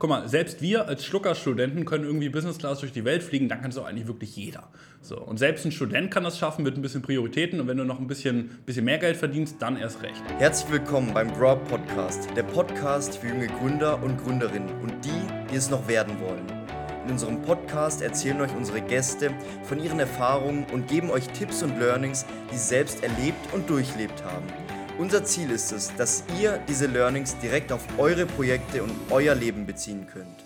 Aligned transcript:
guck 0.00 0.08
mal, 0.08 0.26
selbst 0.28 0.62
wir 0.62 0.88
als 0.88 1.04
Schlucker-Studenten 1.04 1.84
können 1.84 2.04
irgendwie 2.04 2.30
Business 2.30 2.56
Class 2.56 2.80
durch 2.80 2.90
die 2.90 3.04
Welt 3.04 3.22
fliegen, 3.22 3.50
dann 3.50 3.60
kann 3.60 3.70
es 3.70 3.76
auch 3.76 3.84
eigentlich 3.84 4.08
wirklich 4.08 4.34
jeder. 4.34 4.70
So, 5.02 5.20
und 5.20 5.38
selbst 5.38 5.66
ein 5.66 5.72
Student 5.72 6.10
kann 6.10 6.24
das 6.24 6.38
schaffen 6.38 6.64
mit 6.64 6.74
ein 6.74 6.80
bisschen 6.80 7.02
Prioritäten 7.02 7.60
und 7.60 7.68
wenn 7.68 7.76
du 7.76 7.84
noch 7.84 8.00
ein 8.00 8.06
bisschen, 8.06 8.48
bisschen 8.64 8.86
mehr 8.86 8.96
Geld 8.96 9.18
verdienst, 9.18 9.56
dann 9.60 9.76
erst 9.76 10.02
recht. 10.02 10.22
Herzlich 10.38 10.72
willkommen 10.72 11.12
beim 11.12 11.30
Grow 11.34 11.58
Podcast, 11.68 12.30
der 12.34 12.44
Podcast 12.44 13.18
für 13.18 13.28
junge 13.28 13.48
Gründer 13.48 14.02
und 14.02 14.16
Gründerinnen 14.16 14.70
und 14.80 15.04
die, 15.04 15.52
die 15.52 15.56
es 15.56 15.68
noch 15.68 15.86
werden 15.86 16.18
wollen. 16.18 16.46
In 17.04 17.12
unserem 17.12 17.42
Podcast 17.42 18.00
erzählen 18.00 18.40
euch 18.40 18.56
unsere 18.56 18.80
Gäste 18.80 19.30
von 19.64 19.82
ihren 19.84 20.00
Erfahrungen 20.00 20.64
und 20.72 20.88
geben 20.88 21.10
euch 21.10 21.28
Tipps 21.28 21.62
und 21.62 21.78
Learnings, 21.78 22.24
die 22.50 22.56
sie 22.56 22.68
selbst 22.68 23.02
erlebt 23.02 23.52
und 23.52 23.68
durchlebt 23.68 24.24
haben. 24.24 24.46
Unser 25.00 25.24
Ziel 25.24 25.50
ist 25.50 25.72
es, 25.72 25.96
dass 25.96 26.24
ihr 26.38 26.60
diese 26.68 26.86
Learnings 26.86 27.34
direkt 27.38 27.72
auf 27.72 27.80
eure 27.96 28.26
Projekte 28.26 28.82
und 28.82 28.92
euer 29.08 29.34
Leben 29.34 29.64
beziehen 29.64 30.06
könnt. 30.06 30.44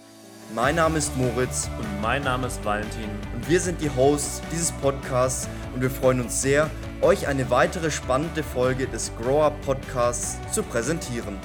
Mein 0.55 0.77
Name 0.77 0.99
ist 0.99 1.17
Moritz 1.17 1.69
und 1.77 2.01
mein 2.01 2.23
Name 2.23 2.47
ist 2.47 2.65
Valentin 2.65 3.11
und 3.35 3.51
wir 3.51 3.59
sind 3.59 3.81
die 3.81 3.91
Hosts 3.91 4.43
dieses 4.53 4.71
Podcasts 4.71 5.49
und 5.75 5.83
wir 5.83 5.91
freuen 5.91 6.21
uns 6.21 6.41
sehr, 6.41 6.71
euch 7.03 7.27
eine 7.27 7.51
weitere 7.51 7.91
spannende 7.91 8.45
Folge 8.45 8.87
des 8.87 9.11
Grow 9.21 9.43
Up 9.43 9.61
Podcasts 9.63 10.39
zu 10.53 10.63
präsentieren. 10.63 11.37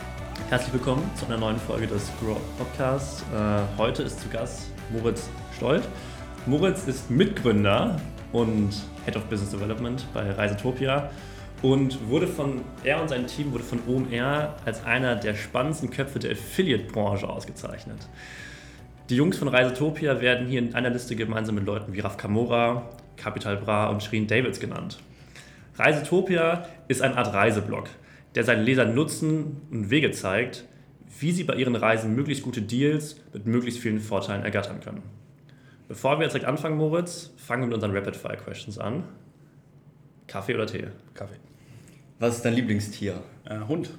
Herzlich 0.49 0.73
willkommen 0.73 1.09
zu 1.15 1.26
einer 1.26 1.39
neuen 1.39 1.57
Folge 1.57 1.87
des 1.87 2.12
Grow 2.21 2.35
Up 2.35 2.57
Podcasts. 2.59 3.23
Äh, 3.34 3.79
heute 3.79 4.03
ist 4.03 4.21
zu 4.21 4.29
Gast 4.29 4.67
Moritz 4.91 5.23
Stolt. 5.57 5.81
Moritz 6.45 6.84
ist 6.85 7.09
Mitgründer 7.09 7.99
und 8.34 8.70
Head 9.05 9.15
of 9.15 9.23
Business 9.23 9.49
Development 9.49 10.05
bei 10.13 10.29
Reisetopia 10.29 11.09
und 11.62 12.09
wurde 12.09 12.27
von, 12.27 12.62
er 12.84 13.02
und 13.02 13.09
sein 13.09 13.27
Team 13.27 13.52
wurde 13.52 13.63
von 13.63 13.80
OMR 13.88 14.55
als 14.66 14.86
einer 14.86 15.16
der 15.16 15.36
spannendsten 15.36 15.90
Köpfe 15.90 16.20
der 16.20 16.32
Affiliate-Branche 16.32 17.27
ausgezeichnet. 17.27 18.08
Die 19.09 19.16
Jungs 19.16 19.38
von 19.38 19.48
Reisetopia 19.48 20.22
werden 20.22 20.48
hier 20.48 20.59
in 20.59 20.76
einer 20.76 20.90
Liste 20.90 21.16
gemeinsam 21.16 21.55
mit 21.55 21.66
Leuten 21.66 21.93
wie 21.93 21.99
Raf 21.99 22.18
Kamora, 22.18 22.90
Capital 23.18 23.57
Bra 23.57 23.90
und 23.90 24.04
Shirin 24.04 24.27
Davids 24.27 24.60
genannt. 24.60 24.99
Reisetopia 25.76 26.68
ist 26.88 27.01
eine 27.01 27.18
Art 27.18 27.34
Reiseblog, 27.34 27.90
der 28.35 28.44
seinen 28.44 28.63
Lesern 28.63 28.94
Nutzen 28.94 29.62
und 29.71 29.90
Wege 29.90 30.12
zeigt, 30.12 30.66
wie 31.20 31.32
sie 31.32 31.44
bei 31.44 31.55
ihren 31.55 31.76
Reisen 31.76 32.16
möglichst 32.16 32.44
gute 32.44 32.62
Deals 32.62 33.20
mit 33.34 33.46
möglichst 33.48 33.79
vielen 33.79 33.99
Vorteilen 33.99 34.44
ergattern 34.44 34.79
können. 34.79 35.04
Bevor 35.88 36.20
wir 36.20 36.23
jetzt 36.23 36.34
direkt 36.34 36.48
anfangen, 36.48 36.77
Moritz, 36.77 37.34
fangen 37.38 37.63
wir 37.63 37.68
mit 37.68 37.76
unseren 37.76 37.96
Rapid-Fire-Questions 37.96 38.77
an. 38.77 39.04
Kaffee 40.27 40.54
oder 40.54 40.68
Tee? 40.68 40.88
Kaffee. 41.16 41.48
Was 42.21 42.35
ist 42.35 42.43
dein 42.43 42.53
Lieblingstier? 42.53 43.23
Äh, 43.45 43.59
Hund. 43.65 43.91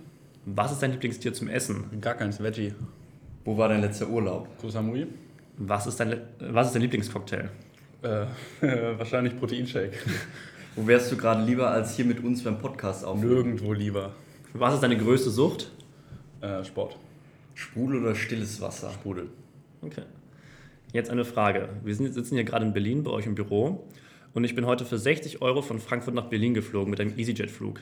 Was 0.45 0.73
ist 0.73 0.83
dein 0.83 0.93
Lieblingstier 0.93 1.33
zum 1.33 1.49
Essen? 1.49 1.85
Gar 2.03 2.13
keins, 2.15 2.39
Veggie. 2.39 2.75
Wo 3.47 3.57
war 3.57 3.71
dein 3.71 3.81
letzter 3.81 4.11
Urlaub? 4.11 4.47
Koh 4.61 4.69
Samui. 4.69 5.07
Was 5.57 5.87
ist 5.87 5.99
dein, 5.99 6.21
was 6.39 6.67
ist 6.67 6.75
dein 6.75 6.83
Lieblingscocktail? 6.83 7.49
Äh, 8.03 8.27
wahrscheinlich 8.99 9.39
Proteinshake. 9.39 9.95
Wo 10.77 10.87
wärst 10.87 11.11
du 11.11 11.17
gerade 11.17 11.45
lieber 11.45 11.71
als 11.71 11.97
hier 11.97 12.05
mit 12.05 12.23
uns 12.23 12.45
beim 12.45 12.59
Podcast 12.59 13.07
aufnehmen? 13.07 13.33
Nirgendwo 13.33 13.73
lieber. 13.73 14.13
Was 14.53 14.75
ist 14.75 14.83
deine 14.83 14.99
größte 14.99 15.31
Sucht? 15.31 15.71
Äh, 16.43 16.63
Sport. 16.63 16.99
Sprudel 17.55 18.03
oder 18.03 18.15
stilles 18.15 18.61
Wasser? 18.61 18.91
Sprudel. 18.93 19.31
Okay. 19.81 20.03
Jetzt 20.93 21.09
eine 21.09 21.25
Frage. 21.25 21.71
Wir 21.83 21.95
sind, 21.95 22.13
sitzen 22.13 22.35
hier 22.35 22.45
gerade 22.45 22.67
in 22.67 22.75
Berlin 22.75 23.03
bei 23.03 23.13
euch 23.13 23.25
im 23.25 23.35
Büro 23.35 23.89
und 24.35 24.45
ich 24.45 24.55
bin 24.55 24.67
heute 24.67 24.85
für 24.85 24.99
60 24.99 25.41
Euro 25.41 25.63
von 25.63 25.81
Frankfurt 25.81 26.15
nach 26.15 26.27
Berlin 26.27 26.53
geflogen 26.53 26.91
mit 26.91 27.01
einem 27.01 27.19
EasyJet-Flug. 27.19 27.81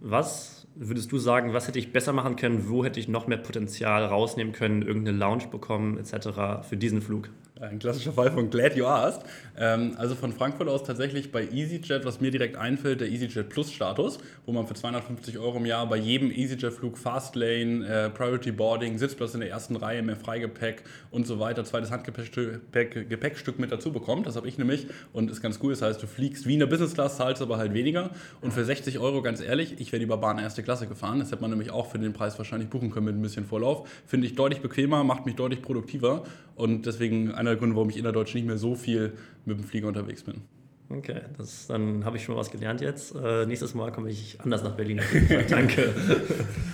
Was 0.00 0.65
würdest 0.76 1.10
du 1.10 1.18
sagen, 1.18 1.52
was 1.52 1.66
hätte 1.68 1.78
ich 1.78 1.92
besser 1.92 2.12
machen 2.12 2.36
können? 2.36 2.68
Wo 2.68 2.84
hätte 2.84 3.00
ich 3.00 3.08
noch 3.08 3.26
mehr 3.26 3.38
Potenzial 3.38 4.04
rausnehmen 4.04 4.52
können, 4.52 4.82
irgendeine 4.82 5.16
Lounge 5.16 5.48
bekommen 5.50 5.98
etc. 5.98 6.66
für 6.68 6.76
diesen 6.76 7.02
Flug? 7.02 7.30
Ein 7.58 7.78
klassischer 7.78 8.12
Fall 8.12 8.30
von 8.30 8.50
Glad 8.50 8.76
You 8.76 8.84
Asked. 8.84 9.24
Ähm, 9.56 9.94
also 9.96 10.14
von 10.14 10.30
Frankfurt 10.30 10.68
aus 10.68 10.84
tatsächlich 10.84 11.32
bei 11.32 11.48
EasyJet, 11.48 12.04
was 12.04 12.20
mir 12.20 12.30
direkt 12.30 12.56
einfällt, 12.56 13.00
der 13.00 13.08
EasyJet 13.08 13.48
Plus 13.48 13.72
Status, 13.72 14.18
wo 14.44 14.52
man 14.52 14.66
für 14.66 14.74
250 14.74 15.38
Euro 15.38 15.56
im 15.56 15.64
Jahr 15.64 15.88
bei 15.88 15.96
jedem 15.96 16.30
EasyJet-Flug 16.30 16.98
Fastlane, 16.98 17.86
äh, 17.86 18.10
Priority 18.10 18.52
Boarding, 18.52 18.98
Sitzplatz 18.98 19.32
in 19.32 19.40
der 19.40 19.48
ersten 19.48 19.76
Reihe, 19.76 20.02
mehr 20.02 20.16
Freigepäck 20.16 20.82
und 21.10 21.26
so 21.26 21.40
weiter, 21.40 21.64
zweites 21.64 21.90
Handgepäckstück 21.90 22.60
Gepäckstück 22.72 23.58
mit 23.58 23.72
dazu 23.72 23.90
bekommt. 23.90 24.26
Das 24.26 24.36
habe 24.36 24.46
ich 24.48 24.58
nämlich 24.58 24.88
und 25.14 25.30
ist 25.30 25.40
ganz 25.40 25.58
cool. 25.62 25.72
Das 25.72 25.80
heißt, 25.80 26.02
du 26.02 26.06
fliegst 26.06 26.46
wie 26.46 26.54
in 26.54 26.60
der 26.60 26.66
Business 26.66 26.92
Class, 26.92 27.16
zahlst 27.16 27.40
aber 27.40 27.56
halt 27.56 27.72
weniger. 27.72 28.10
Und 28.42 28.52
für 28.52 28.66
60 28.66 28.98
Euro, 28.98 29.22
ganz 29.22 29.40
ehrlich, 29.40 29.80
ich 29.80 29.92
wäre 29.92 30.00
lieber 30.00 30.18
Bahn 30.18 30.38
erste 30.38 30.62
Klasse 30.66 30.88
gefahren. 30.88 31.20
Das 31.20 31.30
hätte 31.30 31.42
man 31.42 31.50
nämlich 31.50 31.70
auch 31.70 31.86
für 31.86 32.00
den 32.00 32.12
Preis 32.12 32.36
wahrscheinlich 32.38 32.68
buchen 32.68 32.90
können 32.90 33.06
mit 33.06 33.14
ein 33.14 33.22
bisschen 33.22 33.46
Vorlauf. 33.46 33.88
Finde 34.04 34.26
ich 34.26 34.34
deutlich 34.34 34.60
bequemer, 34.60 35.04
macht 35.04 35.24
mich 35.24 35.36
deutlich 35.36 35.62
produktiver 35.62 36.24
und 36.56 36.86
deswegen 36.86 37.30
einer 37.30 37.50
der 37.50 37.58
Gründe, 37.60 37.76
warum 37.76 37.88
ich 37.88 37.96
innerdeutsch 37.96 38.34
nicht 38.34 38.48
mehr 38.48 38.58
so 38.58 38.74
viel 38.74 39.12
mit 39.44 39.58
dem 39.58 39.64
Flieger 39.64 39.86
unterwegs 39.86 40.24
bin. 40.24 40.42
Okay, 40.88 41.20
das, 41.38 41.68
dann 41.68 42.04
habe 42.04 42.16
ich 42.16 42.24
schon 42.24 42.34
mal 42.34 42.40
was 42.40 42.50
gelernt 42.50 42.80
jetzt. 42.80 43.14
Äh, 43.14 43.46
nächstes 43.46 43.74
Mal 43.74 43.92
komme 43.92 44.10
ich 44.10 44.40
anders 44.40 44.64
nach 44.64 44.74
Berlin. 44.74 45.00
Danke. 45.48 45.94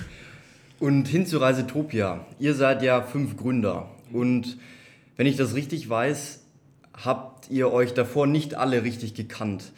Und 0.80 1.06
hin 1.06 1.26
zu 1.26 1.36
Reisetopia. 1.36 2.26
Ihr 2.38 2.54
seid 2.54 2.82
ja 2.82 3.02
fünf 3.02 3.36
Gründer. 3.36 3.90
Und 4.10 4.56
wenn 5.16 5.26
ich 5.26 5.36
das 5.36 5.54
richtig 5.54 5.88
weiß, 5.88 6.42
habt 6.94 7.50
ihr 7.50 7.70
euch 7.70 7.92
davor 7.92 8.26
nicht 8.26 8.54
alle 8.54 8.84
richtig 8.84 9.12
gekannt. 9.12 9.72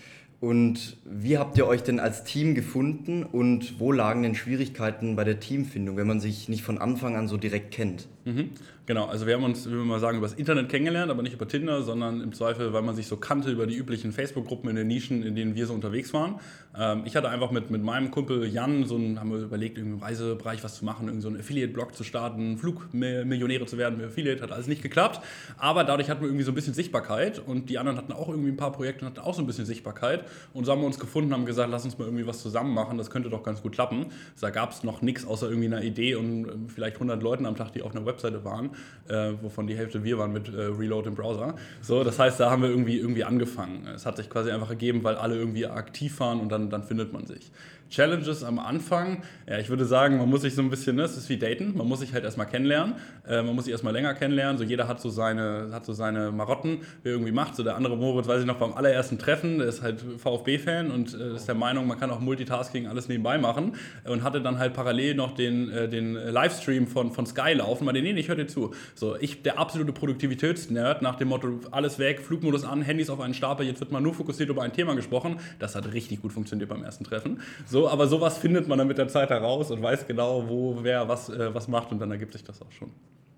Und 0.45 0.99
wie 1.07 1.39
habt 1.39 1.57
ihr 1.57 1.67
euch 1.67 1.83
denn 1.83 1.99
als 1.99 2.23
Team 2.23 2.55
gefunden 2.55 3.23
und 3.23 3.81
wo 3.81 3.93
lagen 3.93 4.23
denn 4.23 4.35
Schwierigkeiten 4.35 5.17
bei 5.17 5.25
der 5.25 5.41
Teamfindung, 5.41 5.97
wenn 5.97 6.07
man 6.07 6.21
sich 6.21 6.51
nicht 6.51 6.63
von 6.63 6.77
Anfang 6.77 7.17
an 7.17 7.29
so 7.29 7.39
direkt 7.39 7.71
kennt? 7.71 8.09
Mhm. 8.25 8.51
Genau, 8.87 9.07
also 9.07 9.27
wir 9.27 9.35
haben 9.35 9.45
uns, 9.45 9.67
wie 9.67 9.73
wir 9.73 9.85
mal 9.85 10.01
sagen, 10.01 10.19
über 10.19 10.27
das 10.27 10.37
Internet 10.37 10.69
kennengelernt, 10.69 11.11
aber 11.11 11.23
nicht 11.23 11.33
über 11.33 11.49
Tinder, 11.49 11.83
sondern 11.83 12.21
im 12.21 12.35
Zweifel, 12.35 12.73
weil 12.75 12.83
man 12.83 12.95
sich 12.95 13.07
so 13.07 13.17
kannte 13.17 13.51
über 13.51 13.67
die 13.67 13.77
üblichen 13.77 14.13
Facebook-Gruppen 14.13 14.69
in 14.69 14.77
den 14.77 14.87
Nischen, 14.89 15.23
in 15.23 15.35
denen 15.35 15.55
wir 15.55 15.67
so 15.67 15.73
unterwegs 15.73 16.13
waren. 16.13 16.41
Ähm, 16.79 17.03
ich 17.07 17.17
hatte 17.17 17.31
einfach 17.31 17.51
mit, 17.51 17.71
mit 17.71 17.83
meinem 17.83 18.11
Kumpel 18.11 18.47
Jan, 18.47 18.85
so 18.85 18.97
ein, 18.97 19.21
haben 19.21 19.31
wir 19.31 19.39
überlegt, 19.39 19.79
im 19.79 19.99
Reisebereich 19.99 20.63
was 20.65 20.77
zu 20.77 20.85
machen, 20.85 21.21
so 21.21 21.29
einen 21.29 21.39
Affiliate-Blog 21.41 21.95
zu 21.95 22.05
starten, 22.05 22.59
Flugmillionäre 22.59 23.65
zu 23.67 23.79
werden 23.79 24.03
Affiliate, 24.05 24.43
hat 24.43 24.53
alles 24.53 24.67
nicht 24.67 24.83
geklappt. 24.83 25.21
Aber 25.57 25.85
dadurch 25.85 26.11
hatten 26.11 26.21
wir 26.21 26.29
irgendwie 26.29 26.45
so 26.45 26.53
ein 26.53 26.55
bisschen 26.55 26.75
Sichtbarkeit 26.75 27.39
und 27.39 27.71
die 27.71 27.79
anderen 27.79 27.97
hatten 27.97 28.13
auch 28.13 28.29
irgendwie 28.29 28.51
ein 28.51 28.57
paar 28.57 28.73
Projekte 28.73 29.05
und 29.05 29.13
hatten 29.13 29.27
auch 29.27 29.35
so 29.35 29.43
ein 29.43 29.47
bisschen 29.47 29.67
Sichtbarkeit. 29.67 30.25
Und 30.53 30.65
so 30.65 30.73
haben 30.73 30.81
wir 30.81 30.87
uns 30.87 30.99
gefunden, 30.99 31.33
haben 31.33 31.47
gesagt, 31.47 31.71
lass 31.71 31.85
uns 31.85 31.99
mal 31.99 32.05
irgendwie 32.05 32.27
was 32.27 32.43
zusammen 32.43 32.75
machen, 32.75 32.99
das 32.99 33.11
könnte 33.11 33.31
doch 33.31 33.43
ganz 33.43 33.63
gut 33.63 33.73
klappen. 33.73 34.07
Da 34.41 34.51
gab 34.51 34.73
es 34.73 34.85
noch 34.85 35.01
nichts 35.01 35.25
außer 35.25 35.49
irgendwie 35.49 35.69
einer 35.69 35.83
Idee 35.83 36.17
und 36.17 36.49
ähm, 36.49 36.69
vielleicht 36.69 36.97
100 36.97 37.23
Leuten 37.23 37.47
am 37.47 37.57
Tag, 37.57 37.73
die 37.73 37.83
auf 37.83 37.95
einer 37.95 38.05
Webseite 38.15 38.45
waren 38.45 38.71
äh, 39.09 39.33
wovon 39.43 39.67
die 39.67 39.77
Hälfte 39.77 40.03
wir 40.05 40.19
waren 40.19 40.33
mit 40.33 40.49
äh, 40.49 40.63
Reload 40.63 41.09
im 41.09 41.15
Browser. 41.15 41.55
So, 41.81 42.05
das 42.05 42.19
heißt, 42.19 42.41
da 42.41 42.51
haben 42.51 42.63
wir 42.63 42.71
irgendwie, 42.71 42.99
irgendwie 42.99 43.25
angefangen. 43.25 43.87
Es 43.95 44.07
hat 44.07 44.17
sich 44.17 44.31
quasi 44.31 44.51
einfach 44.51 44.71
ergeben, 44.71 45.05
weil 45.05 45.17
alle 45.17 45.37
irgendwie 45.37 45.67
aktiv 45.67 46.19
waren 46.21 46.41
und 46.41 46.51
dann, 46.51 46.71
dann 46.71 46.83
findet 46.83 47.13
man 47.13 47.27
sich. 47.27 47.51
Challenges 47.91 48.43
am 48.43 48.59
Anfang, 48.59 49.23
ja, 49.49 49.59
ich 49.59 49.69
würde 49.69 49.85
sagen, 49.85 50.19
man 50.19 50.29
muss 50.29 50.43
sich 50.43 50.55
so 50.55 50.63
ein 50.63 50.71
bisschen, 50.71 50.97
ne, 50.97 51.03
es 51.03 51.17
ist 51.17 51.29
wie 51.29 51.37
Daten, 51.37 51.77
man 51.77 51.87
muss 51.87 52.01
sich 52.01 52.13
halt 52.13 52.25
erstmal 52.25 52.47
kennenlernen, 52.47 52.95
äh, 53.27 53.43
man 53.43 53.55
muss 53.55 53.65
sich 53.65 53.73
erstmal 53.73 53.93
länger 53.93 54.15
kennenlernen, 54.15 54.59
so 54.59 54.65
jeder 54.65 54.89
hat 54.89 55.01
so 55.01 55.11
seine, 55.11 55.71
hat 55.73 55.85
so 55.85 55.93
seine 55.93 56.33
Marotten, 56.33 56.79
wer 57.03 57.13
irgendwie 57.13 57.33
macht, 57.33 57.55
so 57.57 57.63
der 57.63 57.77
andere 57.77 57.97
Moritz, 57.97 58.27
weiß 58.27 58.41
ich 58.41 58.47
noch, 58.47 58.59
beim 58.59 58.73
allerersten 58.73 59.19
Treffen, 59.19 59.59
der 59.59 59.69
ist 59.69 59.83
halt 59.83 60.03
VfB-Fan 60.19 60.91
und 60.91 61.15
äh, 61.15 61.35
ist 61.37 61.47
der 61.47 61.55
Meinung, 61.55 61.87
man 61.87 61.99
kann 61.99 62.11
auch 62.11 62.21
Multitasking 62.21 62.87
alles 62.87 63.09
nebenbei 63.09 63.39
machen 63.39 63.77
und 64.05 64.23
hatte 64.23 64.41
dann 64.41 64.59
halt 64.59 64.75
parallel 64.75 65.15
noch 65.15 65.35
den, 65.35 65.71
äh, 65.71 65.89
den 65.89 66.15
Livestream 66.15 66.87
von, 66.87 67.13
von 67.13 67.27
Sky 67.27 67.53
laufen, 67.53 67.85
meinte, 67.85 68.03
nee, 68.03 68.13
nee, 68.13 68.21
ich 68.21 68.29
höre 68.29 68.37
dir 68.37 68.47
zu. 68.47 68.73
So, 68.95 69.17
ich, 69.17 69.43
der 69.43 69.59
absolute 69.59 69.93
Produktivitätsnerd, 69.93 71.03
nach 71.03 71.17
dem 71.17 71.29
Motto, 71.29 71.61
alles 71.71 71.99
weg, 71.99 72.21
Flugmodus 72.21 72.65
an, 72.65 72.83
Handys 72.83 73.11
auf 73.11 73.21
einen 73.21 73.35
Stapel, 73.35 73.67
jetzt 73.67 73.81
wird 73.81 73.93
mal 73.93 74.01
nur 74.01 74.15
fokussiert 74.15 74.49
über 74.49 74.63
ein 74.63 74.73
Thema 74.73 74.95
gesprochen, 74.95 75.39
das 75.59 75.75
hat 75.75 75.93
richtig 75.93 76.23
gut 76.23 76.33
funktioniert 76.33 76.71
beim 76.71 76.83
ersten 76.83 77.05
Treffen. 77.05 77.41
So, 77.67 77.74
aber 77.89 78.07
sowas 78.07 78.39
findet 78.39 78.69
man 78.69 78.79
dann 78.79 78.89
mit 78.89 78.99
der 78.99 79.09
Zeit 79.09 79.31
heraus 79.31 79.71
und 79.71 79.83
weiß 79.83 80.07
genau, 80.07 80.49
wo 80.49 80.79
wer 80.83 81.09
was, 81.09 81.29
äh, 81.29 81.55
was 81.55 81.69
macht 81.69 81.93
und 81.93 81.99
dann 81.99 82.11
ergibt 82.11 82.33
sich 82.33 82.45
das 82.45 82.63
auch 82.63 82.73
schon. 82.73 82.91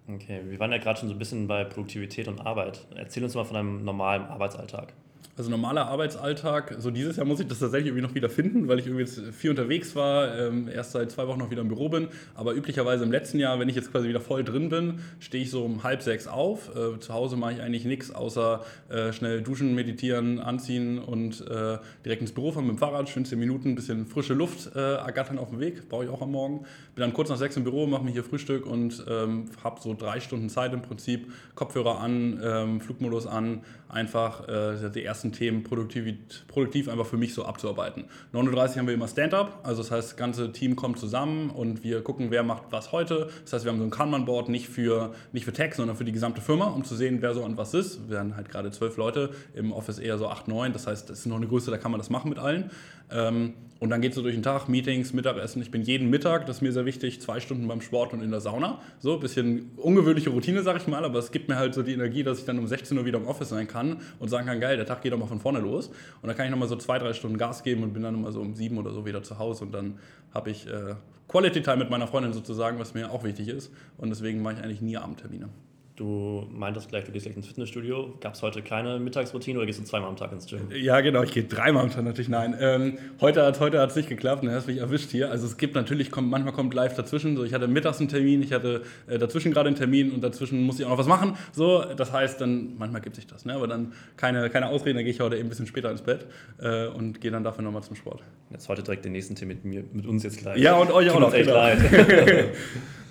Okay, 0.08 0.40
wir 0.44 0.60
waren 0.60 0.70
ja 0.70 0.78
gerade 0.78 1.00
schon 1.00 1.08
so 1.08 1.14
ein 1.14 1.18
bisschen 1.18 1.48
bei 1.48 1.64
Produktivität 1.64 2.28
und 2.28 2.40
Arbeit. 2.40 2.86
Erzähl 2.94 3.24
uns 3.24 3.34
mal 3.34 3.44
von 3.44 3.56
einem 3.56 3.84
normalen 3.84 4.22
Arbeitsalltag. 4.22 4.92
Also 5.38 5.50
normaler 5.50 5.86
Arbeitsalltag, 5.88 6.76
so 6.78 6.90
dieses 6.90 7.16
Jahr 7.16 7.26
muss 7.26 7.40
ich 7.40 7.46
das 7.46 7.58
tatsächlich 7.58 7.88
irgendwie 7.88 8.06
noch 8.06 8.14
wieder 8.14 8.30
finden, 8.30 8.68
weil 8.68 8.78
ich 8.78 8.86
irgendwie 8.86 9.02
jetzt 9.02 9.20
viel 9.34 9.50
unterwegs 9.50 9.94
war, 9.94 10.34
ähm, 10.38 10.66
erst 10.66 10.92
seit 10.92 11.10
zwei 11.10 11.28
Wochen 11.28 11.38
noch 11.38 11.50
wieder 11.50 11.60
im 11.60 11.68
Büro 11.68 11.90
bin. 11.90 12.08
Aber 12.34 12.54
üblicherweise 12.54 13.04
im 13.04 13.12
letzten 13.12 13.38
Jahr, 13.38 13.60
wenn 13.60 13.68
ich 13.68 13.76
jetzt 13.76 13.92
quasi 13.92 14.08
wieder 14.08 14.20
voll 14.20 14.44
drin 14.44 14.70
bin, 14.70 15.00
stehe 15.18 15.44
ich 15.44 15.50
so 15.50 15.62
um 15.62 15.82
halb 15.82 16.00
sechs 16.00 16.26
auf. 16.26 16.70
Äh, 16.74 16.98
zu 17.00 17.12
Hause 17.12 17.36
mache 17.36 17.52
ich 17.52 17.60
eigentlich 17.60 17.84
nichts, 17.84 18.10
außer 18.14 18.64
äh, 18.88 19.12
schnell 19.12 19.42
duschen, 19.42 19.74
meditieren, 19.74 20.40
anziehen 20.40 20.98
und 20.98 21.42
äh, 21.42 21.76
direkt 22.02 22.22
ins 22.22 22.32
Büro 22.32 22.52
fahren 22.52 22.66
mit 22.66 22.76
dem 22.76 22.78
Fahrrad, 22.78 23.10
schön 23.10 23.26
zehn 23.26 23.38
Minuten, 23.38 23.70
ein 23.70 23.74
bisschen 23.74 24.06
frische 24.06 24.32
Luft 24.32 24.74
äh, 24.74 24.94
ergattern 24.94 25.38
auf 25.38 25.50
dem 25.50 25.60
Weg, 25.60 25.90
brauche 25.90 26.04
ich 26.04 26.10
auch 26.10 26.22
am 26.22 26.32
Morgen. 26.32 26.60
Bin 26.94 27.02
dann 27.02 27.12
kurz 27.12 27.28
nach 27.28 27.36
sechs 27.36 27.58
im 27.58 27.64
Büro, 27.64 27.86
mache 27.86 28.04
mir 28.04 28.12
hier 28.12 28.24
Frühstück 28.24 28.64
und 28.64 29.04
ähm, 29.06 29.50
habe 29.62 29.82
so 29.82 29.92
drei 29.92 30.18
Stunden 30.20 30.48
Zeit 30.48 30.72
im 30.72 30.80
Prinzip, 30.80 31.30
Kopfhörer 31.54 32.00
an, 32.00 32.40
ähm, 32.42 32.80
Flugmodus 32.80 33.26
an, 33.26 33.60
einfach 33.90 34.48
äh, 34.48 34.90
die 34.90 35.02
erste 35.02 35.15
ersten 35.16 35.32
Themen 35.32 35.62
produktiv, 35.62 36.14
produktiv 36.46 36.90
einfach 36.90 37.06
für 37.06 37.16
mich 37.16 37.32
so 37.32 37.46
abzuarbeiten. 37.46 38.04
9.30 38.34 38.52
Uhr 38.52 38.76
haben 38.76 38.86
wir 38.86 38.92
immer 38.92 39.08
Stand-up, 39.08 39.60
also 39.62 39.82
das 39.82 39.90
heißt, 39.90 40.10
das 40.10 40.16
ganze 40.16 40.52
Team 40.52 40.76
kommt 40.76 40.98
zusammen 40.98 41.48
und 41.48 41.82
wir 41.82 42.02
gucken, 42.02 42.30
wer 42.30 42.42
macht 42.42 42.64
was 42.70 42.92
heute. 42.92 43.30
Das 43.44 43.54
heißt, 43.54 43.64
wir 43.64 43.72
haben 43.72 43.78
so 43.78 43.84
ein 43.84 43.90
Kanban-Board 43.90 44.50
nicht 44.50 44.68
für, 44.68 45.14
nicht 45.32 45.46
für 45.46 45.54
Tech, 45.54 45.72
sondern 45.74 45.96
für 45.96 46.04
die 46.04 46.12
gesamte 46.12 46.42
Firma, 46.42 46.66
um 46.66 46.84
zu 46.84 46.94
sehen, 46.94 47.22
wer 47.22 47.32
so 47.32 47.44
an 47.44 47.56
was 47.56 47.72
ist. 47.72 48.10
Wir 48.10 48.18
haben 48.18 48.36
halt 48.36 48.50
gerade 48.50 48.70
zwölf 48.72 48.98
Leute, 48.98 49.30
im 49.54 49.72
Office 49.72 49.98
eher 49.98 50.18
so 50.18 50.28
acht, 50.28 50.48
neun. 50.48 50.74
Das 50.74 50.86
heißt, 50.86 51.08
das 51.08 51.20
ist 51.20 51.26
noch 51.26 51.36
eine 51.36 51.46
Größe, 51.46 51.70
da 51.70 51.78
kann 51.78 51.90
man 51.90 51.98
das 51.98 52.10
machen 52.10 52.28
mit 52.28 52.38
allen. 52.38 52.70
Ähm, 53.10 53.54
und 53.78 53.90
dann 53.90 54.00
geht 54.00 54.12
es 54.12 54.16
so 54.16 54.22
durch 54.22 54.34
den 54.34 54.42
Tag, 54.42 54.68
Meetings, 54.68 55.12
Mittagessen. 55.12 55.60
Ich 55.60 55.70
bin 55.70 55.82
jeden 55.82 56.08
Mittag, 56.08 56.46
das 56.46 56.56
ist 56.56 56.62
mir 56.62 56.72
sehr 56.72 56.86
wichtig, 56.86 57.20
zwei 57.20 57.40
Stunden 57.40 57.68
beim 57.68 57.82
Sport 57.82 58.14
und 58.14 58.22
in 58.22 58.30
der 58.30 58.40
Sauna. 58.40 58.80
So 59.00 59.14
ein 59.14 59.20
bisschen 59.20 59.70
ungewöhnliche 59.76 60.30
Routine, 60.30 60.62
sag 60.62 60.78
ich 60.78 60.86
mal, 60.86 61.04
aber 61.04 61.18
es 61.18 61.30
gibt 61.30 61.48
mir 61.48 61.56
halt 61.56 61.74
so 61.74 61.82
die 61.82 61.92
Energie, 61.92 62.22
dass 62.22 62.38
ich 62.38 62.46
dann 62.46 62.58
um 62.58 62.66
16 62.66 62.96
Uhr 62.96 63.04
wieder 63.04 63.18
im 63.18 63.26
Office 63.26 63.50
sein 63.50 63.68
kann 63.68 63.98
und 64.18 64.28
sagen 64.28 64.46
kann, 64.46 64.60
geil, 64.60 64.78
der 64.78 64.86
Tag 64.86 65.02
geht 65.02 65.12
doch 65.12 65.18
mal 65.18 65.26
von 65.26 65.40
vorne 65.40 65.60
los. 65.60 65.88
Und 66.22 66.28
dann 66.28 66.36
kann 66.36 66.46
ich 66.46 66.50
nochmal 66.50 66.68
so 66.68 66.76
zwei, 66.76 66.98
drei 66.98 67.12
Stunden 67.12 67.36
Gas 67.36 67.62
geben 67.62 67.82
und 67.82 67.92
bin 67.92 68.02
dann 68.02 68.14
nochmal 68.14 68.32
so 68.32 68.40
um 68.40 68.54
sieben 68.54 68.78
oder 68.78 68.92
so 68.92 69.04
wieder 69.04 69.22
zu 69.22 69.38
Hause 69.38 69.64
und 69.64 69.72
dann 69.72 69.98
habe 70.32 70.50
ich 70.50 70.66
äh, 70.66 70.94
Quality 71.28 71.62
Time 71.62 71.76
mit 71.76 71.90
meiner 71.90 72.06
Freundin 72.06 72.32
sozusagen, 72.32 72.78
was 72.78 72.94
mir 72.94 73.10
auch 73.10 73.24
wichtig 73.24 73.48
ist. 73.48 73.70
Und 73.98 74.08
deswegen 74.08 74.40
mache 74.42 74.54
ich 74.54 74.60
eigentlich 74.62 74.80
nie 74.80 74.96
Abendtermine. 74.96 75.48
Du 75.96 76.46
meintest 76.52 76.90
gleich, 76.90 77.04
du 77.04 77.10
gehst 77.10 77.24
gleich 77.24 77.36
ins 77.36 77.46
Fitnessstudio. 77.46 78.12
Gab 78.20 78.34
es 78.34 78.42
heute 78.42 78.60
keine 78.60 78.98
Mittagsroutine 78.98 79.58
oder 79.58 79.64
gehst 79.64 79.80
du 79.80 79.84
zweimal 79.84 80.10
am 80.10 80.16
Tag 80.16 80.30
ins 80.30 80.46
Gym? 80.46 80.68
Ja, 80.70 81.00
genau, 81.00 81.22
ich 81.22 81.32
gehe 81.32 81.44
dreimal 81.44 81.84
am 81.84 81.90
Tag 81.90 82.04
natürlich. 82.04 82.28
Nein, 82.28 82.54
ähm, 82.60 82.98
heute 83.22 83.42
hat 83.46 83.54
es 83.54 83.60
heute 83.60 83.88
nicht 83.96 84.06
geklappt, 84.06 84.44
dann 84.44 84.50
hast 84.50 84.66
mich 84.66 84.76
erwischt 84.76 85.10
hier. 85.10 85.30
Also 85.30 85.46
es 85.46 85.56
gibt 85.56 85.74
natürlich, 85.74 86.10
kommt, 86.10 86.28
manchmal 86.28 86.52
kommt 86.52 86.74
live 86.74 86.94
dazwischen. 86.94 87.34
So, 87.34 87.44
ich 87.44 87.54
hatte 87.54 87.66
mittags 87.66 87.98
einen 87.98 88.10
Termin, 88.10 88.42
ich 88.42 88.52
hatte 88.52 88.82
äh, 89.06 89.16
dazwischen 89.16 89.52
gerade 89.52 89.68
einen 89.68 89.76
Termin 89.76 90.12
und 90.12 90.22
dazwischen 90.22 90.64
muss 90.64 90.78
ich 90.78 90.84
auch 90.84 90.90
noch 90.90 90.98
was 90.98 91.06
machen. 91.06 91.34
So, 91.52 91.82
das 91.82 92.12
heißt, 92.12 92.42
dann 92.42 92.76
manchmal 92.76 93.00
gibt 93.00 93.16
sich 93.16 93.26
das, 93.26 93.46
ne? 93.46 93.54
aber 93.54 93.66
dann 93.66 93.94
keine, 94.18 94.50
keine 94.50 94.68
Ausreden, 94.68 94.96
dann 94.96 95.04
gehe 95.04 95.14
ich 95.14 95.20
heute 95.20 95.36
eben 95.36 95.46
ein 95.46 95.48
bisschen 95.48 95.66
später 95.66 95.90
ins 95.90 96.02
Bett 96.02 96.26
äh, 96.58 96.88
und 96.88 97.22
gehe 97.22 97.30
dann 97.30 97.42
dafür 97.42 97.64
nochmal 97.64 97.82
zum 97.82 97.96
Sport. 97.96 98.22
Jetzt 98.50 98.68
heute 98.68 98.82
direkt 98.82 99.06
den 99.06 99.12
nächsten 99.12 99.34
Termin 99.34 99.60
mit 99.62 99.64
mir, 99.64 99.84
mit 99.94 100.06
uns 100.06 100.24
jetzt 100.24 100.40
gleich. 100.40 100.58
Ja, 100.58 100.76
und 100.76 100.90
euch 100.90 101.08
auch 101.08 101.20
noch. 101.20 101.32
Echt 101.32 101.46
genau. 101.46 101.58
leid. 101.58 101.78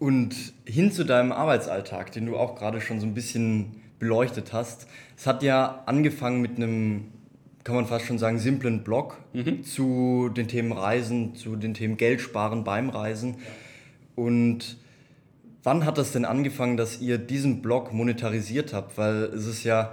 Und 0.00 0.34
hin 0.64 0.90
zu 0.90 1.04
deinem 1.04 1.30
Arbeitsalltag, 1.30 2.10
den 2.10 2.26
du 2.26 2.36
auch 2.36 2.56
gerade 2.56 2.80
schon 2.80 2.98
so 3.00 3.06
ein 3.06 3.14
bisschen 3.14 3.76
beleuchtet 3.98 4.52
hast. 4.52 4.88
Es 5.16 5.28
hat 5.28 5.44
ja 5.44 5.82
angefangen 5.86 6.40
mit 6.40 6.56
einem, 6.56 7.12
kann 7.62 7.76
man 7.76 7.86
fast 7.86 8.06
schon 8.06 8.18
sagen, 8.18 8.38
simplen 8.38 8.82
Blog 8.82 9.18
mhm. 9.34 9.62
zu 9.62 10.30
den 10.34 10.48
Themen 10.48 10.72
Reisen, 10.72 11.36
zu 11.36 11.54
den 11.54 11.74
Themen 11.74 11.98
Geld 11.98 12.20
sparen 12.22 12.64
beim 12.64 12.88
Reisen. 12.88 13.36
Und 14.16 14.78
wann 15.62 15.84
hat 15.84 15.98
das 15.98 16.12
denn 16.12 16.24
angefangen, 16.24 16.78
dass 16.78 17.00
ihr 17.00 17.18
diesen 17.18 17.60
Blog 17.60 17.92
monetarisiert 17.92 18.72
habt? 18.72 18.96
Weil 18.96 19.24
es 19.24 19.46
ist 19.46 19.64
ja 19.64 19.92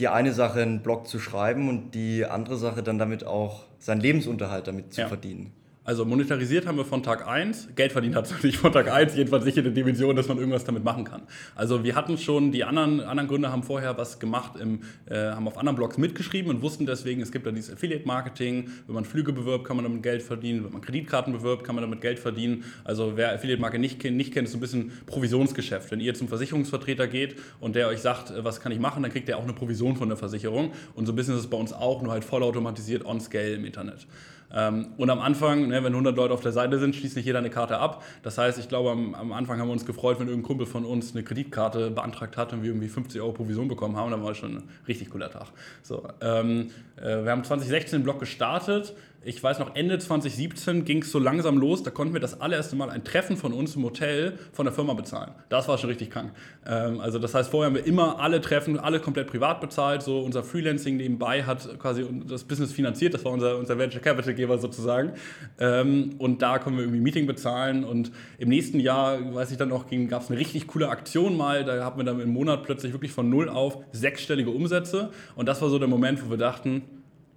die 0.00 0.08
eine 0.08 0.32
Sache, 0.32 0.62
einen 0.62 0.82
Blog 0.82 1.06
zu 1.06 1.20
schreiben 1.20 1.68
und 1.68 1.94
die 1.94 2.24
andere 2.24 2.56
Sache 2.56 2.82
dann 2.82 2.98
damit 2.98 3.24
auch 3.24 3.64
seinen 3.78 4.00
Lebensunterhalt 4.00 4.66
damit 4.66 4.92
zu 4.94 5.02
ja. 5.02 5.08
verdienen. 5.08 5.52
Also 5.88 6.04
monetarisiert 6.04 6.66
haben 6.66 6.76
wir 6.76 6.84
von 6.84 7.02
Tag 7.02 7.26
1, 7.26 7.70
Geld 7.74 7.92
verdient 7.92 8.14
hat 8.14 8.26
es 8.26 8.30
natürlich 8.32 8.58
von 8.58 8.70
Tag 8.70 8.92
1, 8.92 9.16
jedenfalls 9.16 9.46
nicht 9.46 9.56
in 9.56 9.64
der 9.64 9.72
Dimension, 9.72 10.14
dass 10.14 10.28
man 10.28 10.36
irgendwas 10.36 10.62
damit 10.64 10.84
machen 10.84 11.04
kann. 11.04 11.22
Also 11.54 11.82
wir 11.82 11.94
hatten 11.94 12.18
schon, 12.18 12.52
die 12.52 12.62
anderen, 12.62 13.00
anderen 13.00 13.26
Gründer 13.26 13.50
haben 13.50 13.62
vorher 13.62 13.96
was 13.96 14.18
gemacht, 14.18 14.60
im, 14.60 14.80
äh, 15.06 15.14
haben 15.14 15.48
auf 15.48 15.56
anderen 15.56 15.76
Blogs 15.76 15.96
mitgeschrieben 15.96 16.50
und 16.50 16.60
wussten 16.60 16.84
deswegen, 16.84 17.22
es 17.22 17.32
gibt 17.32 17.46
da 17.46 17.52
dieses 17.52 17.72
Affiliate-Marketing, 17.72 18.68
wenn 18.86 18.94
man 18.94 19.06
Flüge 19.06 19.32
bewirbt, 19.32 19.66
kann 19.66 19.76
man 19.76 19.84
damit 19.86 20.02
Geld 20.02 20.22
verdienen, 20.22 20.62
wenn 20.62 20.72
man 20.72 20.82
Kreditkarten 20.82 21.32
bewirbt, 21.32 21.64
kann 21.64 21.74
man 21.74 21.80
damit 21.80 22.02
Geld 22.02 22.18
verdienen. 22.18 22.64
Also 22.84 23.12
wer 23.16 23.32
Affiliate-Marketing 23.32 23.80
nicht, 23.80 24.04
nicht 24.04 24.34
kennt, 24.34 24.44
ist 24.44 24.52
so 24.52 24.58
ein 24.58 24.60
bisschen 24.60 24.92
Provisionsgeschäft. 25.06 25.90
Wenn 25.90 26.00
ihr 26.00 26.12
zum 26.12 26.28
Versicherungsvertreter 26.28 27.06
geht 27.06 27.36
und 27.60 27.76
der 27.76 27.88
euch 27.88 28.00
sagt, 28.00 28.30
äh, 28.30 28.44
was 28.44 28.60
kann 28.60 28.72
ich 28.72 28.78
machen, 28.78 29.02
dann 29.02 29.10
kriegt 29.10 29.26
ihr 29.30 29.38
auch 29.38 29.44
eine 29.44 29.54
Provision 29.54 29.96
von 29.96 30.08
der 30.08 30.18
Versicherung. 30.18 30.72
Und 30.94 31.06
so 31.06 31.12
ein 31.14 31.16
bisschen 31.16 31.32
ist 31.32 31.40
es 31.40 31.46
bei 31.46 31.56
uns 31.56 31.72
auch, 31.72 32.02
nur 32.02 32.12
halt 32.12 32.26
vollautomatisiert 32.26 33.06
on-scale 33.06 33.54
im 33.54 33.64
Internet. 33.64 34.06
Ähm, 34.54 34.88
und 34.96 35.10
am 35.10 35.20
Anfang, 35.20 35.68
ne, 35.68 35.84
wenn 35.84 35.92
100 35.92 36.16
Leute 36.16 36.34
auf 36.34 36.40
der 36.40 36.52
Seite 36.52 36.78
sind, 36.78 36.96
schließt 36.96 37.16
nicht 37.16 37.26
jeder 37.26 37.38
eine 37.38 37.50
Karte 37.50 37.78
ab. 37.78 38.02
Das 38.22 38.38
heißt, 38.38 38.58
ich 38.58 38.68
glaube, 38.68 38.90
am, 38.90 39.32
Anfang 39.32 39.58
haben 39.60 39.68
wir 39.68 39.72
uns 39.72 39.84
gefreut, 39.84 40.18
wenn 40.20 40.28
irgendein 40.28 40.46
Kumpel 40.46 40.66
von 40.66 40.84
uns 40.84 41.14
eine 41.14 41.22
Kreditkarte 41.22 41.90
beantragt 41.90 42.36
hat 42.36 42.52
und 42.52 42.62
wir 42.62 42.70
irgendwie 42.70 42.88
50 42.88 43.20
Euro 43.20 43.32
Provision 43.32 43.68
bekommen 43.68 43.96
haben. 43.96 44.10
Dann 44.10 44.22
war 44.22 44.30
es 44.30 44.38
schon 44.38 44.56
ein 44.56 44.62
richtig 44.86 45.10
cooler 45.10 45.30
Tag. 45.30 45.48
So, 45.82 46.08
ähm, 46.20 46.70
äh, 46.96 47.24
wir 47.24 47.30
haben 47.30 47.44
2016 47.44 48.00
den 48.00 48.04
Blog 48.04 48.20
gestartet 48.20 48.94
ich 49.24 49.42
weiß 49.42 49.58
noch, 49.58 49.74
Ende 49.74 49.98
2017 49.98 50.84
ging 50.84 51.02
es 51.02 51.10
so 51.10 51.18
langsam 51.18 51.58
los, 51.58 51.82
da 51.82 51.90
konnten 51.90 52.14
wir 52.14 52.20
das 52.20 52.40
allererste 52.40 52.76
Mal 52.76 52.88
ein 52.88 53.02
Treffen 53.02 53.36
von 53.36 53.52
uns 53.52 53.74
im 53.74 53.82
Hotel 53.82 54.38
von 54.52 54.64
der 54.64 54.72
Firma 54.72 54.94
bezahlen. 54.94 55.32
Das 55.48 55.66
war 55.66 55.76
schon 55.76 55.90
richtig 55.90 56.10
krank. 56.10 56.32
Ähm, 56.66 57.00
also 57.00 57.18
das 57.18 57.34
heißt, 57.34 57.50
vorher 57.50 57.66
haben 57.68 57.74
wir 57.74 57.86
immer 57.86 58.20
alle 58.20 58.40
Treffen, 58.40 58.78
alle 58.78 59.00
komplett 59.00 59.26
privat 59.26 59.60
bezahlt. 59.60 60.02
So 60.02 60.20
unser 60.20 60.44
Freelancing 60.44 60.96
nebenbei 60.96 61.42
hat 61.42 61.78
quasi 61.78 62.06
das 62.26 62.44
Business 62.44 62.72
finanziert, 62.72 63.12
das 63.14 63.24
war 63.24 63.32
unser, 63.32 63.58
unser 63.58 63.76
Venture 63.76 64.00
Capital 64.00 64.34
Geber 64.34 64.58
sozusagen. 64.58 65.12
Ähm, 65.58 66.14
und 66.18 66.40
da 66.40 66.58
können 66.58 66.76
wir 66.76 66.84
irgendwie 66.84 67.00
Meeting 67.00 67.26
bezahlen 67.26 67.84
und 67.84 68.12
im 68.38 68.48
nächsten 68.48 68.78
Jahr, 68.78 69.34
weiß 69.34 69.50
ich 69.50 69.56
dann 69.56 69.68
noch, 69.68 69.86
gab 70.08 70.22
es 70.22 70.30
eine 70.30 70.38
richtig 70.38 70.68
coole 70.68 70.88
Aktion 70.88 71.36
mal, 71.36 71.64
da 71.64 71.84
haben 71.84 71.98
wir 71.98 72.04
dann 72.04 72.20
im 72.20 72.32
Monat 72.32 72.62
plötzlich 72.62 72.92
wirklich 72.92 73.12
von 73.12 73.28
null 73.28 73.48
auf 73.48 73.78
sechsstellige 73.92 74.50
Umsätze 74.50 75.10
und 75.34 75.46
das 75.46 75.60
war 75.60 75.70
so 75.70 75.78
der 75.78 75.88
Moment, 75.88 76.24
wo 76.24 76.30
wir 76.30 76.36
dachten, 76.36 76.82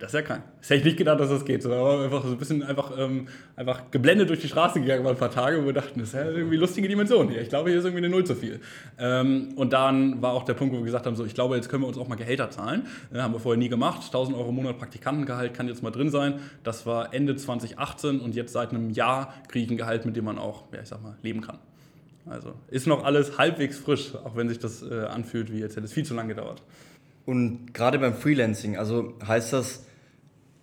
das 0.01 0.09
ist 0.09 0.19
ja 0.19 0.21
krank. 0.23 0.43
Das 0.59 0.69
hätte 0.71 0.79
ich 0.79 0.85
nicht 0.85 0.97
gedacht, 0.97 1.19
dass 1.19 1.29
das 1.29 1.45
geht. 1.45 1.61
So, 1.61 1.71
aber 1.71 2.03
einfach 2.03 2.23
so 2.23 2.31
ein 2.31 2.37
bisschen 2.37 2.63
einfach, 2.63 2.91
ähm, 2.97 3.27
einfach 3.55 3.91
geblendet 3.91 4.29
durch 4.29 4.41
die 4.41 4.47
Straße 4.47 4.81
gegangen 4.81 5.03
war 5.03 5.11
ein 5.11 5.17
paar 5.17 5.29
Tage, 5.29 5.61
wo 5.61 5.67
wir 5.67 5.73
dachten, 5.73 5.99
das 5.99 6.09
ist 6.09 6.15
ja 6.15 6.25
irgendwie 6.25 6.57
lustige 6.57 6.87
Dimension 6.87 7.29
hier. 7.29 7.41
Ich 7.41 7.49
glaube, 7.49 7.69
hier 7.69 7.77
ist 7.77 7.85
irgendwie 7.85 8.03
eine 8.03 8.09
Null 8.09 8.23
zu 8.23 8.35
viel. 8.35 8.59
Ähm, 8.97 9.49
und 9.55 9.73
dann 9.73 10.19
war 10.21 10.33
auch 10.33 10.43
der 10.43 10.55
Punkt, 10.55 10.73
wo 10.73 10.79
wir 10.79 10.85
gesagt 10.85 11.05
haben, 11.05 11.15
so, 11.15 11.23
ich 11.23 11.35
glaube, 11.35 11.55
jetzt 11.55 11.69
können 11.69 11.83
wir 11.83 11.87
uns 11.87 11.99
auch 11.99 12.07
mal 12.07 12.15
Gehälter 12.15 12.49
zahlen. 12.49 12.87
Äh, 13.13 13.19
haben 13.19 13.33
wir 13.33 13.39
vorher 13.39 13.59
nie 13.59 13.69
gemacht. 13.69 14.01
1000 14.07 14.35
Euro 14.35 14.49
im 14.49 14.55
Monat 14.55 14.79
Praktikantengehalt 14.79 15.53
kann 15.53 15.67
jetzt 15.67 15.83
mal 15.83 15.91
drin 15.91 16.09
sein. 16.09 16.39
Das 16.63 16.87
war 16.87 17.13
Ende 17.13 17.35
2018 17.35 18.19
und 18.21 18.33
jetzt 18.35 18.53
seit 18.53 18.71
einem 18.71 18.89
Jahr 18.89 19.35
kriege 19.49 19.65
ich 19.65 19.71
ein 19.71 19.77
Gehalt, 19.77 20.05
mit 20.05 20.15
dem 20.15 20.25
man 20.25 20.39
auch, 20.39 20.63
ja, 20.73 20.81
ich 20.81 20.87
sag 20.87 21.03
mal, 21.03 21.15
leben 21.21 21.41
kann. 21.41 21.59
Also 22.25 22.53
ist 22.69 22.87
noch 22.87 23.03
alles 23.03 23.37
halbwegs 23.37 23.77
frisch, 23.77 24.15
auch 24.15 24.35
wenn 24.35 24.49
sich 24.49 24.57
das 24.57 24.81
äh, 24.81 25.03
anfühlt, 25.05 25.51
wie 25.51 25.59
jetzt 25.59 25.75
hätte 25.75 25.85
es 25.85 25.93
viel 25.93 26.05
zu 26.05 26.15
lange 26.15 26.33
gedauert. 26.33 26.63
Und 27.25 27.73
gerade 27.73 27.99
beim 27.99 28.13
Freelancing, 28.13 28.77
also 28.77 29.13
heißt 29.25 29.53
das, 29.53 29.85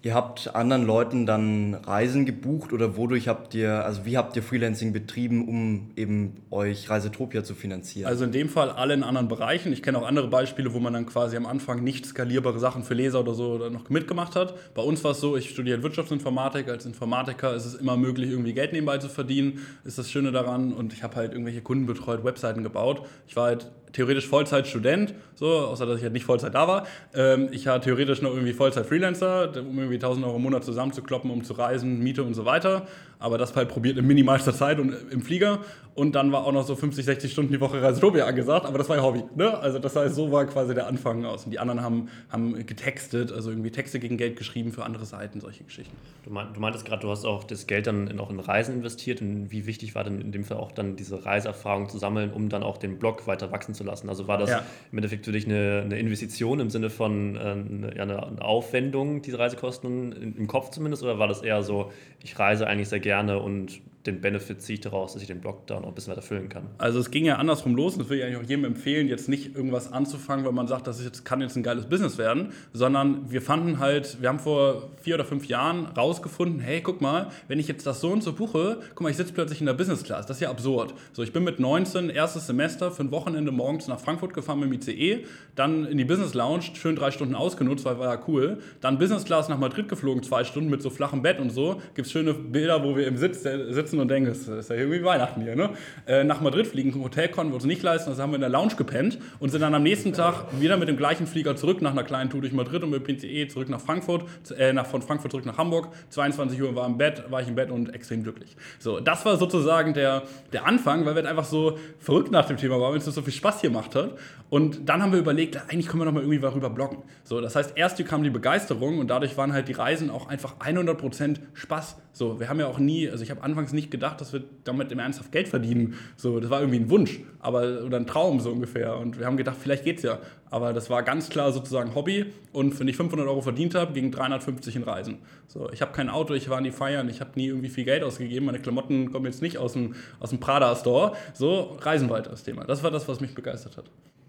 Ihr 0.00 0.14
habt 0.14 0.54
anderen 0.54 0.86
Leuten 0.86 1.26
dann 1.26 1.74
Reisen 1.74 2.24
gebucht 2.24 2.72
oder 2.72 2.96
wodurch 2.96 3.26
habt 3.26 3.52
ihr, 3.56 3.84
also 3.84 4.04
wie 4.04 4.16
habt 4.16 4.36
ihr 4.36 4.44
Freelancing 4.44 4.92
betrieben, 4.92 5.48
um 5.48 5.90
eben 5.96 6.36
euch 6.52 6.88
Reisetopia 6.88 7.42
zu 7.42 7.56
finanzieren? 7.56 8.06
Also 8.06 8.24
in 8.24 8.30
dem 8.30 8.48
Fall 8.48 8.70
alle 8.70 8.94
in 8.94 9.02
anderen 9.02 9.26
Bereichen. 9.26 9.72
Ich 9.72 9.82
kenne 9.82 9.98
auch 9.98 10.06
andere 10.06 10.28
Beispiele, 10.28 10.72
wo 10.72 10.78
man 10.78 10.92
dann 10.92 11.04
quasi 11.06 11.36
am 11.36 11.46
Anfang 11.46 11.82
nicht 11.82 12.06
skalierbare 12.06 12.60
Sachen 12.60 12.84
für 12.84 12.94
Leser 12.94 13.18
oder 13.18 13.34
so 13.34 13.58
noch 13.70 13.90
mitgemacht 13.90 14.36
hat. 14.36 14.54
Bei 14.74 14.82
uns 14.82 15.02
war 15.02 15.10
es 15.10 15.20
so, 15.20 15.36
ich 15.36 15.50
studiere 15.50 15.82
Wirtschaftsinformatik. 15.82 16.68
Als 16.68 16.86
Informatiker 16.86 17.52
ist 17.56 17.64
es 17.64 17.74
immer 17.74 17.96
möglich, 17.96 18.30
irgendwie 18.30 18.52
Geld 18.52 18.72
nebenbei 18.72 18.98
zu 18.98 19.08
verdienen. 19.08 19.66
Ist 19.84 19.98
das 19.98 20.12
Schöne 20.12 20.30
daran. 20.30 20.74
Und 20.74 20.92
ich 20.92 21.02
habe 21.02 21.16
halt 21.16 21.32
irgendwelche 21.32 21.60
Kunden 21.60 21.86
betreut, 21.86 22.22
Webseiten 22.22 22.62
gebaut. 22.62 23.04
Ich 23.26 23.34
war 23.34 23.46
halt 23.46 23.72
theoretisch 23.92 24.26
Vollzeit-Student, 24.26 25.14
so, 25.34 25.46
außer 25.46 25.86
dass 25.86 25.98
ich 25.98 26.02
halt 26.02 26.12
nicht 26.12 26.24
Vollzeit 26.24 26.54
da 26.54 26.68
war. 26.68 26.86
Ähm, 27.14 27.48
ich 27.52 27.66
war 27.66 27.80
theoretisch 27.80 28.22
noch 28.22 28.32
irgendwie 28.32 28.52
Vollzeit-Freelancer, 28.52 29.52
um 29.60 29.78
irgendwie 29.78 29.96
1000 29.96 30.26
Euro 30.26 30.36
im 30.36 30.42
Monat 30.42 30.64
zusammenzukloppen, 30.64 31.30
um 31.30 31.44
zu 31.44 31.54
reisen, 31.54 32.00
Miete 32.00 32.22
und 32.22 32.34
so 32.34 32.44
weiter 32.44 32.86
aber 33.18 33.38
das 33.38 33.54
halt 33.56 33.68
probiert 33.68 33.98
in 33.98 34.06
minimalster 34.06 34.54
Zeit 34.54 34.78
und 34.78 34.94
im 35.10 35.22
Flieger. 35.22 35.60
Und 35.98 36.14
dann 36.14 36.30
war 36.30 36.46
auch 36.46 36.52
noch 36.52 36.64
so 36.64 36.76
50, 36.76 37.04
60 37.04 37.32
Stunden 37.32 37.52
die 37.52 37.60
Woche 37.60 37.82
Reisetopia 37.82 38.24
angesagt, 38.24 38.66
aber 38.66 38.78
das 38.78 38.88
war 38.88 38.98
ja 38.98 39.02
Hobby. 39.02 39.24
Ne? 39.34 39.58
Also 39.58 39.80
das 39.80 39.96
heißt, 39.96 40.14
so 40.14 40.30
war 40.30 40.46
quasi 40.46 40.72
der 40.72 40.86
Anfang 40.86 41.24
aus. 41.24 41.44
Und 41.44 41.50
die 41.50 41.58
anderen 41.58 41.82
haben, 41.82 42.08
haben 42.28 42.54
getextet, 42.66 43.32
also 43.32 43.50
irgendwie 43.50 43.72
Texte 43.72 43.98
gegen 43.98 44.16
Geld 44.16 44.36
geschrieben 44.36 44.70
für 44.70 44.84
andere 44.84 45.06
Seiten, 45.06 45.40
solche 45.40 45.64
Geschichten. 45.64 45.96
Du, 46.22 46.30
meint, 46.30 46.54
du 46.54 46.60
meintest 46.60 46.84
gerade, 46.84 47.02
du 47.02 47.10
hast 47.10 47.24
auch 47.24 47.42
das 47.42 47.66
Geld 47.66 47.88
dann 47.88 48.06
in, 48.06 48.20
auch 48.20 48.30
in 48.30 48.38
Reisen 48.38 48.76
investiert. 48.76 49.20
Und 49.20 49.50
wie 49.50 49.66
wichtig 49.66 49.96
war 49.96 50.04
denn 50.04 50.20
in 50.20 50.30
dem 50.30 50.44
Fall 50.44 50.58
auch 50.58 50.70
dann 50.70 50.94
diese 50.94 51.26
Reiseerfahrung 51.26 51.88
zu 51.88 51.98
sammeln, 51.98 52.32
um 52.32 52.48
dann 52.48 52.62
auch 52.62 52.76
den 52.76 53.00
Blog 53.00 53.26
weiter 53.26 53.50
wachsen 53.50 53.74
zu 53.74 53.82
lassen? 53.82 54.08
Also 54.08 54.28
war 54.28 54.38
das 54.38 54.50
ja. 54.50 54.62
im 54.92 54.98
Endeffekt 54.98 55.24
für 55.24 55.32
dich 55.32 55.46
eine, 55.46 55.82
eine 55.84 55.98
Investition 55.98 56.60
im 56.60 56.70
Sinne 56.70 56.90
von 56.90 57.34
äh, 57.34 57.40
eine, 57.40 57.96
ja, 57.96 58.04
eine 58.04 58.40
Aufwendung, 58.40 59.20
diese 59.20 59.40
Reisekosten 59.40 60.36
im 60.36 60.46
Kopf 60.46 60.70
zumindest? 60.70 61.02
Oder 61.02 61.18
war 61.18 61.26
das 61.26 61.42
eher 61.42 61.64
so, 61.64 61.90
ich 62.22 62.38
reise 62.38 62.68
eigentlich 62.68 62.88
sehr 62.88 63.00
gerne? 63.00 63.07
Gerne 63.08 63.38
und 63.40 63.80
den 64.06 64.20
Benefit 64.20 64.62
ziehe 64.62 64.74
ich 64.74 64.80
daraus, 64.80 65.12
dass 65.12 65.22
ich 65.22 65.28
den 65.28 65.40
Blog 65.40 65.66
da 65.66 65.80
noch 65.80 65.88
ein 65.88 65.94
bisschen 65.94 66.12
weiter 66.12 66.22
füllen 66.22 66.48
kann. 66.48 66.68
Also 66.78 66.98
es 67.00 67.10
ging 67.10 67.24
ja 67.24 67.36
andersrum 67.36 67.74
los 67.74 67.94
und 67.94 68.00
das 68.00 68.08
würde 68.08 68.20
ich 68.20 68.24
eigentlich 68.24 68.44
auch 68.44 68.48
jedem 68.48 68.64
empfehlen, 68.64 69.08
jetzt 69.08 69.28
nicht 69.28 69.56
irgendwas 69.56 69.92
anzufangen, 69.92 70.44
weil 70.44 70.52
man 70.52 70.68
sagt, 70.68 70.86
das 70.86 71.02
jetzt, 71.02 71.24
kann 71.24 71.40
jetzt 71.40 71.56
ein 71.56 71.62
geiles 71.62 71.86
Business 71.86 72.16
werden, 72.16 72.52
sondern 72.72 73.30
wir 73.30 73.42
fanden 73.42 73.80
halt, 73.80 74.20
wir 74.20 74.28
haben 74.28 74.38
vor 74.38 74.90
vier 75.02 75.16
oder 75.16 75.24
fünf 75.24 75.46
Jahren 75.46 75.86
rausgefunden, 75.86 76.60
hey, 76.60 76.80
guck 76.80 77.00
mal, 77.00 77.28
wenn 77.48 77.58
ich 77.58 77.68
jetzt 77.68 77.86
das 77.86 78.00
so 78.00 78.10
und 78.10 78.22
so 78.22 78.32
buche, 78.32 78.78
guck 78.90 79.02
mal, 79.02 79.10
ich 79.10 79.16
sitze 79.16 79.32
plötzlich 79.32 79.60
in 79.60 79.66
der 79.66 79.74
Business 79.74 80.04
Class, 80.04 80.26
das 80.26 80.36
ist 80.36 80.40
ja 80.40 80.50
absurd. 80.50 80.94
So, 81.12 81.22
ich 81.22 81.32
bin 81.32 81.44
mit 81.44 81.58
19, 81.58 82.08
erstes 82.08 82.46
Semester, 82.46 82.92
für 82.92 83.02
ein 83.02 83.10
Wochenende 83.10 83.50
morgens 83.50 83.88
nach 83.88 84.00
Frankfurt 84.00 84.32
gefahren 84.32 84.60
mit 84.60 84.86
dem 84.86 84.94
ICE, 84.94 85.24
dann 85.56 85.84
in 85.86 85.98
die 85.98 86.04
Business 86.04 86.34
Lounge, 86.34 86.62
schön 86.74 86.94
drei 86.94 87.10
Stunden 87.10 87.34
ausgenutzt, 87.34 87.84
weil 87.84 87.98
war 87.98 88.14
ja 88.14 88.22
cool, 88.28 88.58
dann 88.80 88.98
Business 88.98 89.24
Class 89.24 89.48
nach 89.48 89.58
Madrid 89.58 89.88
geflogen, 89.88 90.22
zwei 90.22 90.44
Stunden 90.44 90.70
mit 90.70 90.82
so 90.82 90.88
flachem 90.88 91.22
Bett 91.22 91.40
und 91.40 91.50
so, 91.50 91.82
gibt 91.94 92.06
es 92.06 92.12
schöne 92.12 92.32
Bilder, 92.32 92.84
wo 92.84 92.96
wir 92.96 93.06
im 93.06 93.16
Sitz, 93.16 93.42
der 93.42 93.72
Sitz 93.74 93.87
sitzen 93.88 94.00
und 94.00 94.08
denken, 94.08 94.30
es 94.30 94.46
ist 94.46 94.70
ja 94.70 94.76
irgendwie 94.76 95.02
Weihnachten 95.02 95.40
hier, 95.42 95.56
ne? 95.56 95.70
Äh, 96.06 96.24
nach 96.24 96.40
Madrid 96.40 96.66
fliegen, 96.66 96.92
ein 96.92 97.02
Hotel 97.02 97.28
konnten 97.28 97.52
wir 97.52 97.56
uns 97.56 97.64
nicht 97.64 97.82
leisten, 97.82 98.10
also 98.10 98.22
haben 98.22 98.30
wir 98.30 98.36
in 98.36 98.42
der 98.42 98.50
Lounge 98.50 98.74
gepennt 98.76 99.18
und 99.40 99.50
sind 99.50 99.60
dann 99.60 99.74
am 99.74 99.82
nächsten 99.82 100.12
Tag 100.12 100.60
wieder 100.60 100.76
mit 100.76 100.88
dem 100.88 100.96
gleichen 100.96 101.26
Flieger 101.26 101.56
zurück 101.56 101.82
nach 101.82 101.92
einer 101.92 102.04
kleinen 102.04 102.30
Tour 102.30 102.40
durch 102.40 102.52
Madrid 102.52 102.82
und 102.82 102.90
mit 102.90 103.04
PCE 103.04 103.48
zurück 103.48 103.68
nach 103.68 103.80
Frankfurt, 103.80 104.24
äh, 104.56 104.72
nach, 104.72 104.86
von 104.86 105.02
Frankfurt 105.02 105.30
zurück 105.30 105.46
nach 105.46 105.58
Hamburg. 105.58 105.88
22 106.10 106.60
Uhr 106.60 106.74
war 106.74 106.86
im 106.86 106.98
Bett, 106.98 107.24
war 107.30 107.40
ich 107.40 107.48
im 107.48 107.54
Bett 107.54 107.70
und 107.70 107.94
extrem 107.94 108.22
glücklich. 108.22 108.56
So, 108.78 109.00
das 109.00 109.24
war 109.24 109.36
sozusagen 109.36 109.94
der, 109.94 110.22
der 110.52 110.66
Anfang, 110.66 111.00
weil 111.00 111.14
wir 111.14 111.22
halt 111.22 111.26
einfach 111.26 111.44
so 111.44 111.78
verrückt 111.98 112.30
nach 112.30 112.46
dem 112.46 112.56
Thema 112.56 112.80
waren, 112.80 112.92
weil 112.92 112.98
es 112.98 113.04
so 113.04 113.22
viel 113.22 113.32
Spaß 113.32 113.62
gemacht 113.62 113.94
hat. 113.94 114.18
Und 114.50 114.88
dann 114.88 115.02
haben 115.02 115.12
wir 115.12 115.18
überlegt, 115.18 115.56
eigentlich 115.68 115.88
können 115.88 116.00
wir 116.00 116.06
noch 116.06 116.12
mal 116.12 116.20
irgendwie 116.20 116.38
darüber 116.38 116.70
bloggen. 116.70 116.98
So, 117.24 117.40
das 117.40 117.54
heißt, 117.54 117.72
erst 117.76 118.02
kam 118.06 118.22
die 118.22 118.30
Begeisterung 118.30 118.98
und 118.98 119.08
dadurch 119.08 119.36
waren 119.36 119.52
halt 119.52 119.68
die 119.68 119.72
Reisen 119.72 120.10
auch 120.10 120.28
einfach 120.28 120.58
100% 120.58 121.36
Spaß. 121.52 121.96
So, 122.12 122.40
wir 122.40 122.48
haben 122.48 122.58
ja 122.58 122.66
auch 122.66 122.78
nie, 122.78 123.08
also 123.10 123.22
ich 123.22 123.30
habe 123.30 123.42
anfangs 123.42 123.72
nicht 123.78 123.90
gedacht, 123.90 124.20
dass 124.20 124.32
wir 124.32 124.42
damit 124.64 124.92
im 124.92 124.98
Ernsthaft 124.98 125.32
Geld 125.32 125.48
verdienen. 125.48 125.94
So, 126.16 126.40
das 126.40 126.50
war 126.50 126.60
irgendwie 126.60 126.80
ein 126.80 126.90
Wunsch, 126.90 127.20
aber 127.40 127.84
oder 127.84 127.96
ein 127.96 128.06
Traum 128.06 128.40
so 128.40 128.50
ungefähr. 128.50 128.96
Und 128.98 129.18
wir 129.18 129.26
haben 129.26 129.36
gedacht, 129.36 129.56
vielleicht 129.58 129.84
geht's 129.84 130.02
ja. 130.02 130.18
Aber 130.50 130.72
das 130.72 130.90
war 130.90 131.02
ganz 131.02 131.28
klar 131.28 131.52
sozusagen 131.52 131.94
Hobby. 131.94 132.26
Und 132.52 132.78
wenn 132.80 132.88
ich 132.88 132.96
500 132.96 133.26
Euro 133.26 133.40
verdient 133.40 133.74
habe, 133.74 133.92
ging 133.92 134.10
350 134.10 134.76
in 134.76 134.82
Reisen. 134.82 135.18
So, 135.46 135.70
ich 135.72 135.80
habe 135.80 135.92
kein 135.92 136.08
Auto, 136.08 136.34
ich 136.34 136.48
war 136.48 136.60
nie 136.60 136.70
feiern, 136.70 137.08
ich 137.08 137.20
habe 137.20 137.30
nie 137.36 137.46
irgendwie 137.46 137.68
viel 137.68 137.84
Geld 137.84 138.02
ausgegeben. 138.02 138.46
Meine 138.46 138.58
Klamotten 138.58 139.12
kommen 139.12 139.26
jetzt 139.26 139.42
nicht 139.42 139.58
aus 139.58 139.74
dem, 139.74 139.94
aus 140.20 140.30
dem 140.30 140.40
Prada 140.40 140.74
Store. 140.74 141.12
So, 141.34 141.78
Reisen 141.80 142.10
weiter 142.10 142.30
das 142.30 142.42
Thema. 142.42 142.64
Das 142.64 142.82
war 142.82 142.90
das, 142.90 143.08
was 143.08 143.20
mich 143.20 143.34
begeistert 143.34 143.76
hat. 143.76 143.84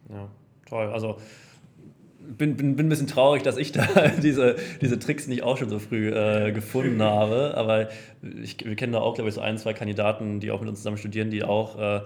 Ja, 0.10 0.30
toll. 0.68 0.88
Also 0.88 1.18
bin, 2.38 2.56
bin, 2.56 2.76
bin 2.76 2.86
ein 2.86 2.90
bisschen 2.90 3.08
traurig, 3.08 3.44
dass 3.44 3.58
ich 3.58 3.72
da 3.72 3.86
diese, 4.24 4.56
diese 4.82 5.00
Tricks 5.00 5.28
nicht 5.28 5.44
auch 5.44 5.58
schon 5.58 5.70
so 5.70 5.80
früh 5.80 6.10
äh, 6.10 6.52
gefunden 6.52 7.02
habe. 7.02 7.54
Aber 7.56 7.90
ich, 8.42 8.64
wir 8.64 8.76
kennen 8.76 8.94
da 8.94 9.00
auch, 9.00 9.16
glaube 9.16 9.30
ich, 9.30 9.36
so 9.36 9.42
ein, 9.42 9.58
zwei 9.58 9.74
Kandidaten, 9.74 10.40
die 10.40 10.52
auch 10.52 10.60
mit 10.60 10.70
uns 10.70 10.80
zusammen 10.80 10.98
studieren, 10.98 11.30
die 11.30 11.44
auch 11.44 11.80
äh, 11.80 12.02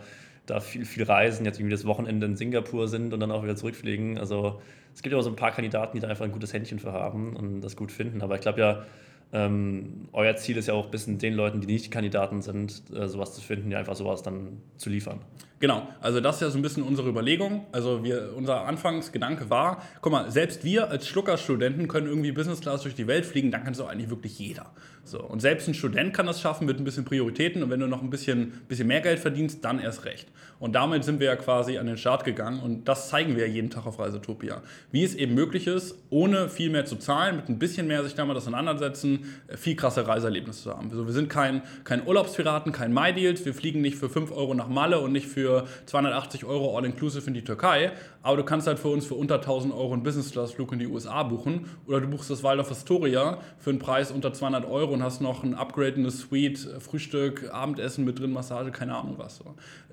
da 0.46 0.60
viel, 0.60 0.86
viel 0.86 1.04
reisen, 1.04 1.46
jetzt 1.46 1.60
irgendwie 1.60 1.74
das 1.74 1.86
Wochenende 1.86 2.26
in 2.26 2.36
Singapur 2.36 2.88
sind 2.88 3.14
und 3.14 3.20
dann 3.20 3.32
auch 3.32 3.44
wieder 3.44 3.56
zurückfliegen. 3.56 4.18
Also 4.18 4.62
es 4.94 5.02
gibt 5.02 5.14
ja 5.14 5.20
auch 5.20 5.24
so 5.24 5.30
ein 5.30 5.36
paar 5.36 5.52
Kandidaten, 5.52 5.98
die 5.98 6.02
da 6.02 6.08
einfach 6.08 6.26
ein 6.26 6.32
gutes 6.32 6.54
Händchen 6.54 6.80
für 6.80 6.92
haben 6.92 7.36
und 7.36 7.62
das 7.62 7.76
gut 7.76 7.92
finden. 7.92 8.22
Aber 8.22 8.36
ich 8.36 8.42
glaube 8.42 8.60
ja, 8.60 8.86
ähm, 9.32 10.10
euer 10.12 10.36
Ziel 10.36 10.58
ist 10.58 10.68
ja 10.68 10.74
auch 10.76 10.86
ein 10.86 10.92
bisschen 10.92 11.18
den 11.18 11.34
Leuten, 11.34 11.60
die 11.60 11.68
nicht 11.68 11.92
Kandidaten 11.92 12.42
sind, 12.42 12.84
äh, 12.94 13.08
sowas 13.08 13.34
zu 13.34 13.42
finden, 13.42 13.70
die 13.70 13.76
einfach 13.76 13.96
sowas 13.96 14.22
dann 14.22 14.62
zu 14.78 14.90
liefern. 14.90 15.22
Genau, 15.60 15.88
also 16.02 16.20
das 16.20 16.36
ist 16.36 16.42
ja 16.42 16.50
so 16.50 16.58
ein 16.58 16.62
bisschen 16.62 16.84
unsere 16.84 17.08
Überlegung. 17.08 17.66
Also 17.72 18.04
wir, 18.04 18.34
unser 18.36 18.66
Anfangsgedanke 18.66 19.50
war, 19.50 19.82
guck 20.02 20.12
mal, 20.12 20.30
selbst 20.30 20.66
wir 20.66 20.90
als 20.90 21.08
Schlucker-Studenten 21.08 21.88
können 21.88 22.08
irgendwie 22.08 22.32
Business 22.32 22.60
Class 22.60 22.82
durch 22.82 22.96
die 22.96 23.08
Welt 23.08 23.26
fliegen, 23.26 23.52
dann 23.52 23.64
kann 23.64 23.74
es 23.74 23.80
auch 23.80 23.88
eigentlich 23.88 24.10
wirklich 24.10 24.38
jeder. 24.38 24.72
So, 25.06 25.22
und 25.22 25.42
selbst 25.42 25.68
ein 25.68 25.74
Student 25.74 26.14
kann 26.14 26.26
das 26.26 26.40
schaffen 26.40 26.66
mit 26.66 26.80
ein 26.80 26.86
bisschen 26.86 27.04
Prioritäten 27.04 27.62
und 27.62 27.70
wenn 27.70 27.82
du 27.82 27.88
noch 27.88 28.02
ein 28.02 28.10
bisschen, 28.10 28.54
bisschen 28.70 28.88
mehr 28.88 29.02
Geld 29.02 29.20
verdienst, 29.20 29.64
dann 29.64 29.80
erst 29.80 30.06
recht. 30.06 30.30
Und 30.60 30.74
damit 30.74 31.04
sind 31.04 31.20
wir 31.20 31.28
ja 31.28 31.36
quasi 31.36 31.78
an 31.78 31.88
den 31.88 31.98
Start 31.98 32.24
gegangen 32.24 32.62
und 32.62 32.88
das 32.88 33.10
zeigen 33.10 33.36
wir 33.36 33.46
ja 33.48 33.54
jeden 33.54 33.70
Tag 33.70 33.86
auf 33.86 34.00
Reisetopia. 34.00 34.62
Wie 34.92 35.04
es 35.04 35.14
eben 35.14 35.34
möglich 35.34 35.68
ist, 35.68 35.98
ohne 36.10 36.48
viel 36.48 36.70
mehr 36.70 36.86
zu 36.86 36.96
zahlen, 36.96 37.36
mit 37.36 37.50
ein 37.50 37.60
bisschen 37.60 37.86
mehr 37.86 38.02
sich 38.04 38.16
damit 38.16 38.38
auseinandersetzen, 38.38 39.26
viel 39.56 39.76
krasse 39.76 40.08
Reiseerlebnisse 40.08 40.64
zu 40.64 40.72
haben. 40.72 40.90
Also 40.90 41.06
wir 41.06 41.14
sind 41.14 41.30
kein, 41.30 41.64
kein 41.84 42.08
Urlaubspiraten, 42.08 42.72
kein 42.72 42.94
MyDeals, 42.94 43.44
wir 43.44 43.54
fliegen 43.54 43.82
nicht 43.82 43.98
für 43.98 44.10
5 44.10 44.32
Euro 44.32 44.54
nach 44.54 44.70
Malle 44.70 45.02
und 45.02 45.12
nicht 45.12 45.28
für 45.28 45.53
280 45.86 46.46
Euro 46.46 46.78
All-Inclusive 46.78 47.28
in 47.28 47.34
die 47.34 47.44
Türkei, 47.44 47.92
aber 48.22 48.38
du 48.38 48.44
kannst 48.44 48.68
halt 48.68 48.80
für 48.80 48.90
uns 48.90 49.06
für 49.06 49.16
unter 49.16 49.36
1000 49.36 49.74
Euro 49.74 49.94
einen 49.94 50.04
Business-Class-Flug 50.04 50.72
in 50.74 50.80
die 50.80 50.88
USA 50.88 51.24
buchen 51.24 51.66
oder 51.88 52.02
du 52.02 52.08
buchst 52.08 52.30
das 52.30 52.44
Waldorf 52.44 52.72
Astoria 52.72 53.40
für 53.58 53.70
einen 53.70 53.80
Preis 53.80 54.12
unter 54.12 54.34
200 54.34 54.66
Euro 54.66 54.94
und 54.94 55.04
hast 55.04 55.22
noch 55.22 55.44
ein 55.44 55.54
Upgrade 55.54 55.96
in 55.96 56.02
eine 56.02 56.12
Suite, 56.12 56.60
Frühstück, 56.80 57.50
Abendessen 57.54 58.06
mit 58.06 58.20
drin, 58.20 58.32
Massage, 58.32 58.72
keine 58.72 58.96
Ahnung 58.96 59.16
was. 59.18 59.42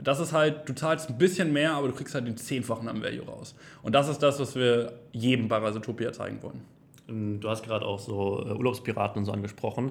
Das 0.03 0.21
ist 0.21 0.33
halt, 0.33 0.69
du 0.69 0.75
zahlst 0.75 1.11
ein 1.11 1.19
bisschen 1.19 1.53
mehr, 1.53 1.73
aber 1.75 1.89
du 1.89 1.95
kriegst 1.95 2.15
halt 2.15 2.27
den 2.27 2.37
Zehnfachen 2.37 2.89
am 2.89 3.03
Value 3.03 3.27
raus. 3.27 3.55
Und 3.83 3.95
das 3.95 4.09
ist 4.09 4.19
das, 4.23 4.41
was 4.41 4.55
wir 4.55 4.93
jedem 5.13 5.49
bei 5.49 5.59
Reisetopia 5.59 6.13
zeigen 6.13 6.43
wollen. 6.43 7.41
Du 7.41 7.49
hast 7.49 7.65
gerade 7.65 7.85
auch 7.85 7.99
so 7.99 8.45
äh, 8.47 8.53
Urlaubspiraten 8.53 9.19
und 9.19 9.25
so 9.25 9.33
angesprochen. 9.33 9.91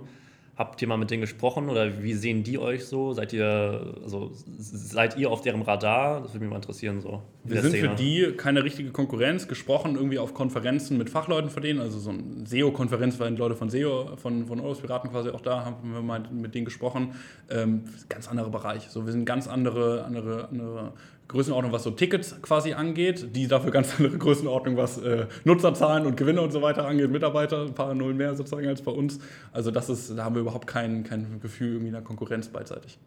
Habt 0.59 0.81
ihr 0.81 0.89
mal 0.89 0.97
mit 0.97 1.09
denen 1.09 1.21
gesprochen 1.21 1.69
oder 1.69 2.03
wie 2.03 2.13
sehen 2.13 2.43
die 2.43 2.59
euch 2.59 2.85
so? 2.85 3.13
Seid 3.13 3.31
ihr, 3.31 3.95
also, 4.03 4.31
seid 4.57 5.15
ihr 5.15 5.31
auf 5.31 5.39
deren 5.39 5.61
Radar? 5.61 6.19
Das 6.19 6.33
würde 6.33 6.41
mich 6.41 6.49
mal 6.49 6.57
interessieren. 6.57 6.99
So, 6.99 7.21
Wir 7.45 7.61
sind 7.61 7.71
Szene. 7.71 7.91
für 7.91 7.95
die 7.95 8.33
keine 8.35 8.65
richtige 8.65 8.91
Konkurrenz, 8.91 9.47
gesprochen 9.47 9.95
irgendwie 9.95 10.19
auf 10.19 10.33
Konferenzen 10.33 10.97
mit 10.97 11.09
Fachleuten 11.09 11.49
von 11.49 11.63
denen. 11.63 11.79
Also 11.79 11.97
so 11.99 12.09
eine 12.09 12.45
SEO-Konferenz 12.45 13.17
waren 13.21 13.37
Leute 13.37 13.55
von 13.55 13.69
SEO, 13.69 14.17
von, 14.17 14.47
von 14.47 14.59
Piraten 14.81 15.09
quasi 15.11 15.29
auch 15.29 15.39
da, 15.39 15.63
haben 15.63 15.93
wir 15.93 16.01
mal 16.01 16.23
mit 16.29 16.53
denen 16.53 16.65
gesprochen. 16.65 17.13
Ähm, 17.49 17.85
ganz 18.09 18.27
anderer 18.27 18.49
Bereich. 18.49 18.89
So, 18.89 19.05
wir 19.05 19.13
sind 19.13 19.23
ganz 19.23 19.47
andere, 19.47 20.03
andere, 20.03 20.49
andere 20.49 20.91
Größenordnung, 21.29 21.71
was 21.71 21.83
so 21.83 21.91
Tickets 21.91 22.35
quasi 22.41 22.73
angeht, 22.73 23.35
die 23.35 23.47
dafür 23.47 23.71
ganz 23.71 23.95
andere 23.97 24.17
Größenordnung, 24.17 24.75
was 24.75 24.97
äh, 24.97 25.27
Nutzerzahlen 25.45 26.05
und 26.05 26.17
Gewinne 26.17 26.41
und 26.41 26.51
so 26.51 26.61
weiter 26.61 26.85
angeht, 26.85 27.09
Mitarbeiter, 27.09 27.61
ein 27.61 27.75
paar 27.75 27.93
Nullen 27.93 28.17
mehr 28.17 28.35
sozusagen 28.35 28.67
als 28.67 28.81
bei 28.81 28.91
uns. 28.91 29.19
Also 29.53 29.71
das 29.71 29.89
ist, 29.89 30.17
da 30.17 30.25
haben 30.25 30.35
wir 30.35 30.41
überhaupt 30.41 30.67
kein, 30.67 31.03
kein 31.03 31.39
Gefühl 31.39 31.73
irgendwie 31.73 31.89
einer 31.89 32.01
Konkurrenz 32.01 32.49
beidseitig. 32.49 32.97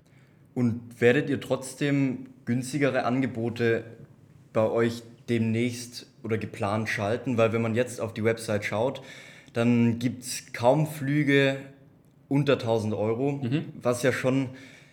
Und 0.55 1.01
werdet 1.01 1.31
ihr 1.31 1.41
trotzdem 1.41 2.27
günstigere 2.45 3.05
Angebote 3.05 3.85
bei 4.53 4.69
euch 4.69 5.03
demnächst 5.29 6.07
oder 6.23 6.39
geplant 6.39 6.89
schalten? 6.89 7.39
Weil 7.39 7.53
wenn 7.53 7.63
man 7.63 7.75
jetzt 7.75 8.01
auf 8.01 8.15
die 8.15 8.23
Website 8.23 8.65
schaut, 8.65 9.03
dann 9.53 9.99
gibt 9.99 10.23
es 10.23 10.53
kaum 10.53 10.87
Flüge 10.87 11.57
unter 12.29 12.55
1000 12.55 12.95
Euro, 12.95 13.41
mhm. 13.43 13.65
was 13.83 14.03
ja 14.05 14.13
schon 14.13 14.51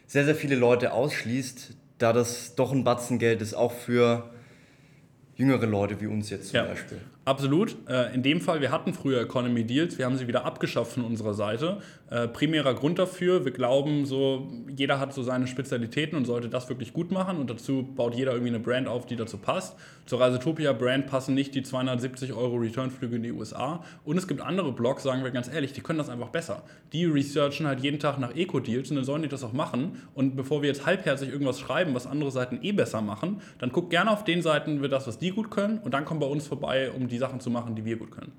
sehr, 0.07 0.25
sehr 0.25 0.35
viele 0.35 0.55
Leute 0.55 0.93
ausschließt, 0.93 1.75
da 1.99 2.13
das 2.13 2.55
doch 2.55 2.71
ein 2.71 2.83
Batzen 2.83 3.19
Geld 3.19 3.41
ist, 3.41 3.53
auch 3.53 3.71
für 3.71 4.29
jüngere 5.35 5.65
Leute 5.65 6.01
wie 6.01 6.07
uns 6.07 6.29
jetzt 6.29 6.49
zum 6.49 6.57
ja. 6.57 6.63
Beispiel. 6.65 6.99
Absolut. 7.29 7.77
Äh, 7.87 8.15
in 8.15 8.23
dem 8.23 8.41
Fall, 8.41 8.59
wir 8.59 8.71
hatten 8.71 8.91
früher 8.95 9.21
Economy 9.21 9.63
Deals, 9.63 9.99
wir 9.99 10.05
haben 10.05 10.17
sie 10.17 10.27
wieder 10.27 10.45
abgeschafft 10.45 10.93
von 10.93 11.03
unserer 11.03 11.35
Seite. 11.35 11.77
Äh, 12.09 12.27
primärer 12.27 12.73
Grund 12.73 12.97
dafür, 12.97 13.45
wir 13.45 13.51
glauben, 13.51 14.07
so 14.07 14.47
jeder 14.75 14.99
hat 14.99 15.13
so 15.13 15.21
seine 15.21 15.45
Spezialitäten 15.45 16.17
und 16.17 16.25
sollte 16.25 16.49
das 16.49 16.69
wirklich 16.69 16.91
gut 16.91 17.11
machen 17.11 17.37
und 17.37 17.47
dazu 17.51 17.83
baut 17.95 18.15
jeder 18.15 18.31
irgendwie 18.31 18.49
eine 18.49 18.59
Brand 18.59 18.87
auf, 18.87 19.05
die 19.05 19.15
dazu 19.15 19.37
passt. 19.37 19.75
Zur 20.07 20.19
Reisetopia 20.19 20.73
Brand 20.73 21.05
passen 21.05 21.35
nicht 21.35 21.53
die 21.53 21.61
270 21.61 22.33
Euro 22.33 22.55
Returnflüge 22.55 23.17
in 23.17 23.21
die 23.21 23.31
USA 23.31 23.83
und 24.05 24.17
es 24.17 24.27
gibt 24.27 24.41
andere 24.41 24.71
Blogs, 24.71 25.03
sagen 25.03 25.23
wir 25.23 25.29
ganz 25.29 25.53
ehrlich, 25.53 25.71
die 25.71 25.81
können 25.81 25.99
das 25.99 26.09
einfach 26.09 26.29
besser. 26.29 26.63
Die 26.93 27.05
researchen 27.05 27.67
halt 27.67 27.81
jeden 27.81 27.99
Tag 27.99 28.17
nach 28.17 28.35
Eco-Deals 28.35 28.89
und 28.89 28.95
dann 28.95 29.05
sollen 29.05 29.21
die 29.21 29.27
das 29.27 29.43
auch 29.43 29.53
machen 29.53 30.01
und 30.15 30.35
bevor 30.35 30.63
wir 30.63 30.69
jetzt 30.69 30.87
halbherzig 30.87 31.29
irgendwas 31.29 31.59
schreiben, 31.59 31.93
was 31.93 32.07
andere 32.07 32.31
Seiten 32.31 32.57
eh 32.63 32.71
besser 32.71 33.01
machen, 33.01 33.39
dann 33.59 33.71
guckt 33.71 33.91
gerne 33.91 34.09
auf 34.09 34.23
den 34.23 34.41
Seiten, 34.41 34.81
wir 34.81 34.89
das, 34.89 35.05
was 35.05 35.19
die 35.19 35.29
gut 35.29 35.51
können 35.51 35.77
und 35.77 35.93
dann 35.93 36.05
kommt 36.05 36.21
bei 36.21 36.25
uns 36.25 36.47
vorbei, 36.47 36.89
um 36.89 37.07
die 37.07 37.18
Sachen 37.19 37.39
zu 37.39 37.49
machen, 37.49 37.75
die 37.75 37.85
wir 37.85 37.97
gut 37.97 38.11
können. 38.11 38.31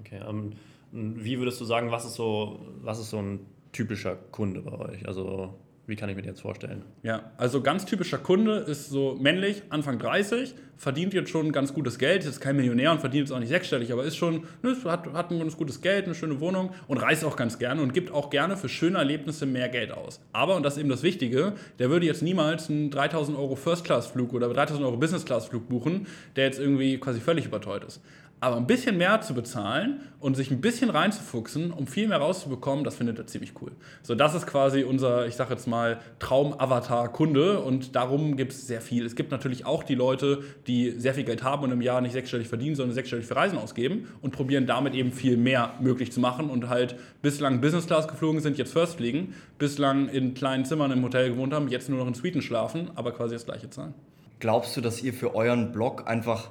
Okay, 0.00 0.20
um, 0.26 0.52
ähm, 0.92 1.24
wie 1.24 1.38
würdest 1.38 1.60
du 1.60 1.64
sagen, 1.64 1.90
was 1.90 2.04
ist 2.04 2.14
so, 2.14 2.60
was 2.82 2.98
ist 2.98 3.10
so 3.10 3.18
ein 3.18 3.40
typischer 3.72 4.16
Kunde 4.16 4.62
bei 4.62 4.78
euch? 4.78 5.06
Also 5.06 5.54
wie 5.88 5.96
kann 5.96 6.10
ich 6.10 6.16
mir 6.16 6.22
das 6.22 6.28
jetzt 6.28 6.40
vorstellen? 6.42 6.84
Ja, 7.02 7.32
also 7.38 7.62
ganz 7.62 7.86
typischer 7.86 8.18
Kunde 8.18 8.58
ist 8.58 8.90
so 8.90 9.16
männlich, 9.18 9.62
Anfang 9.70 9.98
30, 9.98 10.54
verdient 10.76 11.14
jetzt 11.14 11.30
schon 11.30 11.50
ganz 11.50 11.72
gutes 11.72 11.98
Geld, 11.98 12.26
ist 12.26 12.40
kein 12.40 12.56
Millionär 12.56 12.92
und 12.92 13.00
verdient 13.00 13.28
jetzt 13.28 13.34
auch 13.34 13.40
nicht 13.40 13.48
sechsstellig, 13.48 13.90
aber 13.90 14.04
ist 14.04 14.16
schon, 14.16 14.44
ne, 14.62 14.76
hat, 14.84 15.10
hat 15.14 15.30
ein 15.30 15.38
ganz 15.38 15.56
gutes 15.56 15.80
Geld, 15.80 16.04
eine 16.04 16.14
schöne 16.14 16.40
Wohnung 16.40 16.74
und 16.88 16.98
reist 16.98 17.24
auch 17.24 17.36
ganz 17.36 17.58
gerne 17.58 17.80
und 17.80 17.94
gibt 17.94 18.12
auch 18.12 18.28
gerne 18.28 18.58
für 18.58 18.68
schöne 18.68 18.98
Erlebnisse 18.98 19.46
mehr 19.46 19.70
Geld 19.70 19.90
aus. 19.90 20.20
Aber, 20.32 20.56
und 20.56 20.62
das 20.62 20.74
ist 20.74 20.80
eben 20.80 20.90
das 20.90 21.02
Wichtige, 21.02 21.54
der 21.78 21.88
würde 21.88 22.04
jetzt 22.04 22.22
niemals 22.22 22.68
einen 22.68 22.90
3000 22.90 23.38
Euro 23.38 23.56
First-Class-Flug 23.56 24.34
oder 24.34 24.52
3000 24.52 24.84
Euro 24.84 24.98
Business-Class-Flug 24.98 25.70
buchen, 25.70 26.06
der 26.36 26.44
jetzt 26.44 26.60
irgendwie 26.60 26.98
quasi 26.98 27.18
völlig 27.18 27.46
überteuert 27.46 27.84
ist. 27.84 28.02
Aber 28.40 28.56
ein 28.56 28.68
bisschen 28.68 28.96
mehr 28.96 29.20
zu 29.20 29.34
bezahlen 29.34 30.00
und 30.20 30.36
sich 30.36 30.52
ein 30.52 30.60
bisschen 30.60 30.90
reinzufuchsen, 30.90 31.72
um 31.72 31.88
viel 31.88 32.06
mehr 32.06 32.18
rauszubekommen, 32.18 32.84
das 32.84 32.94
findet 32.94 33.18
er 33.18 33.26
ziemlich 33.26 33.54
cool. 33.60 33.72
So, 34.02 34.14
das 34.14 34.34
ist 34.34 34.46
quasi 34.46 34.84
unser, 34.84 35.26
ich 35.26 35.34
sag 35.34 35.50
jetzt 35.50 35.66
mal, 35.66 35.98
Traum-Avatar-Kunde 36.20 37.60
und 37.60 37.96
darum 37.96 38.36
gibt 38.36 38.52
es 38.52 38.66
sehr 38.68 38.80
viel. 38.80 39.04
Es 39.04 39.16
gibt 39.16 39.32
natürlich 39.32 39.66
auch 39.66 39.82
die 39.82 39.96
Leute, 39.96 40.42
die 40.68 40.92
sehr 40.92 41.14
viel 41.14 41.24
Geld 41.24 41.42
haben 41.42 41.64
und 41.64 41.72
im 41.72 41.80
Jahr 41.80 42.00
nicht 42.00 42.12
sechsstellig 42.12 42.46
verdienen, 42.46 42.76
sondern 42.76 42.94
sechsstellig 42.94 43.26
für 43.26 43.34
Reisen 43.34 43.58
ausgeben 43.58 44.06
und 44.22 44.30
probieren 44.30 44.66
damit 44.66 44.94
eben 44.94 45.10
viel 45.10 45.36
mehr 45.36 45.74
möglich 45.80 46.12
zu 46.12 46.20
machen 46.20 46.48
und 46.48 46.68
halt 46.68 46.94
bislang 47.22 47.60
Business 47.60 47.86
Class 47.86 48.06
geflogen 48.06 48.40
sind, 48.40 48.56
jetzt 48.56 48.72
First 48.72 48.96
fliegen, 48.96 49.34
bislang 49.58 50.08
in 50.08 50.34
kleinen 50.34 50.64
Zimmern 50.64 50.92
im 50.92 51.02
Hotel 51.02 51.30
gewohnt 51.30 51.52
haben, 51.52 51.66
jetzt 51.68 51.88
nur 51.88 51.98
noch 51.98 52.06
in 52.06 52.14
Suiten 52.14 52.42
schlafen, 52.42 52.92
aber 52.94 53.10
quasi 53.10 53.34
das 53.34 53.46
gleiche 53.46 53.68
zahlen. 53.68 53.94
Glaubst 54.38 54.76
du, 54.76 54.80
dass 54.80 55.02
ihr 55.02 55.12
für 55.12 55.34
euren 55.34 55.72
Blog 55.72 56.06
einfach 56.06 56.50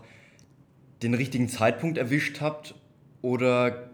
den 1.03 1.13
richtigen 1.13 1.49
Zeitpunkt 1.49 1.97
erwischt 1.97 2.41
habt? 2.41 2.75
Oder 3.21 3.89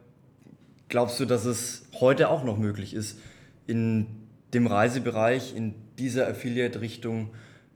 glaubst 0.89 1.19
du, 1.19 1.25
dass 1.25 1.45
es 1.45 1.83
heute 2.00 2.29
auch 2.29 2.43
noch 2.43 2.57
möglich 2.57 2.93
ist, 2.93 3.19
in 3.67 4.07
dem 4.53 4.67
Reisebereich, 4.67 5.55
in 5.55 5.74
dieser 5.98 6.27
Affiliate-Richtung 6.27 7.29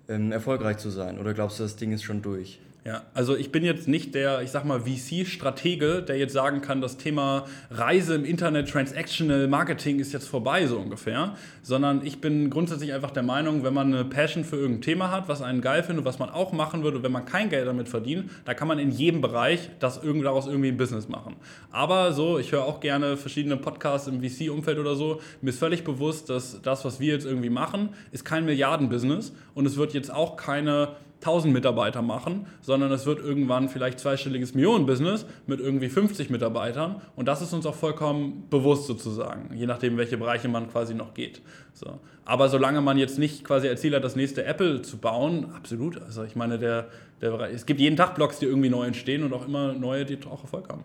ähm, 0.07 0.31
erfolgreich 0.31 0.77
zu 0.77 0.89
sein? 0.89 1.19
Oder 1.19 1.33
glaubst 1.33 1.59
du, 1.59 1.63
das 1.63 1.75
Ding 1.75 1.91
ist 1.91 2.03
schon 2.03 2.21
durch? 2.21 2.59
Ja, 2.87 3.01
also 3.13 3.35
ich 3.35 3.51
bin 3.51 3.65
jetzt 3.65 3.89
nicht 3.89 4.15
der, 4.15 4.41
ich 4.43 4.51
sag 4.51 4.63
mal, 4.63 4.79
VC-Stratege, 4.79 6.01
der 6.03 6.17
jetzt 6.17 6.31
sagen 6.31 6.61
kann, 6.61 6.79
das 6.79 6.95
Thema 6.95 7.43
Reise 7.69 8.15
im 8.15 8.23
Internet, 8.23 8.69
Transactional 8.69 9.49
Marketing 9.49 9.99
ist 9.99 10.13
jetzt 10.13 10.29
vorbei, 10.29 10.65
so 10.67 10.77
ungefähr. 10.77 11.35
Sondern 11.61 12.05
ich 12.05 12.21
bin 12.21 12.49
grundsätzlich 12.49 12.93
einfach 12.93 13.11
der 13.11 13.23
Meinung, 13.23 13.65
wenn 13.65 13.73
man 13.73 13.93
eine 13.93 14.05
Passion 14.05 14.45
für 14.45 14.55
irgendein 14.55 14.83
Thema 14.83 15.11
hat, 15.11 15.27
was 15.27 15.41
einen 15.41 15.59
geil 15.59 15.83
findet, 15.83 16.05
was 16.05 16.17
man 16.17 16.29
auch 16.29 16.53
machen 16.53 16.81
würde, 16.81 17.03
wenn 17.03 17.11
man 17.11 17.25
kein 17.25 17.49
Geld 17.49 17.67
damit 17.67 17.89
verdient, 17.89 18.31
da 18.45 18.53
kann 18.53 18.69
man 18.69 18.79
in 18.79 18.91
jedem 18.91 19.19
Bereich 19.19 19.69
das 19.79 20.01
irgendwie, 20.01 20.23
daraus 20.23 20.47
irgendwie 20.47 20.69
ein 20.69 20.77
Business 20.77 21.09
machen. 21.09 21.35
Aber 21.71 22.13
so, 22.13 22.39
ich 22.39 22.53
höre 22.53 22.63
auch 22.63 22.79
gerne 22.79 23.17
verschiedene 23.17 23.57
Podcasts 23.57 24.07
im 24.07 24.23
VC-Umfeld 24.23 24.79
oder 24.79 24.95
so. 24.95 25.19
Mir 25.41 25.49
ist 25.49 25.59
völlig 25.59 25.83
bewusst, 25.83 26.29
dass 26.29 26.61
das, 26.61 26.85
was 26.85 27.01
wir 27.01 27.11
jetzt 27.11 27.25
irgendwie 27.25 27.49
machen, 27.49 27.89
ist 28.13 28.23
kein 28.23 28.45
Milliardenbusiness 28.45 29.33
und 29.55 29.65
es 29.65 29.75
wird 29.75 29.93
jetzt 29.93 30.09
auch 30.09 30.37
keine 30.37 30.95
1000 31.21 31.53
Mitarbeiter 31.53 32.01
machen, 32.01 32.45
sondern 32.61 32.91
es 32.91 33.05
wird 33.05 33.19
irgendwann 33.19 33.69
vielleicht 33.69 33.99
zweistelliges 33.99 34.53
Millionenbusiness 34.53 35.25
mit 35.47 35.59
irgendwie 35.59 35.89
50 35.89 36.29
Mitarbeitern 36.29 37.01
und 37.15 37.27
das 37.27 37.41
ist 37.41 37.53
uns 37.53 37.65
auch 37.65 37.75
vollkommen 37.75 38.45
bewusst 38.49 38.87
sozusagen, 38.87 39.55
je 39.55 39.65
nachdem, 39.65 39.97
welche 39.97 40.17
Bereiche 40.17 40.47
man 40.47 40.69
quasi 40.69 40.93
noch 40.93 41.13
geht. 41.13 41.41
So. 41.73 41.99
Aber 42.25 42.49
solange 42.49 42.81
man 42.81 42.97
jetzt 42.97 43.17
nicht 43.17 43.43
quasi 43.43 43.67
als 43.67 43.81
Ziel 43.81 43.95
hat, 43.95 44.03
das 44.03 44.15
nächste 44.15 44.43
Apple 44.43 44.81
zu 44.81 44.97
bauen, 44.97 45.51
absolut. 45.55 46.01
Also 46.01 46.23
ich 46.23 46.35
meine, 46.35 46.59
der, 46.59 46.89
der 47.21 47.31
Bereich, 47.31 47.53
es 47.53 47.65
gibt 47.65 47.79
jeden 47.79 47.95
Tag 47.95 48.15
Blogs, 48.15 48.39
die 48.39 48.45
irgendwie 48.45 48.69
neu 48.69 48.85
entstehen 48.85 49.23
und 49.23 49.33
auch 49.33 49.47
immer 49.47 49.73
neue, 49.73 50.05
die 50.05 50.17
auch 50.27 50.43
Erfolg 50.43 50.69
haben. 50.69 50.83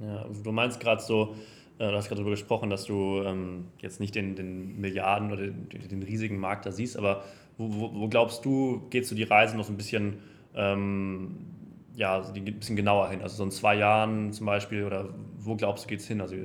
Ja, 0.00 0.22
also 0.22 0.42
du 0.42 0.52
meinst 0.52 0.80
gerade 0.80 1.02
so, 1.02 1.34
äh, 1.78 1.90
du 1.90 1.96
hast 1.96 2.08
gerade 2.08 2.20
darüber 2.20 2.32
gesprochen, 2.32 2.70
dass 2.70 2.84
du 2.84 3.22
ähm, 3.24 3.64
jetzt 3.80 4.00
nicht 4.00 4.14
den, 4.14 4.36
den 4.36 4.80
Milliarden 4.80 5.32
oder 5.32 5.42
den, 5.42 5.68
den, 5.68 6.02
riesigen 6.02 6.38
Markt 6.38 6.66
da 6.66 6.72
siehst, 6.72 6.96
aber 6.96 7.24
wo, 7.68 7.90
wo, 7.94 8.08
glaubst 8.08 8.44
du, 8.44 8.82
geht 8.90 9.06
so 9.06 9.14
die 9.14 9.24
Reise 9.24 9.56
noch 9.56 9.64
so 9.64 9.72
ein 9.72 9.76
bisschen, 9.76 10.18
ähm, 10.54 11.36
ja, 11.94 12.22
ein 12.22 12.44
bisschen 12.44 12.76
genauer 12.76 13.10
hin? 13.10 13.22
Also 13.22 13.36
so 13.36 13.44
in 13.44 13.50
zwei 13.50 13.76
Jahren 13.76 14.32
zum 14.32 14.46
Beispiel 14.46 14.84
oder 14.84 15.08
wo 15.38 15.56
glaubst 15.56 15.84
du, 15.84 15.88
geht 15.88 16.00
es 16.00 16.06
hin? 16.06 16.20
Also, 16.20 16.36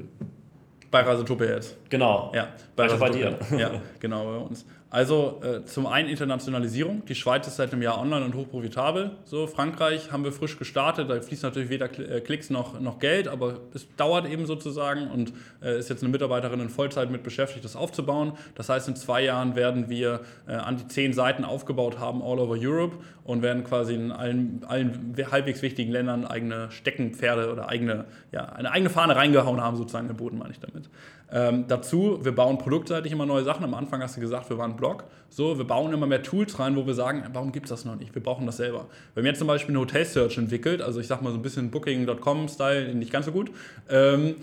bei 0.92 1.02
Rasetopia 1.02 1.48
jetzt. 1.48 1.78
Genau. 1.90 2.32
Ja, 2.34 2.50
bei, 2.76 2.88
bei 2.88 3.10
dir. 3.10 3.38
Ja, 3.58 3.82
genau, 4.00 4.26
bei 4.26 4.38
uns. 4.38 4.66
Also 4.92 5.42
äh, 5.44 5.66
zum 5.66 5.88
einen 5.88 6.08
Internationalisierung. 6.08 7.04
Die 7.06 7.16
Schweiz 7.16 7.48
ist 7.48 7.58
seit 7.58 7.74
einem 7.74 7.82
Jahr 7.82 8.00
online 8.00 8.24
und 8.24 8.36
hochprofitabel. 8.36 9.12
So, 9.26 9.48
Frankreich 9.48 10.12
haben 10.12 10.24
wir 10.24 10.32
frisch 10.32 10.58
gestartet. 10.58 11.10
Da 11.10 11.20
fließt 11.20 11.44
natürlich 11.44 11.70
weder 11.70 11.88
äh, 12.00 12.22
Klicks 12.22 12.50
noch, 12.50 12.80
noch 12.80 13.00
Geld, 13.00 13.28
aber 13.28 13.62
es 13.74 13.88
dauert 13.98 14.28
eben 14.28 14.46
sozusagen 14.46 15.10
und 15.10 15.34
äh, 15.62 15.80
ist 15.80 15.90
jetzt 15.90 16.04
eine 16.04 16.12
Mitarbeiterin 16.12 16.60
in 16.60 16.70
Vollzeit 16.70 17.10
mit 17.10 17.24
beschäftigt, 17.24 17.66
das 17.66 17.76
aufzubauen. 17.76 18.34
Das 18.54 18.70
heißt, 18.70 18.88
in 18.88 18.96
zwei 18.96 19.24
Jahren 19.24 19.56
werden 19.56 19.90
wir 19.90 20.22
äh, 20.48 20.54
an 20.54 20.78
die 20.78 20.88
zehn 20.88 21.14
Seiten 21.14 21.44
aufgebaut 21.46 22.00
haben, 22.00 22.22
all 22.22 22.40
over 22.40 22.56
Europe 22.58 22.98
und 23.26 23.42
werden 23.42 23.64
quasi 23.64 23.96
in 23.96 24.12
allen, 24.12 24.64
allen 24.68 25.16
halbwegs 25.32 25.64
wichtigen 25.64 25.92
Ländern 25.92 26.26
eigene 26.26 26.70
Steckenpferde 26.72 27.52
oder 27.52 27.70
eigene, 27.70 28.06
ja, 28.32 28.46
eine 28.46 28.72
eigene 28.72 28.92
Fahne 28.92 29.16
reingehauen 29.16 29.60
haben, 29.60 29.78
sozusagen, 29.78 30.08
den 30.08 30.16
Boden 30.16 30.38
meine 30.38 30.52
ich 30.52 30.60
damit. 30.60 30.90
Ähm, 31.32 31.66
dazu, 31.68 32.20
wir 32.22 32.34
bauen 32.34 32.58
produktseitig 32.58 33.12
immer 33.12 33.26
neue 33.26 33.44
Sachen. 33.44 33.64
Am 33.64 33.74
Anfang 33.74 34.02
hast 34.02 34.16
du 34.16 34.22
gesagt, 34.22 34.50
wir 34.50 34.58
waren 34.58 34.76
Blog. 34.76 35.06
So, 35.30 35.58
wir 35.58 35.66
bauen 35.66 35.92
immer 35.92 36.08
mehr 36.08 36.22
Tools 36.22 36.60
rein, 36.60 36.76
wo 36.76 36.86
wir 36.86 36.94
sagen, 36.94 37.24
warum 37.34 37.52
gibt 37.52 37.66
es 37.66 37.70
das 37.72 37.84
noch 37.84 37.96
nicht? 37.96 38.14
Wir 38.14 38.22
brauchen 38.22 38.46
das 38.46 38.58
selber. 38.58 38.86
Wir 39.14 39.22
haben 39.22 39.28
jetzt 39.28 39.40
zum 39.40 39.48
Beispiel 39.48 39.74
eine 39.74 39.80
Hotel 39.80 40.06
Search 40.06 40.38
entwickelt, 40.38 40.82
also 40.82 41.00
ich 41.00 41.08
sag 41.08 41.22
mal 41.22 41.32
so 41.32 41.38
ein 41.38 41.42
bisschen 41.42 41.72
Booking.com-Style, 41.72 42.94
nicht 42.94 43.12
ganz 43.12 43.26
so 43.26 43.32
gut. 43.32 43.52
Ähm, 43.90 44.36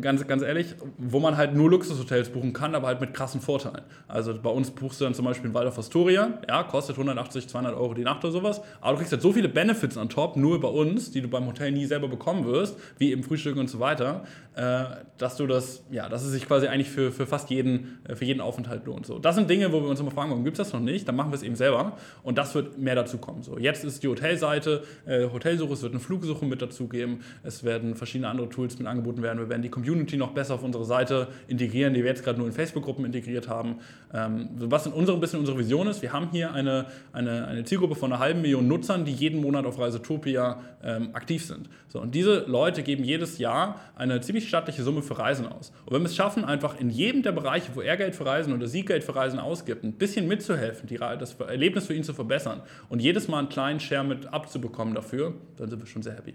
ganz, 0.00 0.26
ganz 0.26 0.42
ehrlich, 0.42 0.74
wo 0.98 1.20
man 1.20 1.36
halt 1.36 1.54
nur 1.54 1.70
Luxushotels 1.70 2.30
buchen 2.30 2.52
kann, 2.52 2.74
aber 2.74 2.88
halt 2.88 3.00
mit 3.00 3.14
krassen 3.14 3.40
Vorteilen. 3.40 3.82
Also 4.08 4.34
bei 4.40 4.50
uns 4.50 4.70
buchst 4.70 5.00
du 5.00 5.04
dann 5.04 5.14
zum 5.14 5.24
Beispiel 5.24 5.48
in 5.48 5.54
Waldorf 5.54 5.78
Astoria, 5.78 6.38
ja, 6.48 6.62
kostet 6.62 6.96
180, 6.96 7.48
200 7.48 7.74
Euro 7.74 7.94
die 7.94 8.02
Nacht 8.02 8.24
oder 8.24 8.32
sowas, 8.32 8.60
aber 8.80 8.92
du 8.92 8.98
kriegst 8.98 9.12
halt 9.12 9.22
so 9.22 9.32
viele 9.32 9.48
Benefits 9.48 9.96
an 9.96 10.08
top, 10.08 10.36
nur 10.36 10.60
bei 10.60 10.68
uns, 10.68 11.10
die 11.10 11.20
du 11.20 11.28
beim 11.28 11.46
Hotel 11.46 11.72
nie 11.72 11.86
selber 11.86 12.08
bekommen 12.08 12.44
wirst, 12.44 12.76
wie 12.98 13.12
eben 13.12 13.22
Frühstück 13.22 13.56
und 13.56 13.68
so 13.68 13.80
weiter, 13.80 14.24
äh, 14.54 14.84
dass 15.18 15.36
du 15.36 15.46
das, 15.46 15.84
ja, 15.90 16.08
dass 16.08 16.24
es 16.24 16.32
sich 16.32 16.46
quasi 16.46 16.66
eigentlich 16.66 16.90
für, 16.90 17.12
für 17.12 17.26
fast 17.26 17.50
jeden, 17.50 17.98
äh, 18.08 18.14
für 18.14 18.24
jeden 18.24 18.40
Aufenthalt 18.40 18.86
lohnt. 18.86 19.06
So, 19.06 19.18
das 19.18 19.34
sind 19.34 19.48
Dinge, 19.48 19.72
wo 19.72 19.82
wir 19.82 19.88
uns 19.88 20.00
immer 20.00 20.10
fragen, 20.10 20.30
warum 20.30 20.44
gibt 20.44 20.58
es 20.58 20.66
das 20.66 20.72
noch 20.72 20.80
nicht? 20.80 21.08
Dann 21.08 21.16
machen 21.16 21.30
wir 21.30 21.36
es 21.36 21.42
eben 21.42 21.56
selber 21.56 21.96
und 22.22 22.38
das 22.38 22.54
wird 22.54 22.78
mehr 22.78 22.94
dazu 22.94 23.18
kommen. 23.18 23.42
So, 23.42 23.58
jetzt 23.58 23.84
ist 23.84 24.02
die 24.02 24.08
Hotelseite, 24.08 24.82
äh, 25.06 25.26
Hotelsuche, 25.30 25.72
es 25.72 25.82
wird 25.82 25.92
eine 25.92 26.00
Flugsuche 26.00 26.44
mit 26.44 26.62
dazu 26.62 26.88
geben, 26.88 27.20
es 27.42 27.64
werden 27.64 27.94
verschiedene 27.96 28.28
andere 28.28 28.48
Tools 28.48 28.78
mit 28.78 28.86
angeboten 28.86 29.22
werden, 29.22 29.38
wir 29.38 29.48
werden 29.48 29.62
die 29.62 29.70
Community 29.70 29.85
noch 30.16 30.32
besser 30.32 30.54
auf 30.54 30.62
unsere 30.62 30.84
Seite 30.84 31.28
integrieren, 31.48 31.94
die 31.94 32.02
wir 32.02 32.10
jetzt 32.10 32.24
gerade 32.24 32.38
nur 32.38 32.46
in 32.46 32.52
Facebook-Gruppen 32.52 33.04
integriert 33.04 33.48
haben. 33.48 33.76
Ähm, 34.12 34.48
was 34.56 34.86
in 34.86 34.92
unserem 34.92 35.20
bisschen 35.20 35.40
unsere 35.40 35.58
Vision 35.58 35.86
ist, 35.86 36.02
wir 36.02 36.12
haben 36.12 36.28
hier 36.32 36.52
eine, 36.52 36.86
eine, 37.12 37.46
eine 37.46 37.64
Zielgruppe 37.64 37.94
von 37.94 38.12
einer 38.12 38.20
halben 38.20 38.42
Million 38.42 38.66
Nutzern, 38.68 39.04
die 39.04 39.12
jeden 39.12 39.40
Monat 39.40 39.66
auf 39.66 39.78
Reisetopia 39.78 40.60
ähm, 40.82 41.10
aktiv 41.14 41.44
sind. 41.44 41.68
So, 41.88 42.00
und 42.00 42.14
diese 42.14 42.44
Leute 42.46 42.82
geben 42.82 43.04
jedes 43.04 43.38
Jahr 43.38 43.80
eine 43.96 44.20
ziemlich 44.20 44.48
stattliche 44.48 44.82
Summe 44.82 45.02
für 45.02 45.18
Reisen 45.18 45.46
aus. 45.46 45.72
Und 45.84 45.94
wenn 45.94 46.02
wir 46.02 46.06
es 46.06 46.16
schaffen, 46.16 46.44
einfach 46.44 46.78
in 46.80 46.90
jedem 46.90 47.22
der 47.22 47.32
Bereiche, 47.32 47.72
wo 47.74 47.80
er 47.80 47.96
Geld 47.96 48.14
für 48.14 48.26
Reisen 48.26 48.52
oder 48.52 48.66
sie 48.66 48.84
Geld 48.84 49.04
für 49.04 49.14
Reisen 49.14 49.38
ausgibt, 49.38 49.84
ein 49.84 49.92
bisschen 49.92 50.28
mitzuhelfen, 50.28 50.88
die, 50.88 50.96
das 50.96 51.34
Erlebnis 51.34 51.86
für 51.86 51.94
ihn 51.94 52.04
zu 52.04 52.14
verbessern 52.14 52.62
und 52.88 53.00
jedes 53.00 53.28
Mal 53.28 53.40
einen 53.40 53.48
kleinen 53.48 53.80
Share 53.80 54.04
mit 54.04 54.32
abzubekommen 54.32 54.94
dafür, 54.94 55.34
dann 55.56 55.70
sind 55.70 55.80
wir 55.80 55.86
schon 55.86 56.02
sehr 56.02 56.14
happy. 56.14 56.34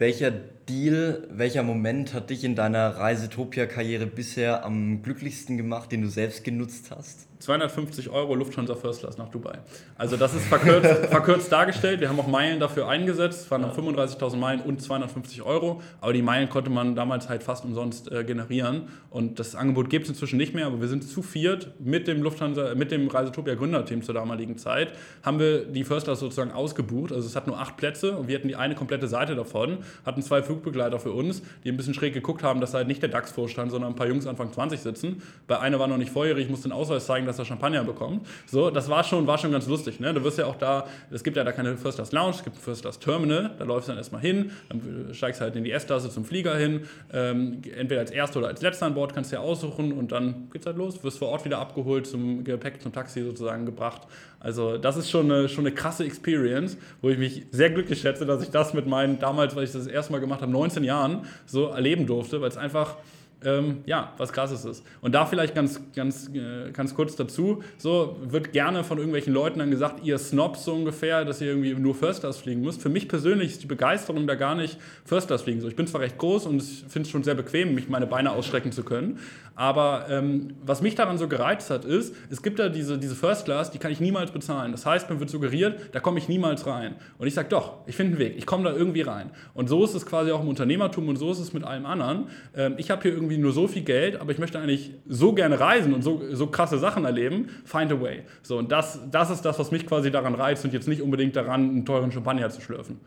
Welcher 0.00 0.30
Deal, 0.30 1.28
welcher 1.30 1.62
Moment 1.62 2.14
hat 2.14 2.30
dich 2.30 2.42
in 2.42 2.54
deiner 2.54 2.96
Reisetopia-Karriere 2.96 4.06
bisher 4.06 4.64
am 4.64 5.02
glücklichsten 5.02 5.58
gemacht, 5.58 5.92
den 5.92 6.00
du 6.00 6.08
selbst 6.08 6.42
genutzt 6.42 6.90
hast? 6.90 7.29
250 7.40 8.10
Euro 8.10 8.34
Lufthansa 8.34 8.74
First 8.74 9.00
Class 9.00 9.18
nach 9.18 9.28
Dubai. 9.28 9.58
Also 9.96 10.16
das 10.16 10.34
ist 10.34 10.44
verkürzt, 10.46 11.06
verkürzt 11.10 11.50
dargestellt. 11.50 12.00
Wir 12.00 12.08
haben 12.08 12.20
auch 12.20 12.26
Meilen 12.26 12.60
dafür 12.60 12.88
eingesetzt. 12.88 13.42
Es 13.42 13.50
waren 13.50 13.62
ja. 13.62 13.72
35.000 13.72 14.36
Meilen 14.36 14.60
und 14.60 14.82
250 14.82 15.42
Euro. 15.42 15.80
Aber 16.00 16.12
die 16.12 16.22
Meilen 16.22 16.48
konnte 16.50 16.70
man 16.70 16.94
damals 16.94 17.28
halt 17.28 17.42
fast 17.42 17.64
umsonst 17.64 18.12
äh, 18.12 18.24
generieren. 18.24 18.88
Und 19.08 19.38
das 19.38 19.54
Angebot 19.54 19.88
gibt 19.88 20.04
es 20.04 20.10
inzwischen 20.10 20.36
nicht 20.36 20.54
mehr. 20.54 20.66
Aber 20.66 20.80
wir 20.80 20.88
sind 20.88 21.02
zu 21.02 21.22
viert 21.22 21.72
mit 21.80 22.06
dem 22.08 22.22
Lufthansa, 22.22 22.74
mit 22.74 22.90
dem 22.90 23.08
Reisetopia 23.08 23.54
Gründerteam 23.54 24.02
zur 24.02 24.14
damaligen 24.14 24.58
Zeit, 24.58 24.92
haben 25.22 25.38
wir 25.38 25.64
die 25.64 25.84
First 25.84 26.04
Class 26.04 26.20
sozusagen 26.20 26.52
ausgebucht. 26.52 27.10
Also 27.10 27.26
es 27.26 27.36
hat 27.36 27.46
nur 27.46 27.58
acht 27.58 27.78
Plätze 27.78 28.16
und 28.16 28.28
wir 28.28 28.36
hatten 28.36 28.48
die 28.48 28.56
eine 28.56 28.74
komplette 28.74 29.08
Seite 29.08 29.34
davon. 29.34 29.78
Hatten 30.04 30.22
zwei 30.22 30.42
Flugbegleiter 30.42 31.00
für 31.00 31.12
uns, 31.12 31.42
die 31.64 31.70
ein 31.70 31.76
bisschen 31.76 31.94
schräg 31.94 32.12
geguckt 32.12 32.42
haben, 32.42 32.60
dass 32.60 32.74
halt 32.74 32.86
nicht 32.86 33.00
der 33.00 33.08
DAX 33.08 33.32
vorstand, 33.32 33.70
sondern 33.70 33.92
ein 33.92 33.96
paar 33.96 34.08
Jungs 34.08 34.26
Anfang 34.26 34.52
20 34.52 34.80
sitzen. 34.80 35.22
Bei 35.46 35.58
einer 35.58 35.78
war 35.78 35.88
noch 35.88 35.96
nicht 35.96 36.12
volljährig, 36.12 36.44
ich 36.44 36.50
musste 36.50 36.68
den 36.68 36.72
Ausweis 36.72 37.06
zeigen, 37.06 37.26
dass 37.30 37.38
er 37.38 37.44
Champagner 37.44 37.84
bekommt. 37.84 38.26
So, 38.46 38.70
das 38.70 38.88
war 38.88 39.04
schon, 39.04 39.26
war 39.26 39.38
schon 39.38 39.52
ganz 39.52 39.66
lustig. 39.66 40.00
Ne? 40.00 40.12
Du 40.12 40.22
wirst 40.24 40.38
ja 40.38 40.46
auch 40.46 40.56
da, 40.56 40.86
es 41.10 41.22
gibt 41.22 41.36
ja 41.36 41.44
da 41.44 41.52
keine 41.52 41.76
First 41.76 41.96
Class 41.96 42.12
Lounge, 42.12 42.34
es 42.36 42.44
gibt 42.44 42.56
ein 42.56 42.60
First 42.60 42.82
Class 42.82 42.98
Terminal, 42.98 43.50
da 43.58 43.64
läufst 43.64 43.88
du 43.88 43.92
dann 43.92 43.98
erstmal 43.98 44.20
hin, 44.20 44.50
dann 44.68 45.08
steigst 45.12 45.40
halt 45.40 45.56
in 45.56 45.64
die 45.64 45.72
S-Klasse 45.72 46.10
zum 46.10 46.24
Flieger 46.24 46.56
hin, 46.56 46.82
ähm, 47.12 47.62
entweder 47.76 48.00
als 48.00 48.10
Erster 48.10 48.40
oder 48.40 48.48
als 48.48 48.62
Letzter 48.62 48.86
an 48.86 48.94
Bord, 48.94 49.14
kannst 49.14 49.32
du 49.32 49.36
ja 49.36 49.42
aussuchen 49.42 49.92
und 49.92 50.12
dann 50.12 50.48
geht's 50.52 50.66
halt 50.66 50.76
los, 50.76 51.02
wirst 51.02 51.18
vor 51.18 51.28
Ort 51.28 51.44
wieder 51.44 51.58
abgeholt, 51.58 52.06
zum 52.06 52.44
Gepäck, 52.44 52.82
zum 52.82 52.92
Taxi 52.92 53.22
sozusagen 53.22 53.66
gebracht. 53.66 54.02
Also 54.40 54.78
das 54.78 54.96
ist 54.96 55.10
schon 55.10 55.30
eine, 55.30 55.48
schon 55.48 55.66
eine 55.66 55.74
krasse 55.74 56.04
Experience, 56.04 56.78
wo 57.02 57.10
ich 57.10 57.18
mich 57.18 57.46
sehr 57.50 57.70
glücklich 57.70 58.00
schätze, 58.00 58.24
dass 58.24 58.42
ich 58.42 58.50
das 58.50 58.74
mit 58.74 58.86
meinen, 58.86 59.18
damals, 59.18 59.54
weil 59.54 59.64
ich 59.64 59.72
das, 59.72 59.84
das 59.84 59.92
erste 59.92 60.12
Mal 60.12 60.20
gemacht 60.20 60.40
habe, 60.40 60.50
19 60.50 60.84
Jahren 60.84 61.26
so 61.46 61.66
erleben 61.66 62.06
durfte, 62.06 62.40
weil 62.40 62.48
es 62.48 62.56
einfach 62.56 62.96
ähm, 63.44 63.78
ja, 63.86 64.12
was 64.18 64.32
krasses 64.32 64.64
ist. 64.64 64.84
Und 65.00 65.14
da 65.14 65.26
vielleicht 65.26 65.54
ganz, 65.54 65.80
ganz, 65.94 66.30
äh, 66.34 66.70
ganz 66.72 66.94
kurz 66.94 67.16
dazu, 67.16 67.62
so 67.78 68.16
wird 68.22 68.52
gerne 68.52 68.84
von 68.84 68.98
irgendwelchen 68.98 69.32
Leuten 69.32 69.60
dann 69.60 69.70
gesagt, 69.70 70.04
ihr 70.04 70.18
Snobs 70.18 70.64
so 70.64 70.74
ungefähr, 70.74 71.24
dass 71.24 71.40
ihr 71.40 71.48
irgendwie 71.48 71.74
nur 71.74 71.94
First 71.94 72.20
Class 72.20 72.38
fliegen 72.38 72.60
müsst. 72.60 72.82
Für 72.82 72.88
mich 72.88 73.08
persönlich 73.08 73.52
ist 73.52 73.62
die 73.62 73.66
Begeisterung 73.66 74.26
da 74.26 74.34
gar 74.34 74.54
nicht 74.54 74.78
First 75.04 75.28
Class 75.28 75.42
fliegen. 75.42 75.60
So, 75.60 75.68
ich 75.68 75.76
bin 75.76 75.86
zwar 75.86 76.02
recht 76.02 76.18
groß 76.18 76.46
und 76.46 76.60
finde 76.62 77.06
es 77.06 77.10
schon 77.10 77.22
sehr 77.22 77.34
bequem, 77.34 77.74
mich 77.74 77.88
meine 77.88 78.06
Beine 78.06 78.32
ausstrecken 78.32 78.72
zu 78.72 78.82
können, 78.82 79.18
aber 79.60 80.06
ähm, 80.08 80.54
was 80.62 80.80
mich 80.80 80.94
daran 80.94 81.18
so 81.18 81.28
gereizt 81.28 81.68
hat, 81.68 81.84
ist, 81.84 82.14
es 82.30 82.42
gibt 82.42 82.58
da 82.58 82.70
diese, 82.70 82.96
diese 82.96 83.14
First 83.14 83.44
Class, 83.44 83.70
die 83.70 83.76
kann 83.76 83.92
ich 83.92 84.00
niemals 84.00 84.30
bezahlen. 84.30 84.72
Das 84.72 84.86
heißt, 84.86 85.10
mir 85.10 85.20
wird 85.20 85.28
suggeriert, 85.28 85.78
da 85.92 86.00
komme 86.00 86.18
ich 86.18 86.30
niemals 86.30 86.66
rein. 86.66 86.94
Und 87.18 87.26
ich 87.26 87.34
sage, 87.34 87.50
doch, 87.50 87.74
ich 87.86 87.94
finde 87.94 88.12
einen 88.12 88.20
Weg, 88.20 88.38
ich 88.38 88.46
komme 88.46 88.64
da 88.64 88.74
irgendwie 88.74 89.02
rein. 89.02 89.28
Und 89.52 89.68
so 89.68 89.84
ist 89.84 89.94
es 89.94 90.06
quasi 90.06 90.30
auch 90.30 90.40
im 90.40 90.48
Unternehmertum 90.48 91.10
und 91.10 91.16
so 91.16 91.30
ist 91.30 91.40
es 91.40 91.52
mit 91.52 91.62
allem 91.62 91.84
anderen. 91.84 92.28
Ähm, 92.56 92.76
ich 92.78 92.90
habe 92.90 93.02
hier 93.02 93.12
irgendwie 93.12 93.36
nur 93.36 93.52
so 93.52 93.68
viel 93.68 93.82
Geld, 93.82 94.18
aber 94.18 94.32
ich 94.32 94.38
möchte 94.38 94.58
eigentlich 94.58 94.92
so 95.06 95.34
gerne 95.34 95.60
reisen 95.60 95.92
und 95.92 96.00
so, 96.00 96.22
so 96.32 96.46
krasse 96.46 96.78
Sachen 96.78 97.04
erleben, 97.04 97.50
find 97.66 97.92
a 97.92 98.00
way. 98.00 98.22
So, 98.40 98.56
und 98.56 98.72
das, 98.72 99.00
das 99.10 99.28
ist 99.28 99.42
das, 99.42 99.58
was 99.58 99.70
mich 99.70 99.86
quasi 99.86 100.10
daran 100.10 100.34
reizt 100.34 100.64
und 100.64 100.72
jetzt 100.72 100.88
nicht 100.88 101.02
unbedingt 101.02 101.36
daran, 101.36 101.68
einen 101.68 101.84
teuren 101.84 102.10
Champagner 102.12 102.48
zu 102.48 102.62
schlürfen. 102.62 102.98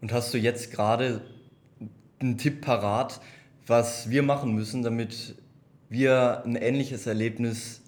Und 0.00 0.12
hast 0.12 0.32
du 0.32 0.38
jetzt 0.38 0.70
gerade 0.70 1.20
einen 2.20 2.38
Tipp 2.38 2.60
parat, 2.60 3.20
was 3.66 4.08
wir 4.08 4.22
machen 4.22 4.54
müssen, 4.54 4.84
damit 4.84 5.34
wir 5.94 6.42
ein 6.44 6.56
ähnliches 6.56 7.06
Erlebnis 7.06 7.80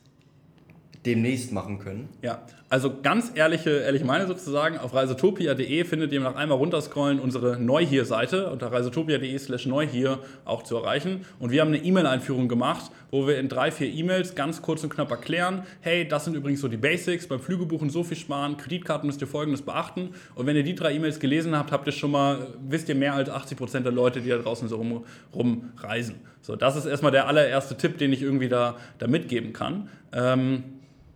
demnächst 1.06 1.52
machen 1.52 1.78
können? 1.78 2.08
Ja, 2.20 2.42
also 2.68 2.92
ganz 3.00 3.30
ehrliche, 3.36 3.70
ehrliche 3.70 4.04
Meinung 4.04 4.26
sozusagen, 4.26 4.76
auf 4.76 4.92
reisetopia.de 4.92 5.84
findet 5.84 6.12
ihr 6.12 6.20
nach 6.20 6.34
einmal 6.34 6.58
runterscrollen 6.58 7.20
unsere 7.20 7.60
Neuhier-Seite 7.60 8.50
unter 8.50 8.72
reisetopia.de 8.72 9.38
slash 9.38 9.66
neuhier 9.66 10.18
auch 10.44 10.64
zu 10.64 10.76
erreichen. 10.76 11.24
Und 11.38 11.52
wir 11.52 11.60
haben 11.60 11.68
eine 11.68 11.78
E-Mail-Einführung 11.78 12.48
gemacht, 12.48 12.90
wo 13.12 13.28
wir 13.28 13.38
in 13.38 13.48
drei, 13.48 13.70
vier 13.70 13.86
E-Mails 13.86 14.34
ganz 14.34 14.62
kurz 14.62 14.82
und 14.82 14.90
knapp 14.90 15.12
erklären, 15.12 15.62
hey, 15.80 16.08
das 16.08 16.24
sind 16.24 16.34
übrigens 16.34 16.60
so 16.60 16.66
die 16.66 16.76
Basics, 16.76 17.28
beim 17.28 17.38
Flügebuchen 17.38 17.88
so 17.88 18.02
viel 18.02 18.16
sparen, 18.16 18.56
Kreditkarten 18.56 19.06
müsst 19.06 19.20
ihr 19.20 19.28
folgendes 19.28 19.62
beachten. 19.62 20.10
Und 20.34 20.46
wenn 20.46 20.56
ihr 20.56 20.64
die 20.64 20.74
drei 20.74 20.92
E-Mails 20.92 21.20
gelesen 21.20 21.56
habt, 21.56 21.70
habt 21.70 21.86
ihr 21.86 21.92
schon 21.92 22.10
mal, 22.10 22.48
wisst 22.68 22.88
ihr 22.88 22.96
mehr 22.96 23.14
als 23.14 23.30
80 23.30 23.56
Prozent 23.56 23.86
der 23.86 23.92
Leute, 23.92 24.20
die 24.20 24.30
da 24.30 24.38
draußen 24.38 24.68
so 24.68 24.76
rum, 24.76 25.04
rumreisen. 25.32 26.16
So, 26.42 26.56
das 26.56 26.74
ist 26.74 26.86
erstmal 26.86 27.12
der 27.12 27.28
allererste 27.28 27.76
Tipp, 27.76 27.98
den 27.98 28.12
ich 28.12 28.22
irgendwie 28.22 28.48
da, 28.48 28.76
da 28.98 29.06
mitgeben 29.06 29.52
kann. 29.52 29.88
Ähm, 30.12 30.62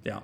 ja. 0.05 0.23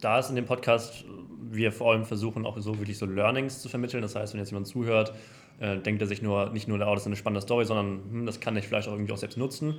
Da 0.00 0.18
ist 0.18 0.30
in 0.30 0.36
dem 0.36 0.46
Podcast, 0.46 1.04
wir 1.50 1.72
vor 1.72 1.92
allem 1.92 2.04
versuchen 2.04 2.46
auch 2.46 2.58
so 2.58 2.78
wirklich 2.78 2.98
so 2.98 3.06
Learnings 3.06 3.60
zu 3.60 3.68
vermitteln. 3.68 4.02
Das 4.02 4.14
heißt, 4.14 4.32
wenn 4.32 4.40
jetzt 4.40 4.50
jemand 4.50 4.66
zuhört, 4.66 5.12
äh, 5.58 5.78
denkt 5.78 6.00
er 6.00 6.08
sich 6.08 6.22
nur 6.22 6.50
nicht 6.50 6.68
nur, 6.68 6.78
oh, 6.78 6.94
das 6.94 7.02
ist 7.02 7.06
eine 7.06 7.16
spannende 7.16 7.42
Story, 7.42 7.64
sondern 7.64 8.00
hm, 8.10 8.26
das 8.26 8.40
kann 8.40 8.56
ich 8.56 8.66
vielleicht 8.66 8.88
auch 8.88 8.92
irgendwie 8.92 9.12
auch 9.12 9.18
selbst 9.18 9.36
nutzen. 9.36 9.74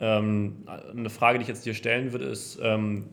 Ähm, 0.00 0.64
eine 0.90 1.10
Frage, 1.10 1.38
die 1.38 1.42
ich 1.42 1.48
jetzt 1.48 1.64
dir 1.64 1.74
stellen 1.74 2.12
würde, 2.12 2.26
ist, 2.26 2.58
ähm, 2.62 3.04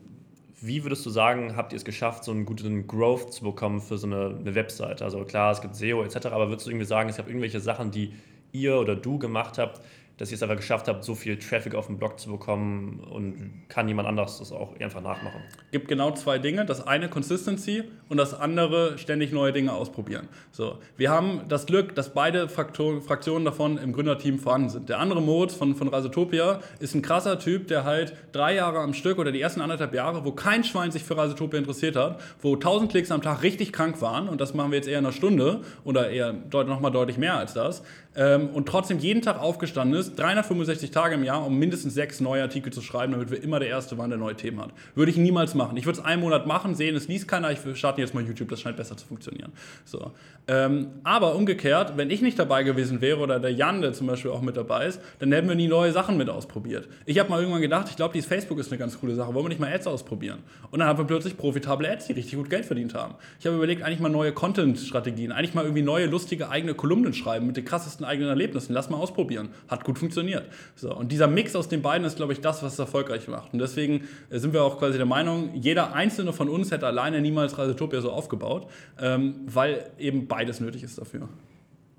wie 0.62 0.84
würdest 0.84 1.06
du 1.06 1.10
sagen, 1.10 1.56
habt 1.56 1.72
ihr 1.72 1.78
es 1.78 1.86
geschafft, 1.86 2.24
so 2.24 2.32
einen 2.32 2.46
guten 2.46 2.88
Growth 2.88 3.34
zu 3.34 3.44
bekommen 3.44 3.80
für 3.80 3.98
so 3.98 4.08
eine, 4.08 4.36
eine 4.38 4.56
Webseite? 4.56 5.06
Also 5.06 5.24
klar, 5.24 5.52
es 5.52 5.62
gibt 5.62 5.76
SEO 5.76 6.04
etc., 6.04 6.28
aber 6.28 6.50
würdest 6.50 6.68
du 6.68 6.72
irgendwie 6.72 6.86
sagen, 6.86 7.10
es 7.10 7.18
gab 7.18 7.28
irgendwelche 7.28 7.60
Sachen, 7.60 7.92
die 7.92 8.14
ihr 8.52 8.78
oder 8.78 8.96
du 8.96 9.20
gemacht 9.20 9.58
habt, 9.58 9.82
dass 10.20 10.32
ihr 10.32 10.36
es 10.36 10.44
einfach 10.44 10.58
geschafft 10.58 10.90
habt, 10.90 11.06
so 11.06 11.16
viel 11.16 11.40
Traffic 11.40 11.74
auf 11.74 11.88
den 11.88 11.98
Blog 11.98 12.20
zu 12.20 12.30
bekommen 12.30 13.00
und 13.10 13.64
kann 13.70 13.88
jemand 13.88 14.08
anderes 14.08 14.40
das 14.40 14.52
auch 14.52 14.78
einfach 14.80 15.02
nachmachen. 15.02 15.42
Gibt 15.72 15.88
genau 15.88 16.12
zwei 16.12 16.38
Dinge. 16.40 16.66
Das 16.66 16.86
eine 16.86 17.08
Consistency 17.10 17.86
und 18.10 18.18
das 18.18 18.34
andere 18.34 18.98
ständig 18.98 19.32
neue 19.32 19.54
Dinge 19.54 19.72
ausprobieren. 19.72 20.28
So, 20.52 20.78
wir 20.98 21.10
haben 21.10 21.44
das 21.48 21.66
Glück, 21.66 21.96
dass 21.96 22.14
beide 22.14 22.50
Fraktionen 22.50 23.46
davon 23.46 23.78
im 23.78 23.94
Gründerteam 23.94 24.40
vorhanden 24.40 24.70
sind. 24.70 24.90
Der 24.90 25.00
andere 25.00 25.22
Moritz 25.22 25.54
von, 25.54 25.74
von 25.76 25.88
Reisetopia 25.88 26.60
ist 26.80 26.96
ein 26.96 27.02
krasser 27.02 27.40
Typ, 27.40 27.68
der 27.68 27.86
halt 27.86 28.14
drei 28.34 28.56
Jahre 28.56 28.80
am 28.80 28.94
Stück 28.94 29.20
oder 29.20 29.32
die 29.32 29.40
ersten 29.40 29.62
anderthalb 29.62 29.94
Jahre, 29.94 30.26
wo 30.26 30.34
kein 30.34 30.66
Schwein 30.66 30.92
sich 30.92 31.04
für 31.04 31.16
Reisetopia 31.16 31.60
interessiert 31.60 31.96
hat, 31.96 32.20
wo 32.42 32.56
1000 32.56 32.92
Klicks 32.92 33.12
am 33.12 33.22
Tag 33.22 33.42
richtig 33.42 33.72
krank 33.72 34.02
waren 34.02 34.28
und 34.28 34.42
das 34.42 34.54
machen 34.54 34.72
wir 34.72 34.78
jetzt 34.78 34.90
eher 34.90 35.00
in 35.00 35.06
einer 35.06 35.14
Stunde 35.14 35.62
oder 35.86 36.10
eher 36.10 36.34
nochmal 36.52 36.92
deutlich 36.92 37.18
mehr 37.18 37.36
als 37.36 37.54
das 37.54 37.84
ähm, 38.16 38.50
und 38.50 38.68
trotzdem 38.68 39.00
jeden 39.00 39.22
Tag 39.22 39.40
aufgestanden 39.40 40.00
ist, 40.00 40.09
365 40.16 40.92
Tage 40.92 41.16
im 41.16 41.24
Jahr, 41.24 41.46
um 41.46 41.58
mindestens 41.58 41.94
sechs 41.94 42.20
neue 42.20 42.42
Artikel 42.42 42.72
zu 42.72 42.82
schreiben, 42.82 43.14
damit 43.14 43.32
wir 43.32 43.42
immer 43.44 43.60
der 43.60 43.70
Erste 43.70 43.98
waren, 43.98 44.10
der 44.10 44.20
neue 44.20 44.36
Themen 44.36 44.60
hat. 44.60 44.72
Würde 44.96 45.12
ich 45.12 45.18
niemals 45.18 45.56
machen. 45.56 45.78
Ich 45.78 45.86
würde 45.86 46.00
es 46.00 46.06
einen 46.06 46.22
Monat 46.22 46.48
machen, 46.48 46.76
sehen, 46.76 46.96
es 46.96 47.08
liest 47.08 47.28
keiner, 47.28 47.52
ich 47.52 47.60
starte 47.76 48.02
jetzt 48.02 48.14
mal 48.14 48.24
YouTube, 48.24 48.50
das 48.50 48.62
scheint 48.62 48.78
besser 48.78 48.98
zu 48.98 49.06
funktionieren. 49.06 49.52
So. 49.86 50.12
Ähm, 50.48 50.88
aber 51.04 51.36
umgekehrt, 51.36 51.94
wenn 51.96 52.10
ich 52.10 52.22
nicht 52.22 52.40
dabei 52.40 52.64
gewesen 52.64 53.02
wäre 53.02 53.20
oder 53.20 53.40
der 53.40 53.54
Jan, 53.54 53.82
der 53.82 53.94
zum 53.94 54.08
Beispiel 54.08 54.32
auch 54.32 54.42
mit 54.42 54.58
dabei 54.58 54.88
ist, 54.88 55.00
dann 55.20 55.32
hätten 55.32 55.48
wir 55.48 55.56
nie 55.56 55.68
neue 55.68 55.92
Sachen 55.92 56.18
mit 56.18 56.30
ausprobiert. 56.30 56.88
Ich 57.06 57.20
habe 57.20 57.30
mal 57.30 57.40
irgendwann 57.40 57.62
gedacht, 57.62 57.88
ich 57.90 57.96
glaube, 57.96 58.14
dieses 58.14 58.28
Facebook 58.28 58.58
ist 58.58 58.72
eine 58.72 58.80
ganz 58.80 59.00
coole 59.00 59.14
Sache, 59.14 59.34
wollen 59.34 59.46
wir 59.46 59.50
nicht 59.50 59.62
mal 59.62 59.72
Ads 59.72 59.86
ausprobieren? 59.86 60.40
Und 60.72 60.80
dann 60.80 60.88
haben 60.88 60.98
wir 60.98 61.06
plötzlich 61.06 61.38
profitable 61.38 61.88
Ads, 61.88 62.08
die 62.08 62.14
richtig 62.14 62.36
gut 62.36 62.50
Geld 62.50 62.66
verdient 62.66 62.96
haben. 62.96 63.16
Ich 63.40 63.46
habe 63.46 63.58
überlegt, 63.58 63.84
eigentlich 63.84 64.00
mal 64.00 64.10
neue 64.10 64.32
Content-Strategien, 64.32 65.32
eigentlich 65.32 65.54
mal 65.54 65.66
irgendwie 65.66 65.84
neue, 65.84 66.08
lustige 66.08 66.50
eigene 66.50 66.74
Kolumnen 66.74 67.14
schreiben 67.14 67.46
mit 67.46 67.56
den 67.56 67.66
krassesten 67.66 68.06
eigenen 68.06 68.30
Erlebnissen. 68.30 68.74
Lass 68.74 68.90
mal 68.90 68.98
ausprobieren. 68.98 69.50
Hat 69.68 69.84
gut 69.84 69.99
funktioniert. 70.00 70.46
So, 70.76 70.96
und 70.96 71.12
dieser 71.12 71.28
Mix 71.28 71.56
aus 71.56 71.68
den 71.68 71.82
beiden 71.82 72.06
ist, 72.06 72.18
glaube 72.18 72.34
ich, 72.34 72.42
das, 72.42 72.64
was 72.64 72.74
es 72.74 72.80
erfolgreich 72.80 73.28
macht. 73.28 73.54
Und 73.54 73.60
deswegen 73.60 74.08
äh, 74.30 74.40
sind 74.40 74.54
wir 74.54 74.64
auch 74.64 74.80
quasi 74.80 74.98
der 74.98 75.06
Meinung, 75.06 75.54
jeder 75.54 75.94
einzelne 75.94 76.34
von 76.34 76.50
uns 76.50 76.72
hätte 76.72 76.88
alleine 76.88 77.22
niemals 77.22 77.58
Reisetopia 77.58 78.02
so 78.02 78.12
aufgebaut, 78.12 78.68
ähm, 79.00 79.36
weil 79.46 79.92
eben 80.00 80.28
beides 80.28 80.60
nötig 80.60 80.84
ist 80.84 80.98
dafür. 80.98 81.30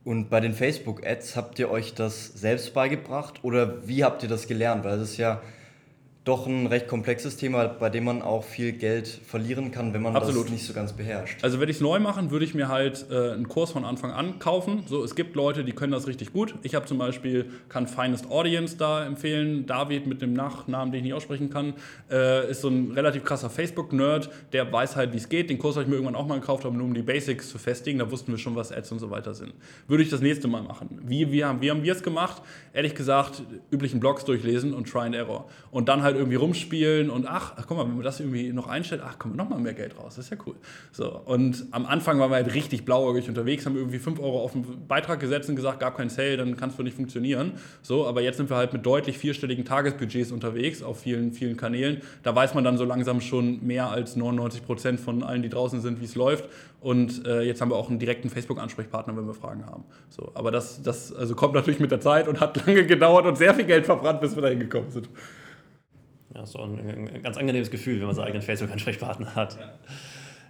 Und 0.02 0.30
bei 0.30 0.40
den 0.40 0.54
Facebook-Ads 0.54 1.36
habt 1.36 1.58
ihr 1.58 1.70
euch 1.70 1.94
das 1.94 2.28
selbst 2.28 2.72
beigebracht 2.72 3.44
oder 3.44 3.86
wie 3.86 4.02
habt 4.02 4.22
ihr 4.22 4.28
das 4.28 4.48
gelernt? 4.48 4.84
Weil 4.84 4.98
es 4.98 5.10
ist 5.10 5.16
ja 5.18 5.42
doch 6.24 6.46
ein 6.46 6.66
recht 6.66 6.87
komplexes 6.87 7.38
Thema, 7.38 7.66
bei 7.66 7.88
dem 7.88 8.04
man 8.04 8.20
auch 8.20 8.44
viel 8.44 8.72
Geld 8.72 9.09
verlieren 9.09 9.72
kann, 9.72 9.94
wenn 9.94 10.02
man 10.02 10.14
Absolut. 10.14 10.44
das 10.44 10.52
nicht 10.52 10.66
so 10.66 10.74
ganz 10.74 10.92
beherrscht. 10.92 11.42
Also 11.42 11.59
würde 11.61 11.70
ich 11.70 11.78
es 11.78 11.80
neu 11.80 11.98
machen, 11.98 12.30
würde 12.30 12.44
ich 12.44 12.54
mir 12.54 12.68
halt 12.68 13.06
äh, 13.11 13.33
einen 13.33 13.48
Kurs 13.48 13.70
von 13.70 13.87
Anfang 13.87 14.11
an 14.12 14.38
kaufen. 14.38 14.83
So, 14.87 15.02
es 15.02 15.14
gibt 15.14 15.35
Leute, 15.35 15.64
die 15.64 15.72
können 15.72 15.92
das 15.92 16.06
richtig 16.06 16.35
gut. 16.35 16.56
Ich 16.62 16.74
habe 16.74 16.85
zum 16.85 16.98
Beispiel, 16.98 17.46
kann 17.70 17.87
Finest 17.87 18.30
Audience 18.30 18.76
da 18.76 19.06
empfehlen. 19.06 19.64
David 19.64 20.06
mit 20.06 20.20
dem 20.20 20.35
Nachnamen, 20.35 20.92
den 20.92 20.98
ich 20.98 21.04
nicht 21.04 21.14
aussprechen 21.14 21.48
kann, 21.48 21.72
äh, 22.11 22.50
ist 22.50 22.61
so 22.61 22.68
ein 22.68 22.92
relativ 22.92 23.24
krasser 23.24 23.48
Facebook-Nerd, 23.48 24.30
der 24.52 24.70
weiß 24.70 24.96
halt, 24.96 25.14
wie 25.14 25.18
es 25.18 25.30
geht. 25.30 25.48
Den 25.48 25.59
Kurs 25.59 25.76
habe 25.76 25.85
ich 25.85 25.88
mir 25.88 25.94
irgendwann 25.94 26.16
auch 26.16 26.26
mal 26.26 26.38
gekauft, 26.38 26.64
nur 26.64 26.85
um 26.85 26.92
die 26.92 27.02
Basics 27.02 27.48
zu 27.48 27.56
festigen. 27.56 27.98
Da 27.98 28.11
wussten 28.11 28.30
wir 28.30 28.38
schon, 28.38 28.56
was 28.56 28.72
Ads 28.72 28.92
und 28.92 28.98
so 28.98 29.11
weiter 29.11 29.33
sind. 29.33 29.54
Würde 29.88 30.02
ich 30.02 30.11
das 30.11 30.20
nächste 30.20 30.48
Mal 30.48 30.62
machen. 30.62 31.00
Wie, 31.02 31.33
wie 31.33 31.44
haben 31.46 31.62
wir 31.62 31.92
es 31.92 32.02
gemacht? 32.02 32.42
Ehrlich 32.74 32.94
gesagt, 32.94 33.42
üblichen 33.72 34.00
Blogs 34.00 34.26
durchlesen 34.26 34.74
und 34.74 34.87
Try 34.87 35.06
and 35.06 35.14
Error. 35.14 35.48
Und 35.70 35.88
dann 35.88 36.02
halt 36.02 36.10
halt 36.11 36.18
irgendwie 36.18 36.37
rumspielen 36.37 37.11
und 37.11 37.27
ach, 37.27 37.55
guck 37.66 37.77
mal, 37.77 37.85
wenn 37.85 37.94
man 37.94 38.05
das 38.05 38.20
irgendwie 38.20 38.53
noch 38.53 38.66
einstellt, 38.66 39.03
ach, 39.05 39.18
kommt 39.18 39.37
noch 39.37 39.49
mal 39.49 39.59
mehr 39.59 39.75
Geld 39.75 39.99
raus. 39.99 40.16
Das 40.16 40.27
ist 40.27 40.31
ja 40.31 40.37
cool. 40.46 40.55
So, 40.92 41.20
und 41.25 41.66
am 41.70 41.87
Anfang 41.87 42.18
waren 42.18 42.31
wir 42.31 42.37
halt 42.37 42.55
richtig 42.55 42.85
blauäugig 42.85 43.29
unterwegs, 43.29 43.66
haben 43.66 43.77
irgendwie 43.77 43.99
5 43.99 44.20
Euro 44.20 44.42
auf 44.42 44.53
den 44.53 44.87
Beitrag 44.87 45.20
gesetzt 45.20 45.49
und 45.49 45.57
gesagt, 45.57 45.81
gab 45.81 45.96
kein 45.96 46.09
Sale, 46.09 46.37
dann 46.37 46.57
kann 46.57 46.70
es 46.70 46.79
wohl 46.79 46.85
nicht 46.85 46.96
funktionieren. 46.96 47.53
So, 47.83 48.07
aber 48.07 48.20
jetzt 48.23 48.37
sind 48.37 48.51
wir 48.51 48.57
halt 48.57 48.73
mit 48.73 48.85
deutlich 48.85 49.18
vierstelligen 49.18 49.64
Tagesbudgets 49.64 50.33
unterwegs 50.33 50.83
auf 50.83 51.01
vielen, 51.01 51.33
vielen 51.33 51.57
Kanälen. 51.57 52.03
Da 52.23 52.35
weiß 52.35 52.55
man 52.55 52.64
dann 52.64 52.77
so 52.77 52.85
langsam 52.85 53.20
schon 53.20 53.64
mehr 53.66 53.90
als 53.90 54.16
99 54.16 54.64
Prozent 54.64 55.01
von 55.01 55.23
allen, 55.23 55.42
die 55.42 55.49
draußen 55.49 55.81
sind, 55.81 56.01
wie 56.01 56.05
es 56.05 56.14
läuft. 56.14 56.49
Und 56.81 57.27
äh, 57.27 57.42
jetzt 57.42 57.61
haben 57.61 57.70
wir 57.70 57.77
auch 57.77 57.90
einen 57.90 57.99
direkten 57.99 58.31
Facebook-Ansprechpartner, 58.31 59.16
wenn 59.16 59.27
wir 59.27 59.35
Fragen 59.35 59.66
haben. 59.66 59.85
So, 60.09 60.33
aber 60.35 60.51
das, 60.51 60.83
das 60.83 61.12
also 61.12 61.35
kommt 61.35 61.55
natürlich 61.55 61.79
mit 61.79 61.90
der 61.90 62.01
Zeit 62.01 62.27
und 62.27 62.40
hat 62.40 62.57
lange 62.66 62.87
gedauert 62.87 63.27
und 63.27 63.37
sehr 63.37 63.55
viel 63.55 63.66
Geld 63.66 63.85
verbrannt, 63.85 64.20
bis 64.20 64.35
wir 64.35 64.42
dahin 64.42 64.61
gekommen 64.61 64.90
sind. 64.90 65.09
Ja, 66.35 66.47
so 66.47 66.61
ein, 66.61 66.79
ein 66.79 67.23
ganz 67.23 67.37
angenehmes 67.37 67.71
Gefühl, 67.71 67.99
wenn 67.99 68.07
man 68.07 68.14
seinen 68.14 68.27
eigenen 68.27 68.43
Facebook-Ansprechpartner 68.43 69.35
hat. 69.35 69.59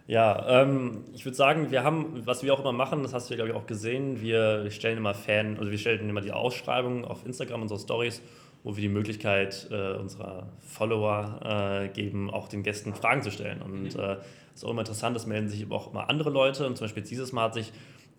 Ja, 0.06 0.62
ähm, 0.62 1.04
ich 1.14 1.24
würde 1.24 1.36
sagen, 1.36 1.70
wir 1.70 1.84
haben, 1.84 2.26
was 2.26 2.42
wir 2.42 2.52
auch 2.52 2.60
immer 2.60 2.72
machen, 2.72 3.02
das 3.02 3.14
hast 3.14 3.30
du 3.30 3.34
ja, 3.34 3.36
glaube 3.36 3.50
ich, 3.50 3.56
auch 3.56 3.66
gesehen, 3.66 4.20
wir 4.20 4.68
stellen 4.70 4.98
immer 4.98 5.14
Fan, 5.14 5.56
also 5.56 5.70
wir 5.70 5.78
stellen 5.78 6.08
immer 6.08 6.20
die 6.20 6.32
Ausschreibung 6.32 7.04
auf 7.04 7.24
Instagram, 7.24 7.62
unsere 7.62 7.78
Stories, 7.78 8.20
wo 8.64 8.76
wir 8.76 8.82
die 8.82 8.88
Möglichkeit 8.88 9.68
äh, 9.70 9.92
unserer 9.92 10.48
Follower 10.58 11.84
äh, 11.84 11.88
geben, 11.88 12.28
auch 12.28 12.48
den 12.48 12.62
Gästen 12.62 12.92
Fragen 12.92 13.22
zu 13.22 13.30
stellen. 13.30 13.62
Und 13.62 13.86
es 13.86 13.96
mhm. 13.96 14.02
äh, 14.02 14.16
ist 14.54 14.64
auch 14.64 14.70
immer 14.70 14.82
interessant, 14.82 15.16
es 15.16 15.26
melden 15.26 15.48
sich 15.48 15.70
auch 15.70 15.92
immer 15.92 16.10
andere 16.10 16.30
Leute. 16.30 16.66
Und 16.66 16.76
zum 16.76 16.86
Beispiel 16.86 17.04
dieses 17.04 17.32
Mal 17.32 17.44
hat 17.44 17.54
sich 17.54 17.72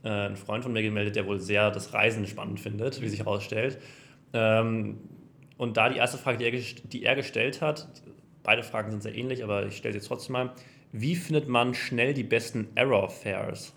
äh, 0.03 0.09
ein 0.09 0.37
Freund 0.37 0.63
von 0.63 0.73
mir 0.73 0.81
gemeldet, 0.81 1.15
der 1.15 1.27
wohl 1.27 1.39
sehr 1.39 1.71
das 1.71 1.93
Reisen 1.93 2.25
spannend 2.25 2.59
findet, 2.59 3.01
wie 3.01 3.09
sich 3.09 3.19
herausstellt. 3.19 3.79
Ähm, 4.33 4.97
und 5.61 5.77
da 5.77 5.89
die 5.89 5.97
erste 5.97 6.17
Frage, 6.17 6.39
die 6.39 6.45
er, 6.45 6.51
die 6.89 7.03
er 7.03 7.15
gestellt 7.15 7.61
hat, 7.61 7.87
beide 8.41 8.63
Fragen 8.63 8.89
sind 8.89 9.03
sehr 9.03 9.13
ähnlich, 9.13 9.43
aber 9.43 9.67
ich 9.67 9.77
stelle 9.77 9.99
sie 9.99 10.07
trotzdem 10.07 10.33
mal. 10.33 10.53
Wie 10.91 11.15
findet 11.15 11.47
man 11.47 11.75
schnell 11.75 12.15
die 12.15 12.23
besten 12.23 12.69
Error-Fares? 12.73 13.71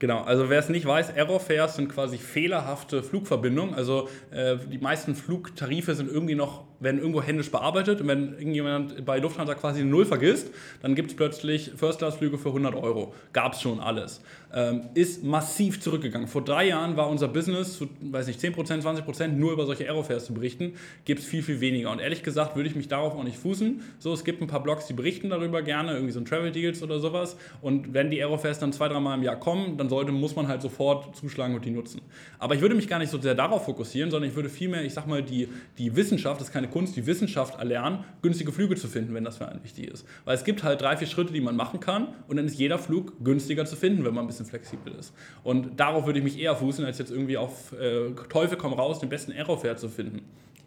Genau, 0.00 0.22
also 0.22 0.50
wer 0.50 0.58
es 0.58 0.68
nicht 0.68 0.86
weiß, 0.86 1.10
Error-Fares 1.10 1.76
sind 1.76 1.88
quasi 1.88 2.18
fehlerhafte 2.18 3.04
Flugverbindungen. 3.04 3.76
Also 3.76 4.08
äh, 4.32 4.56
die 4.56 4.78
meisten 4.78 5.14
Flugtarife 5.14 5.94
sind 5.94 6.10
irgendwie 6.10 6.34
noch 6.34 6.64
werden 6.84 7.00
irgendwo 7.00 7.22
händisch 7.22 7.50
bearbeitet 7.50 8.00
und 8.00 8.08
wenn 8.08 8.34
irgendjemand 8.34 9.04
bei 9.04 9.18
Lufthansa 9.18 9.54
quasi 9.54 9.80
eine 9.80 9.90
Null 9.90 10.04
vergisst, 10.04 10.50
dann 10.82 10.94
gibt 10.94 11.10
es 11.10 11.16
plötzlich 11.16 11.72
First-Class-Flüge 11.76 12.38
für 12.38 12.48
100 12.48 12.74
Euro. 12.74 13.14
Gab 13.32 13.54
es 13.54 13.62
schon 13.62 13.80
alles. 13.80 14.20
Ähm, 14.54 14.82
ist 14.94 15.24
massiv 15.24 15.80
zurückgegangen. 15.80 16.28
Vor 16.28 16.44
drei 16.44 16.68
Jahren 16.68 16.96
war 16.96 17.10
unser 17.10 17.26
Business, 17.26 17.76
zu, 17.76 17.88
weiß 18.00 18.28
nicht, 18.28 18.38
10%, 18.38 18.82
20% 18.82 19.28
nur 19.28 19.52
über 19.52 19.66
solche 19.66 19.84
Aerofares 19.84 20.26
zu 20.26 20.34
berichten, 20.34 20.74
gibt 21.04 21.20
es 21.20 21.26
viel, 21.26 21.42
viel 21.42 21.60
weniger. 21.60 21.90
Und 21.90 21.98
ehrlich 21.98 22.22
gesagt 22.22 22.54
würde 22.54 22.68
ich 22.68 22.76
mich 22.76 22.86
darauf 22.86 23.14
auch 23.14 23.24
nicht 23.24 23.36
fußen. 23.36 23.82
So, 23.98 24.12
es 24.12 24.22
gibt 24.22 24.40
ein 24.42 24.46
paar 24.46 24.62
Blogs, 24.62 24.86
die 24.86 24.92
berichten 24.92 25.30
darüber 25.30 25.62
gerne, 25.62 25.94
irgendwie 25.94 26.12
so 26.12 26.20
ein 26.20 26.24
Travel 26.24 26.52
Deals 26.52 26.82
oder 26.84 27.00
sowas. 27.00 27.36
Und 27.62 27.94
wenn 27.94 28.10
die 28.10 28.20
Aerofares 28.20 28.60
dann 28.60 28.72
zwei, 28.72 28.88
dreimal 28.88 29.18
im 29.18 29.24
Jahr 29.24 29.40
kommen, 29.40 29.76
dann 29.76 29.88
sollte, 29.88 30.12
muss 30.12 30.36
man 30.36 30.46
halt 30.46 30.62
sofort 30.62 31.16
zuschlagen 31.16 31.54
und 31.56 31.64
die 31.64 31.70
nutzen. 31.70 32.00
Aber 32.38 32.54
ich 32.54 32.60
würde 32.60 32.74
mich 32.76 32.86
gar 32.86 32.98
nicht 33.00 33.10
so 33.10 33.18
sehr 33.18 33.34
darauf 33.34 33.64
fokussieren, 33.64 34.10
sondern 34.10 34.30
ich 34.30 34.36
würde 34.36 34.48
vielmehr, 34.48 34.84
ich 34.84 34.94
sag 34.94 35.06
mal, 35.06 35.22
die, 35.22 35.48
die 35.78 35.96
Wissenschaft, 35.96 36.40
das 36.40 36.48
ist 36.48 36.52
keine 36.52 36.68
Kunst, 36.74 36.96
die 36.96 37.06
Wissenschaft 37.06 37.60
erlernen, 37.60 38.02
günstige 38.20 38.50
Flüge 38.50 38.74
zu 38.74 38.88
finden, 38.88 39.14
wenn 39.14 39.22
das 39.22 39.36
für 39.36 39.46
einen 39.46 39.62
wichtig 39.62 39.86
ist. 39.86 40.04
Weil 40.24 40.34
es 40.34 40.42
gibt 40.42 40.64
halt 40.64 40.80
drei, 40.80 40.96
vier 40.96 41.06
Schritte, 41.06 41.32
die 41.32 41.40
man 41.40 41.54
machen 41.54 41.78
kann 41.78 42.08
und 42.26 42.36
dann 42.36 42.46
ist 42.46 42.58
jeder 42.58 42.80
Flug 42.80 43.24
günstiger 43.24 43.64
zu 43.64 43.76
finden, 43.76 44.04
wenn 44.04 44.12
man 44.12 44.24
ein 44.24 44.26
bisschen 44.26 44.44
flexibel 44.44 44.92
ist. 44.92 45.14
Und 45.44 45.78
darauf 45.78 46.04
würde 46.04 46.18
ich 46.18 46.24
mich 46.24 46.36
eher 46.36 46.56
fußen, 46.56 46.84
als 46.84 46.98
jetzt 46.98 47.12
irgendwie 47.12 47.36
auf 47.36 47.72
äh, 47.74 48.10
Teufel 48.28 48.58
komm 48.58 48.72
raus, 48.72 48.98
den 48.98 49.08
besten 49.08 49.30
Aerofare 49.30 49.76
zu 49.76 49.88
finden. 49.88 50.22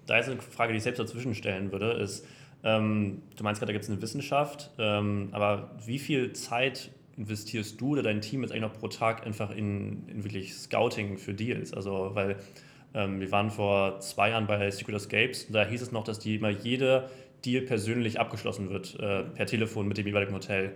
Da 0.05 0.17
ist 0.17 0.29
eine 0.29 0.41
Frage, 0.41 0.71
die 0.71 0.77
ich 0.77 0.83
selbst 0.83 0.99
dazwischen 0.99 1.35
stellen 1.35 1.73
würde, 1.73 1.91
ist, 1.91 2.25
ähm, 2.63 3.21
du 3.35 3.43
meinst 3.43 3.59
gerade, 3.59 3.71
da 3.71 3.73
gibt 3.73 3.83
es 3.83 3.89
eine 3.89 4.01
Wissenschaft, 4.01 4.71
ähm, 4.77 5.27
aber 5.33 5.71
wie 5.85 5.99
viel 5.99 6.31
Zeit 6.31 6.89
investierst 7.17 7.81
du 7.81 7.89
oder 7.89 8.03
dein 8.03 8.21
Team 8.21 8.43
jetzt 8.43 8.51
eigentlich 8.51 8.61
noch 8.61 8.79
pro 8.79 8.87
Tag 8.87 9.25
einfach 9.25 9.51
in, 9.51 10.07
in 10.07 10.23
wirklich 10.23 10.53
Scouting 10.53 11.17
für 11.17 11.33
Deals? 11.33 11.73
Also, 11.73 12.11
weil 12.13 12.37
ähm, 12.97 13.19
wir 13.19 13.31
waren 13.31 13.51
vor 13.51 13.99
zwei 13.99 14.31
Jahren 14.31 14.47
bei 14.47 14.69
Secret 14.71 14.95
Escapes 14.95 15.45
und 15.45 15.53
da 15.53 15.65
hieß 15.65 15.81
es 15.81 15.91
noch, 15.91 16.03
dass 16.03 16.19
die 16.19 16.35
immer 16.35 16.49
jede 16.49 17.09
Deal 17.45 17.61
persönlich 17.61 18.19
abgeschlossen 18.19 18.69
wird, 18.69 18.97
äh, 18.99 19.23
per 19.23 19.45
Telefon 19.45 19.87
mit 19.87 19.97
dem 19.97 20.07
jeweiligen 20.07 20.33
Hotel. 20.33 20.71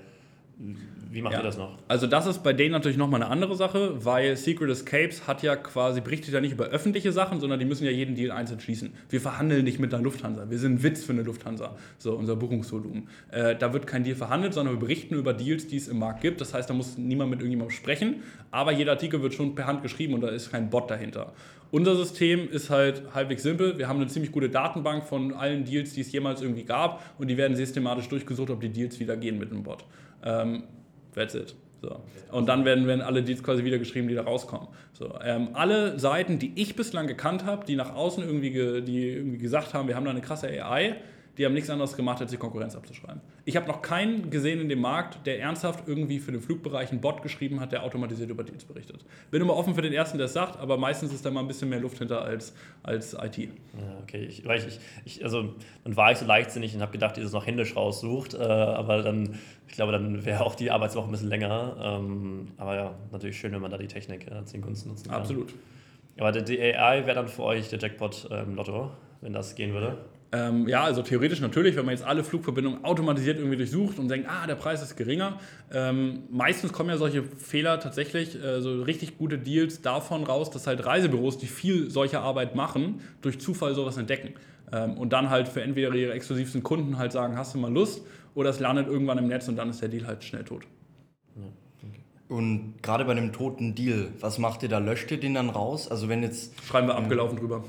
Wie 1.10 1.22
macht 1.24 1.34
Ja. 1.34 1.40
ihr 1.40 1.44
das 1.44 1.58
noch? 1.58 1.78
Also 1.88 2.06
das 2.06 2.28
ist 2.28 2.44
bei 2.44 2.54
denen 2.54 2.72
natürlich 2.72 2.98
nochmal 2.98 3.24
eine 3.24 3.32
andere 3.32 3.56
Sache, 3.56 4.06
weil 4.06 4.38
Secret 4.38 4.70
Escapes 4.70 5.28
hat 5.28 5.42
ja 5.42 5.56
quasi, 5.56 6.02
berichtet 6.02 6.34
ja 6.34 6.40
nicht 6.40 6.52
über 6.52 6.66
öffentliche 6.66 7.12
Sachen, 7.12 7.40
sondern 7.40 7.60
die 7.60 7.66
müssen 7.66 7.84
ja 7.84 7.92
jeden 7.92 8.14
Deal 8.16 8.32
einzeln 8.32 8.60
schließen. 8.60 8.94
Wir 9.10 9.20
verhandeln 9.20 9.64
nicht 9.64 9.80
mit 9.80 9.92
der 9.92 10.00
Lufthansa. 10.00 10.50
Wir 10.52 10.60
sind 10.60 10.74
ein 10.76 10.84
Witz 10.84 11.04
für 11.04 11.14
eine 11.14 11.24
Lufthansa, 11.24 11.76
so 11.98 12.14
unser 12.16 12.36
Buchungsvolumen. 12.36 13.08
Äh, 13.32 13.56
da 13.56 13.74
wird 13.74 13.88
kein 13.88 14.04
Deal 14.04 14.16
verhandelt, 14.16 14.54
sondern 14.54 14.76
wir 14.76 14.80
berichten 14.80 15.16
über 15.16 15.34
Deals, 15.34 15.66
die 15.68 15.78
es 15.78 15.88
im 15.88 15.98
Markt 15.98 16.22
gibt. 16.22 16.40
Das 16.42 16.54
heißt, 16.54 16.70
da 16.70 16.76
muss 16.76 16.96
niemand 16.98 17.32
mit 17.32 17.40
irgendjemandem 17.40 17.76
sprechen, 17.76 18.22
aber 18.52 18.72
jeder 18.72 18.92
Artikel 18.92 19.22
wird 19.24 19.34
schon 19.34 19.56
per 19.56 19.66
Hand 19.66 19.82
geschrieben 19.82 20.14
und 20.14 20.22
da 20.22 20.30
ist 20.30 20.52
kein 20.52 20.70
Bot 20.70 20.92
dahinter. 20.92 21.34
Unser 21.72 21.96
System 21.96 22.50
ist 22.50 22.70
halt 22.70 23.02
halbwegs 23.16 23.44
simpel. 23.44 23.78
Wir 23.78 23.88
haben 23.88 23.98
eine 23.98 24.08
ziemlich 24.08 24.34
gute 24.34 24.50
Datenbank 24.50 25.06
von 25.06 25.34
allen 25.34 25.64
Deals, 25.64 25.94
die 25.94 26.02
es 26.02 26.12
jemals 26.12 26.42
irgendwie 26.42 26.64
gab 26.64 27.02
und 27.18 27.30
die 27.30 27.38
werden 27.38 27.56
systematisch 27.56 28.10
durchgesucht, 28.10 28.50
ob 28.50 28.60
die 28.60 28.70
Deals 28.70 29.00
wieder 29.00 29.16
gehen 29.16 29.40
mit 29.40 29.52
einem 29.52 29.64
Bot. 29.64 29.86
Ähm, 30.24 30.64
that's 31.16 31.34
it. 31.34 31.56
So. 31.82 32.02
Und 32.32 32.48
dann 32.48 32.66
werden, 32.66 32.88
werden 32.88 33.02
alle 33.02 33.24
Deals 33.24 33.42
quasi 33.42 33.64
wieder 33.64 33.80
geschrieben, 33.80 34.10
die 34.10 34.16
da 34.16 34.24
rauskommen. 34.24 34.68
So, 34.92 35.18
ähm, 35.24 35.50
alle 35.54 35.98
Seiten, 35.98 36.38
die 36.38 36.52
ich 36.56 36.76
bislang 36.76 37.08
gekannt 37.08 37.46
habe, 37.46 37.66
die 37.66 37.76
nach 37.76 37.96
außen 37.96 38.24
irgendwie, 38.24 38.52
ge, 38.52 38.82
die 38.82 39.10
irgendwie 39.10 39.38
gesagt 39.38 39.74
haben, 39.74 39.88
wir 39.88 39.96
haben 39.96 40.06
da 40.06 40.12
eine 40.12 40.22
krasse 40.22 40.48
AI, 40.48 40.98
die 41.38 41.46
haben 41.46 41.54
nichts 41.54 41.70
anderes 41.70 41.96
gemacht, 41.96 42.22
als 42.22 42.32
die 42.32 42.38
Konkurrenz 42.38 42.76
abzuschreiben. 42.76 43.22
Ich 43.46 43.56
habe 43.56 43.68
noch 43.68 43.82
keinen 43.82 44.30
gesehen 44.30 44.60
in 44.60 44.70
dem 44.70 44.82
Markt, 44.82 45.26
der 45.26 45.40
ernsthaft 45.40 45.88
irgendwie 45.88 46.20
für 46.20 46.32
den 46.32 46.42
Flugbereich 46.42 46.92
einen 46.92 47.02
Bot 47.02 47.24
geschrieben 47.24 47.60
hat, 47.60 47.72
der 47.72 47.84
automatisiert 47.84 48.30
über 48.30 48.44
Deals 48.44 48.66
berichtet. 48.66 49.06
Bin 49.32 49.42
immer 49.42 49.56
offen 49.56 49.74
für 49.74 49.82
den 49.82 49.94
Ersten, 49.94 50.18
der 50.18 50.26
es 50.26 50.34
sagt, 50.34 50.60
aber 50.60 50.78
meistens 50.78 51.14
ist 51.14 51.26
da 51.26 51.32
mal 51.32 51.40
ein 51.40 51.48
bisschen 51.48 51.70
mehr 51.70 51.80
Luft 51.80 52.00
hinter 52.00 52.22
als, 52.22 52.54
als 52.84 53.14
IT. 53.14 53.38
Ja, 53.38 53.48
okay, 54.04 54.26
ich, 54.26 54.46
weil 54.46 54.60
ich, 54.60 54.80
ich, 55.06 55.24
also 55.24 55.56
dann 55.84 55.96
war 55.96 56.12
ich 56.12 56.18
so 56.18 56.26
leichtsinnig 56.26 56.76
und 56.76 56.82
habe 56.82 56.92
gedacht, 56.92 57.18
ihr 57.18 57.24
es 57.24 57.32
noch 57.32 57.46
händisch 57.46 57.76
raussucht, 57.76 58.34
äh, 58.34 58.38
aber 58.38 59.02
dann, 59.02 59.40
ich 59.68 59.74
glaube, 59.74 59.94
dann 59.94 60.26
wäre 60.26 60.46
auch 60.46 60.56
die 60.56 60.70
Arbeitswoche 60.70 61.06
ein 61.06 61.12
bisschen 61.12 61.30
länger. 61.30 61.78
Ähm, 61.82 62.50
aber 62.58 62.76
ja, 62.76 62.96
natürlich 63.12 63.40
schön, 63.40 63.54
wenn 63.54 63.62
man 63.62 63.72
da 63.72 63.78
die 63.78 63.88
Technik 63.88 64.28
äh, 64.28 64.44
zu 64.46 64.54
den 64.54 64.62
Gunsten 64.62 64.90
nutzen 64.90 65.10
kann. 65.10 65.22
Absolut. 65.22 65.54
Aber 66.18 66.32
der, 66.32 66.42
die 66.42 66.62
AI 66.62 67.06
wäre 67.06 67.16
dann 67.16 67.28
für 67.30 67.44
euch 67.44 67.70
der 67.70 67.80
Jackpot 67.80 68.28
ähm, 68.32 68.56
Lotto, 68.56 68.92
wenn 69.22 69.34
das 69.34 69.56
gehen 69.56 69.74
würde. 69.74 69.98
Ähm, 70.34 70.68
ja, 70.68 70.84
also 70.84 71.02
theoretisch 71.02 71.42
natürlich, 71.42 71.76
wenn 71.76 71.86
man 71.86 71.94
jetzt 71.94 72.06
alle 72.06 72.24
Flugverbindungen 72.24 72.86
automatisiert 72.86 73.38
irgendwie 73.38 73.58
durchsucht 73.58 74.00
und 74.00 74.08
denkt, 74.08 74.30
ah, 74.30 74.48
der 74.48 74.56
Preis 74.56 74.82
ist 74.82 74.96
geringer. 74.96 75.40
Ähm, 75.74 76.24
meistens 76.30 76.72
kommen 76.72 76.90
ja 76.90 76.98
solche 76.98 77.24
Fehler 77.24 77.82
tatsächlich, 77.82 78.42
äh, 78.42 78.62
so 78.62 78.82
richtig 78.82 79.18
gute 79.18 79.38
Deals 79.38 79.82
davon 79.82 80.24
raus, 80.24 80.50
dass 80.50 80.68
halt 80.68 80.86
Reisebüros, 80.86 81.38
die 81.38 81.48
viel 81.48 81.90
solcher 81.90 82.22
Arbeit 82.22 82.56
machen, 82.56 83.02
durch 83.22 83.40
Zufall 83.42 83.76
sowas 83.76 83.98
entdecken. 83.98 84.36
Ähm, 84.72 84.98
und 84.98 85.12
dann 85.12 85.30
halt 85.30 85.50
für 85.50 85.62
entweder 85.62 85.94
ihre 85.94 86.14
exklusivsten 86.14 86.64
Kunden 86.64 86.98
halt 86.98 87.12
sagen, 87.12 87.38
hast 87.38 87.54
du 87.54 87.58
mal 87.60 87.72
Lust, 87.72 88.02
oder 88.34 88.50
es 88.50 88.62
landet 88.62 88.88
irgendwann 88.88 89.18
im 89.18 89.28
Netz 89.28 89.50
und 89.50 89.58
dann 89.58 89.70
ist 89.70 89.82
der 89.82 89.90
Deal 89.90 90.08
halt 90.08 90.24
schnell 90.24 90.46
tot. 90.46 90.64
Und 92.30 92.82
gerade 92.82 93.04
bei 93.04 93.14
dem 93.14 93.34
toten 93.34 93.76
Deal, 93.76 94.08
was 94.22 94.38
macht 94.38 94.64
ihr 94.64 94.70
da? 94.70 94.78
Löscht 94.78 95.12
ihr 95.12 95.20
den 95.20 95.34
dann 95.34 95.50
raus? 95.50 95.92
Also 95.92 96.08
wenn 96.08 96.24
jetzt. 96.24 96.54
Schreiben 96.64 96.88
wir 96.88 96.96
abgelaufen 96.96 97.38
drüber. 97.38 97.66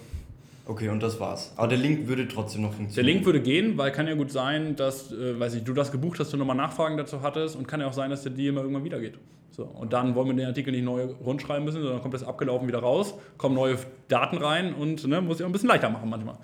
Okay, 0.65 0.89
und 0.89 1.03
das 1.03 1.19
war's. 1.19 1.53
Aber 1.57 1.67
der 1.67 1.79
Link 1.79 2.07
würde 2.07 2.29
trotzdem 2.29 2.63
noch 2.63 2.71
Der 2.71 2.77
funktionieren. 2.77 3.15
Link 3.15 3.27
würde 3.27 3.41
gehen, 3.41 3.79
weil 3.79 3.91
kann 3.91 4.07
ja 4.07 4.15
gut 4.15 4.31
sein, 4.31 4.77
dass, 4.77 5.13
äh, 5.13 5.39
weiß 5.39 5.55
ich, 5.55 5.65
du 5.65 5.73
das 5.73 5.91
gebucht 5.91 6.21
hast, 6.21 6.33
du 6.33 6.37
nochmal 6.37 6.57
Nachfragen 6.57 6.97
dazu 6.97 7.23
hattest 7.23 7.57
und 7.57 7.67
kann 7.67 7.81
ja 7.81 7.89
auch 7.89 7.93
sein, 7.93 8.11
dass 8.11 8.23
der 8.23 8.33
Deal 8.33 8.53
mal 8.53 8.61
irgendwann 8.61 8.85
wieder 8.85 9.01
geht. 9.01 9.19
So, 9.51 9.65
und 9.65 9.93
dann 9.93 10.15
wollen 10.15 10.29
wir 10.29 10.35
den 10.35 10.47
Artikel 10.47 10.71
nicht 10.73 10.85
neu 10.85 11.05
rundschreiben 11.05 11.65
müssen, 11.65 11.83
sondern 11.83 12.01
kommt 12.01 12.15
das 12.15 12.25
abgelaufen 12.25 12.69
wieder 12.69 12.79
raus, 12.79 13.15
kommen 13.37 13.55
neue 13.55 13.77
Daten 14.09 14.39
rein 14.39 14.73
und 14.73 15.07
ne, 15.07 15.21
muss 15.21 15.41
ja 15.41 15.47
auch 15.47 15.51
ein 15.51 15.53
bisschen 15.53 15.69
leichter 15.69 15.91
machen 15.91 16.09
manchmal. 16.09 16.37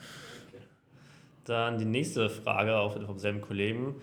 Dann 1.44 1.78
die 1.78 1.87
nächste 1.87 2.28
Frage, 2.28 2.76
auch 2.76 3.00
vom 3.07 3.18
selben 3.18 3.40
Kollegen. 3.40 3.94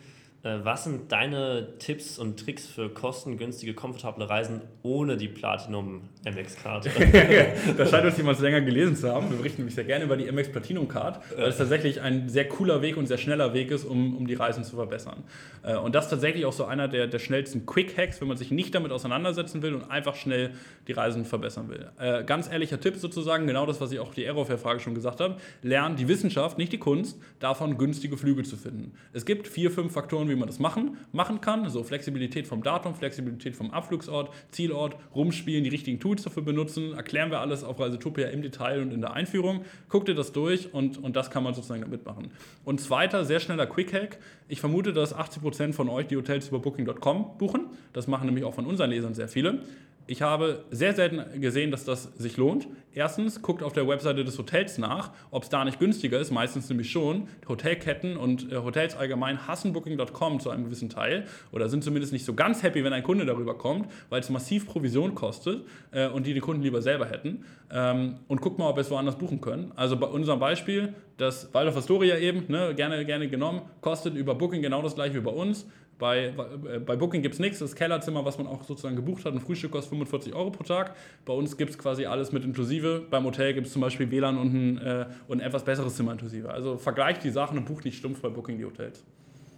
Äh, 0.46 0.64
Was 0.64 0.84
sind 0.84 1.12
deine 1.12 1.78
Tipps 1.80 2.20
und 2.20 2.40
Tricks 2.40 2.68
für 2.68 2.90
kostengünstige, 2.90 3.74
komfortable 3.74 4.30
Reisen 4.30 4.62
ohne 4.84 5.18
die 5.18 5.28
Platinum 5.28 6.02
MX-Karte? 6.24 6.92
das 7.78 7.90
scheint 7.90 8.06
uns 8.06 8.18
jemand 8.18 8.40
länger 8.40 8.62
gelesen 8.62 8.96
zu 8.96 9.12
haben. 9.12 9.30
Wir 9.32 9.38
berichten 9.38 9.62
nämlich 9.62 9.74
sehr 9.74 9.86
gerne 9.86 10.06
über 10.06 10.16
die 10.16 10.32
MX 10.32 10.52
Platinum 10.52 10.88
Card, 10.88 11.20
weil 11.36 11.48
es 11.48 11.58
tatsächlich 11.58 12.00
ein 12.02 12.30
sehr 12.30 12.48
cooler 12.48 12.84
Weg 12.84 12.96
und 12.96 13.08
sehr 13.08 13.18
schneller 13.18 13.54
Weg 13.54 13.72
ist, 13.72 13.86
um, 13.86 14.16
um 14.16 14.28
die 14.28 14.36
Reisen 14.36 14.64
zu 14.64 14.76
verbessern. 14.76 15.24
Äh, 15.64 15.78
Und 15.78 15.96
das 15.96 16.06
ist 16.06 16.12
tatsächlich 16.12 16.46
auch 16.46 16.54
so 16.54 16.66
einer 16.66 16.88
der, 16.88 17.08
der 17.08 17.20
schnellsten 17.20 17.66
Quick 17.66 17.98
Hacks, 17.98 18.22
wenn 18.22 18.28
man 18.28 18.38
sich 18.38 18.52
nicht 18.52 18.76
damit 18.76 18.92
auseinandersetzen 18.92 19.64
will 19.64 19.74
und 19.74 19.90
einfach 19.90 20.16
schnell 20.16 20.52
die 20.88 20.92
Reisen 20.92 21.26
verbessern 21.26 21.70
will. 21.70 21.90
Äh, 21.98 22.24
Ganz 22.24 22.52
ehrlicher 22.52 22.80
Tipp 22.80 22.98
sozusagen, 22.98 23.48
genau 23.48 23.66
das, 23.66 23.82
was 23.82 23.92
ich 23.92 24.00
auch 24.00 24.14
die 24.14 24.26
Aerofair-Frage 24.26 24.80
schon 24.80 24.94
gesagt 24.94 25.22
habe, 25.22 25.38
lernen 25.64 25.96
die 25.96 26.08
Wissenschaft, 26.08 26.60
nicht 26.60 26.72
die 26.72 26.78
Kunst, 26.78 27.20
davon 27.40 27.80
günstige 27.80 28.16
Flüge 28.16 28.44
zu 28.44 28.58
finden. 28.58 28.94
Es 29.12 29.26
gibt 29.26 29.48
vier, 29.48 29.72
fünf 29.72 29.94
Faktoren, 29.94 30.30
wie 30.30 30.35
man 30.36 30.48
das 30.48 30.60
machen, 30.60 30.98
machen 31.12 31.42
kann. 31.42 31.70
So 31.70 31.84
Flexibilität 31.84 32.48
vom 32.48 32.64
Datum, 32.64 32.96
Flexibilität 32.96 33.56
vom 33.56 33.72
Abflugsort, 33.72 34.32
Zielort, 34.52 34.96
rumspielen, 35.14 35.64
die 35.64 35.70
richtigen 35.70 36.00
Tools 36.00 36.24
dafür 36.24 36.44
benutzen. 36.44 36.94
Erklären 36.94 37.32
wir 37.32 37.40
alles 37.40 37.64
auf 37.64 37.80
Reisetopia 37.80 38.28
im 38.28 38.42
Detail 38.42 38.82
und 38.82 38.92
in 38.92 39.02
der 39.02 39.14
Einführung. 39.14 39.66
Guckt 39.90 40.10
ihr 40.10 40.16
das 40.16 40.32
durch 40.32 40.74
und, 40.74 40.98
und 40.98 41.16
das 41.16 41.30
kann 41.30 41.44
man 41.44 41.54
sozusagen 41.54 41.82
damit 41.82 42.06
machen. 42.06 42.32
Und 42.64 42.82
zweiter, 42.82 43.26
sehr 43.26 43.40
schneller 43.40 43.66
Quick-Hack. 43.66 44.20
Ich 44.48 44.60
vermute, 44.60 44.94
dass 44.94 45.16
80% 45.16 45.74
von 45.74 45.90
euch 45.90 46.08
die 46.08 46.18
Hotels 46.18 46.50
über 46.50 46.60
Booking.com 46.60 47.38
buchen. 47.38 47.68
Das 47.94 48.08
machen 48.08 48.26
nämlich 48.26 48.44
auch 48.44 48.54
von 48.54 48.66
unseren 48.66 48.90
Lesern 48.90 49.14
sehr 49.14 49.28
viele. 49.28 49.62
Ich 50.08 50.22
habe 50.22 50.64
sehr 50.70 50.94
selten 50.94 51.42
gesehen, 51.42 51.72
dass 51.72 51.84
das 51.84 52.04
sich 52.18 52.38
lohnt. 52.38 52.68
Erstens, 52.96 53.42
guckt 53.42 53.62
auf 53.62 53.74
der 53.74 53.86
Webseite 53.90 54.24
des 54.24 54.38
Hotels 54.38 54.78
nach, 54.78 55.12
ob 55.30 55.44
es 55.44 55.50
da 55.50 55.66
nicht 55.66 55.80
günstiger 55.80 56.18
ist, 56.18 56.32
meistens 56.32 56.70
nämlich 56.70 56.90
schon. 56.90 57.28
Hotelketten 57.48 58.16
und 58.16 58.50
äh, 58.52 58.56
Hotels 58.56 58.96
allgemein 58.96 59.48
hassen 59.48 59.74
Booking.com 59.74 60.40
zu 60.40 60.50
einem 60.50 60.64
gewissen 60.64 60.90
Teil 60.90 61.26
oder 61.52 61.68
sind 61.68 61.84
zumindest 61.84 62.14
nicht 62.14 62.24
so 62.24 62.34
ganz 62.34 62.64
happy, 62.64 62.86
wenn 62.86 62.94
ein 62.94 63.04
Kunde 63.04 63.26
darüber 63.26 63.58
kommt, 63.58 63.92
weil 64.10 64.22
es 64.22 64.30
massiv 64.30 64.66
Provision 64.66 65.14
kostet 65.14 65.66
äh, 65.92 66.08
und 66.08 66.26
die 66.26 66.34
die 66.34 66.40
Kunden 66.40 66.64
lieber 66.64 66.82
selber 66.82 67.08
hätten. 67.08 67.44
Ähm, 67.70 68.16
und 68.30 68.40
guckt 68.40 68.60
mal, 68.60 68.70
ob 68.70 68.78
wir 68.78 68.82
es 68.82 68.92
woanders 68.92 69.18
buchen 69.18 69.42
können. 69.42 69.74
Also 69.76 69.98
bei 69.98 70.08
unserem 70.08 70.40
Beispiel, 70.40 70.94
das 71.18 71.54
Waldorf 71.54 71.76
Astoria 71.76 72.18
eben, 72.18 72.46
ne, 72.48 72.74
gerne, 72.76 73.06
gerne 73.06 73.28
genommen, 73.28 73.62
kostet 73.82 74.16
über 74.16 74.36
Booking 74.36 74.62
genau 74.62 74.82
das 74.82 74.96
gleiche 74.96 75.16
wie 75.16 75.22
bei 75.22 75.32
uns. 75.32 75.66
Bei, 75.98 76.34
bei, 76.36 76.80
bei 76.80 76.96
Booking 76.98 77.22
gibt 77.22 77.36
es 77.36 77.40
nichts, 77.40 77.60
das 77.60 77.74
Kellerzimmer, 77.74 78.26
was 78.26 78.38
man 78.38 78.48
auch 78.48 78.64
sozusagen 78.64 78.98
gebucht 78.98 79.24
hat, 79.24 79.34
ein 79.34 79.40
Frühstück 79.40 79.72
kostet 79.72 79.92
45 79.92 80.34
Euro 80.34 80.52
pro 80.52 80.64
Tag. 80.64 80.94
Bei 81.24 81.32
uns 81.32 81.56
gibt 81.56 81.72
es 81.72 81.78
quasi 81.78 82.06
alles 82.06 82.34
mit 82.34 82.44
inklusive. 82.44 82.85
Beim 83.10 83.24
Hotel 83.24 83.54
gibt 83.54 83.68
es 83.68 83.74
zum 83.74 83.82
Beispiel 83.82 84.10
WLAN 84.10 84.38
und 84.38 84.54
ein, 84.54 84.78
äh, 84.78 85.06
und 85.28 85.42
ein 85.42 85.48
etwas 85.48 85.64
besseres 85.64 85.96
Zimmer 85.96 86.14
inklusive. 86.14 86.50
Also 86.50 86.78
vergleicht 86.78 87.24
die 87.24 87.30
Sachen 87.30 87.58
und 87.58 87.66
bucht 87.66 87.86
nicht 87.86 87.98
stumpf 87.98 88.22
bei 88.22 88.30
Booking 88.30 88.58
die 88.58 88.66
Hotels. 88.66 89.04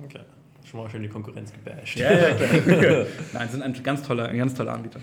Okay. 0.03 0.21
Schon 0.65 0.81
mal 0.81 0.89
schön 0.89 1.01
die 1.01 1.09
Konkurrenz 1.09 1.53
gebasht. 1.53 1.97
Ja, 1.97 2.11
ja, 2.11 2.33
klar. 2.33 3.05
Nein, 3.33 3.49
sind 3.49 3.61
ein 3.61 3.73
ganz 3.83 4.03
toller, 4.03 4.27
ein 4.27 4.37
ganz 4.37 4.53
toller 4.53 4.73
Anbieter. 4.73 4.99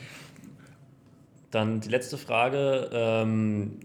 Dann 1.51 1.81
die 1.81 1.89
letzte 1.89 2.19
Frage, 2.19 2.91
ähm, 2.93 3.79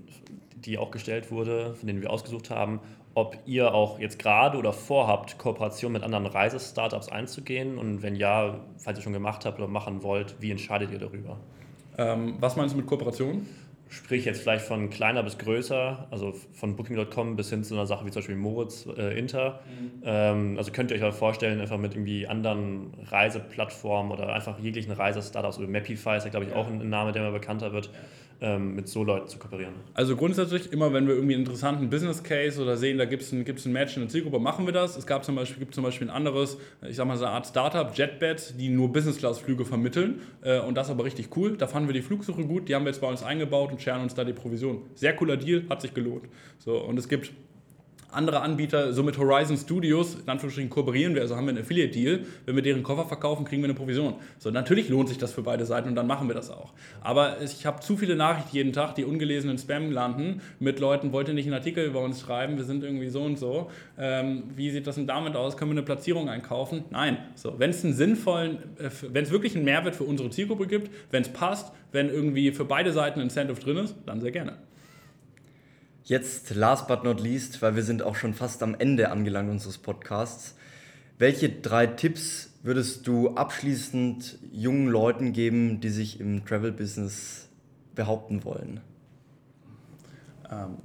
die 0.55 0.77
auch 0.77 0.91
gestellt 0.91 1.31
wurde, 1.31 1.75
von 1.75 1.87
denen 1.87 2.01
wir 2.01 2.09
ausgesucht 2.09 2.49
haben, 2.49 2.79
ob 3.15 3.37
ihr 3.45 3.73
auch 3.73 3.99
jetzt 3.99 4.19
gerade 4.19 4.57
oder 4.57 4.73
vorhabt, 4.73 5.37
Kooperation 5.37 5.91
mit 5.91 6.03
anderen 6.03 6.25
Reisestartups 6.25 7.09
einzugehen 7.09 7.77
und 7.77 8.01
wenn 8.01 8.15
ja, 8.15 8.59
falls 8.77 8.99
ihr 8.99 9.03
schon 9.03 9.13
gemacht 9.13 9.45
habt 9.45 9.59
oder 9.59 9.67
machen 9.67 10.03
wollt, 10.03 10.35
wie 10.39 10.51
entscheidet 10.51 10.91
ihr 10.91 10.99
darüber? 10.99 11.37
Ähm, 11.97 12.35
was 12.39 12.55
meinst 12.55 12.73
du 12.73 12.77
mit 12.77 12.87
Kooperation? 12.87 13.45
Sprich 13.91 14.25
jetzt 14.25 14.41
vielleicht 14.41 14.65
von 14.65 14.91
kleiner 14.91 15.23
bis 15.23 15.39
größer, 15.39 16.07
also 16.11 16.33
von 16.53 16.75
Booking.com 16.75 17.35
bis 17.35 17.49
hin 17.49 17.63
zu 17.63 17.73
einer 17.73 17.87
Sache 17.87 18.05
wie 18.05 18.11
zum 18.11 18.19
Beispiel 18.19 18.35
Moritz 18.35 18.85
äh, 18.85 19.17
Inter. 19.17 19.61
Ähm, 20.03 20.57
also 20.57 20.71
könnt 20.71 20.91
ihr 20.91 20.97
euch 20.97 21.03
auch 21.03 21.13
vorstellen, 21.13 21.59
einfach 21.59 21.79
mit 21.79 21.95
irgendwie 21.95 22.27
anderen 22.27 22.93
Reiseplattformen 23.07 24.11
oder 24.11 24.31
einfach 24.31 24.59
jeglichen 24.59 24.91
Reisestartups, 24.91 25.57
oder 25.57 25.67
Mapify 25.67 26.17
ist 26.17 26.25
ja 26.25 26.29
glaube 26.29 26.45
ich 26.45 26.53
auch 26.53 26.67
ein 26.67 26.87
Name, 26.87 27.13
der 27.13 27.23
immer 27.23 27.31
bekannter 27.31 27.73
wird, 27.73 27.89
ähm, 28.41 28.75
mit 28.75 28.87
so 28.87 29.03
Leuten 29.03 29.27
zu 29.27 29.37
kooperieren. 29.37 29.73
Also 29.93 30.15
grundsätzlich 30.15 30.71
immer, 30.71 30.93
wenn 30.93 31.07
wir 31.07 31.15
irgendwie 31.15 31.33
einen 31.33 31.43
interessanten 31.43 31.89
Business 31.89 32.23
Case 32.23 32.61
oder 32.61 32.77
sehen, 32.77 32.97
da 32.97 33.05
gibt 33.05 33.23
es 33.23 33.31
ein, 33.31 33.43
gibt's 33.43 33.65
ein 33.65 33.73
Match 33.73 33.97
in 33.97 34.03
der 34.03 34.09
Zielgruppe, 34.09 34.39
machen 34.39 34.65
wir 34.65 34.73
das. 34.73 34.97
Es 34.97 35.05
gab 35.05 35.25
zum 35.25 35.35
Beispiel, 35.35 35.59
gibt 35.59 35.75
zum 35.75 35.83
Beispiel 35.83 36.07
ein 36.07 36.15
anderes, 36.15 36.57
ich 36.87 36.95
sag 36.95 37.05
mal 37.05 37.17
so 37.17 37.25
eine 37.25 37.33
Art 37.33 37.47
Startup, 37.47 37.95
JetBet, 37.95 38.55
die 38.57 38.69
nur 38.69 38.91
Business-Class-Flüge 38.91 39.65
vermitteln 39.65 40.21
äh, 40.41 40.59
und 40.59 40.75
das 40.75 40.89
aber 40.89 41.03
richtig 41.03 41.35
cool. 41.35 41.57
Da 41.57 41.67
fanden 41.67 41.89
wir 41.89 41.93
die 41.93 42.01
Flugsuche 42.01 42.43
gut, 42.45 42.69
die 42.69 42.75
haben 42.75 42.85
wir 42.85 42.91
jetzt 42.91 43.01
bei 43.01 43.07
uns 43.07 43.23
eingebaut 43.23 43.71
und 43.71 43.81
scheren 43.81 44.01
uns 44.01 44.15
da 44.15 44.23
die 44.23 44.33
Provision. 44.33 44.83
Sehr 44.95 45.15
cooler 45.15 45.37
Deal, 45.37 45.63
hat 45.69 45.81
sich 45.81 45.93
gelohnt. 45.93 46.25
So, 46.59 46.77
und 46.77 46.97
es 46.97 47.09
gibt 47.09 47.31
andere 48.11 48.41
Anbieter, 48.41 48.93
so 48.93 49.03
mit 49.03 49.17
Horizon 49.17 49.57
Studios, 49.57 50.15
in 50.15 50.29
Anführungsstrichen 50.29 50.69
kooperieren 50.69 51.15
wir, 51.15 51.21
also 51.21 51.35
haben 51.35 51.45
wir 51.45 51.51
einen 51.51 51.59
Affiliate-Deal. 51.63 52.21
Wenn 52.45 52.55
wir 52.55 52.63
deren 52.63 52.83
Koffer 52.83 53.05
verkaufen, 53.05 53.45
kriegen 53.45 53.61
wir 53.61 53.67
eine 53.67 53.75
Provision. 53.75 54.15
So, 54.37 54.49
natürlich 54.49 54.89
lohnt 54.89 55.09
sich 55.09 55.17
das 55.17 55.31
für 55.31 55.43
beide 55.43 55.65
Seiten 55.65 55.89
und 55.89 55.95
dann 55.95 56.07
machen 56.07 56.27
wir 56.27 56.35
das 56.35 56.49
auch. 56.49 56.73
Aber 57.01 57.41
ich 57.41 57.65
habe 57.65 57.81
zu 57.81 57.97
viele 57.97 58.15
Nachrichten 58.15 58.55
jeden 58.55 58.73
Tag, 58.73 58.95
die 58.95 59.05
ungelesen 59.05 59.49
in 59.49 59.57
Spam 59.57 59.91
landen, 59.91 60.41
mit 60.59 60.79
Leuten, 60.79 61.11
wollt 61.13 61.27
ihr 61.27 61.33
nicht 61.33 61.45
einen 61.45 61.55
Artikel 61.55 61.85
über 61.85 62.01
uns 62.01 62.21
schreiben, 62.21 62.57
wir 62.57 62.63
sind 62.63 62.83
irgendwie 62.83 63.09
so 63.09 63.21
und 63.21 63.37
so. 63.37 63.69
Ähm, 63.97 64.43
wie 64.55 64.71
sieht 64.71 64.87
das 64.87 64.95
denn 64.95 65.07
damit 65.07 65.35
aus? 65.35 65.57
Können 65.57 65.71
wir 65.71 65.77
eine 65.77 65.83
Platzierung 65.83 66.29
einkaufen? 66.29 66.85
Nein. 66.89 67.17
So, 67.35 67.55
wenn 67.57 67.69
es 67.69 67.83
einen 67.83 67.93
sinnvollen, 67.93 68.57
äh, 68.79 68.89
wenn 69.11 69.23
es 69.23 69.31
wirklich 69.31 69.55
einen 69.55 69.65
Mehrwert 69.65 69.95
für 69.95 70.03
unsere 70.03 70.29
Zielgruppe 70.29 70.67
gibt, 70.67 70.89
wenn 71.11 71.21
es 71.21 71.29
passt, 71.29 71.71
wenn 71.91 72.09
irgendwie 72.09 72.51
für 72.51 72.65
beide 72.65 72.91
Seiten 72.91 73.19
ein 73.19 73.23
Incentive 73.23 73.59
drin 73.59 73.77
ist, 73.77 73.95
dann 74.05 74.21
sehr 74.21 74.31
gerne. 74.31 74.53
Jetzt, 76.09 76.55
last 76.55 76.87
but 76.87 77.03
not 77.03 77.21
least, 77.21 77.61
weil 77.61 77.75
wir 77.75 77.83
sind 77.83 78.01
auch 78.01 78.15
schon 78.15 78.33
fast 78.33 78.63
am 78.63 78.73
Ende 78.73 79.11
angelangt 79.11 79.51
unseres 79.51 79.77
Podcasts. 79.77 80.55
Welche 81.19 81.49
drei 81.49 81.85
Tipps 81.85 82.51
würdest 82.63 83.05
du 83.05 83.35
abschließend 83.35 84.39
jungen 84.51 84.87
Leuten 84.87 85.33
geben, 85.33 85.81
die 85.81 85.89
sich 85.89 86.19
im 86.19 86.43
Travel-Business 86.45 87.47
behaupten 87.93 88.43
wollen? 88.43 88.81
Ähm, 90.51 90.77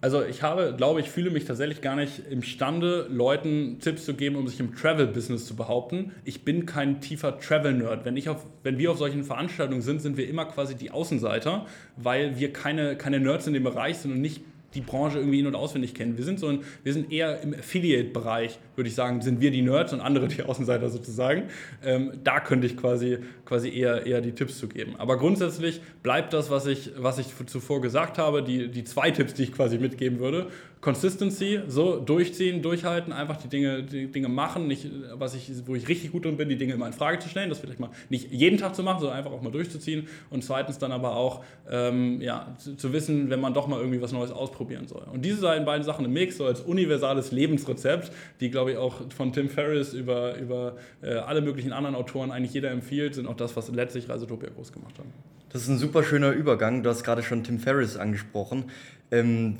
also 0.00 0.24
ich 0.24 0.42
habe, 0.42 0.74
glaube 0.76 0.98
ich, 0.98 1.10
fühle 1.10 1.30
mich 1.30 1.44
tatsächlich 1.44 1.80
gar 1.80 1.94
nicht 1.94 2.26
imstande, 2.28 3.06
Leuten 3.08 3.78
Tipps 3.78 4.04
zu 4.04 4.14
geben, 4.14 4.34
um 4.34 4.48
sich 4.48 4.58
im 4.58 4.74
Travel-Business 4.74 5.46
zu 5.46 5.54
behaupten. 5.54 6.10
Ich 6.24 6.44
bin 6.44 6.66
kein 6.66 7.00
tiefer 7.00 7.38
Travel-Nerd. 7.38 8.04
Wenn, 8.04 8.20
wenn 8.64 8.78
wir 8.78 8.90
auf 8.90 8.98
solchen 8.98 9.22
Veranstaltungen 9.22 9.82
sind, 9.82 10.02
sind 10.02 10.16
wir 10.16 10.28
immer 10.28 10.44
quasi 10.46 10.74
die 10.74 10.90
Außenseiter, 10.90 11.66
weil 11.96 12.40
wir 12.40 12.52
keine, 12.52 12.96
keine 12.96 13.20
Nerds 13.20 13.46
in 13.46 13.52
dem 13.52 13.62
Bereich 13.62 13.98
sind 13.98 14.10
und 14.10 14.20
nicht 14.20 14.42
die 14.76 14.82
Branche 14.82 15.18
irgendwie 15.18 15.40
in- 15.40 15.46
und 15.46 15.54
auswendig 15.54 15.94
kennen. 15.94 16.16
Wir 16.16 16.24
sind, 16.24 16.38
so 16.38 16.48
ein, 16.48 16.60
wir 16.84 16.92
sind 16.92 17.10
eher 17.10 17.40
im 17.40 17.54
Affiliate-Bereich, 17.54 18.58
würde 18.76 18.88
ich 18.88 18.94
sagen, 18.94 19.22
sind 19.22 19.40
wir 19.40 19.50
die 19.50 19.62
Nerds 19.62 19.92
und 19.92 20.00
andere 20.00 20.28
die 20.28 20.42
Außenseiter 20.44 20.90
sozusagen. 20.90 21.44
Ähm, 21.84 22.12
da 22.22 22.40
könnte 22.40 22.66
ich 22.66 22.76
quasi, 22.76 23.18
quasi 23.44 23.70
eher, 23.70 24.06
eher 24.06 24.20
die 24.20 24.32
Tipps 24.32 24.58
zu 24.58 24.68
geben. 24.68 24.94
Aber 24.98 25.18
grundsätzlich 25.18 25.80
bleibt 26.02 26.32
das, 26.32 26.50
was 26.50 26.66
ich, 26.66 26.92
was 26.96 27.18
ich 27.18 27.28
zuvor 27.46 27.80
gesagt 27.80 28.18
habe, 28.18 28.42
die, 28.42 28.70
die 28.70 28.84
zwei 28.84 29.10
Tipps, 29.10 29.34
die 29.34 29.44
ich 29.44 29.52
quasi 29.52 29.78
mitgeben 29.78 30.20
würde. 30.20 30.48
Consistency, 30.80 31.60
so 31.66 31.98
durchziehen, 31.98 32.62
durchhalten, 32.62 33.12
einfach 33.12 33.36
die 33.38 33.48
Dinge, 33.48 33.82
die 33.82 34.06
Dinge 34.06 34.28
machen, 34.28 34.68
nicht, 34.68 34.88
was 35.14 35.34
ich, 35.34 35.50
wo 35.66 35.74
ich 35.74 35.88
richtig 35.88 36.12
gut 36.12 36.24
drin 36.24 36.36
bin, 36.36 36.48
die 36.48 36.56
Dinge 36.56 36.74
immer 36.74 36.86
in 36.86 36.92
Frage 36.92 37.18
zu 37.18 37.28
stellen, 37.28 37.48
das 37.48 37.58
vielleicht 37.58 37.80
mal 37.80 37.90
nicht 38.08 38.30
jeden 38.30 38.58
Tag 38.58 38.76
zu 38.76 38.82
machen, 38.82 39.00
sondern 39.00 39.18
einfach 39.18 39.32
auch 39.32 39.42
mal 39.42 39.50
durchzuziehen 39.50 40.06
und 40.30 40.44
zweitens 40.44 40.78
dann 40.78 40.92
aber 40.92 41.16
auch 41.16 41.42
ähm, 41.68 42.20
ja, 42.20 42.54
zu, 42.58 42.76
zu, 42.76 42.92
wissen, 42.92 43.30
wenn 43.30 43.40
man 43.40 43.54
doch 43.54 43.66
mal 43.66 43.80
irgendwie 43.80 44.00
was 44.00 44.12
Neues 44.12 44.30
ausprobieren 44.30 44.86
soll. 44.86 45.02
Und 45.12 45.24
diese 45.24 45.40
beiden 45.40 45.84
Sachen 45.84 46.04
im 46.04 46.12
Mix, 46.12 46.36
so 46.36 46.44
als 46.44 46.60
universales 46.60 47.32
Lebensrezept, 47.32 48.12
die 48.40 48.50
glaube 48.50 48.72
ich 48.72 48.76
auch 48.76 49.10
von 49.16 49.32
Tim 49.32 49.48
Ferriss 49.48 49.92
über, 49.92 50.36
über 50.36 50.76
äh, 51.02 51.14
alle 51.14 51.40
möglichen 51.40 51.72
anderen 51.72 51.96
Autoren 51.96 52.30
eigentlich 52.30 52.52
jeder 52.52 52.70
empfiehlt, 52.70 53.14
sind 53.14 53.26
auch 53.26 53.36
das, 53.36 53.56
was 53.56 53.68
letztlich 53.70 54.08
Reisetopia 54.08 54.50
groß 54.50 54.72
gemacht 54.72 54.98
hat. 54.98 55.06
Das 55.48 55.62
ist 55.62 55.68
ein 55.68 55.78
super 55.78 56.04
schöner 56.04 56.32
Übergang, 56.32 56.82
du 56.82 56.90
hast 56.90 57.02
gerade 57.02 57.22
schon 57.22 57.42
Tim 57.42 57.58
Ferriss 57.58 57.96
angesprochen. 57.96 58.64
Ähm, 59.10 59.56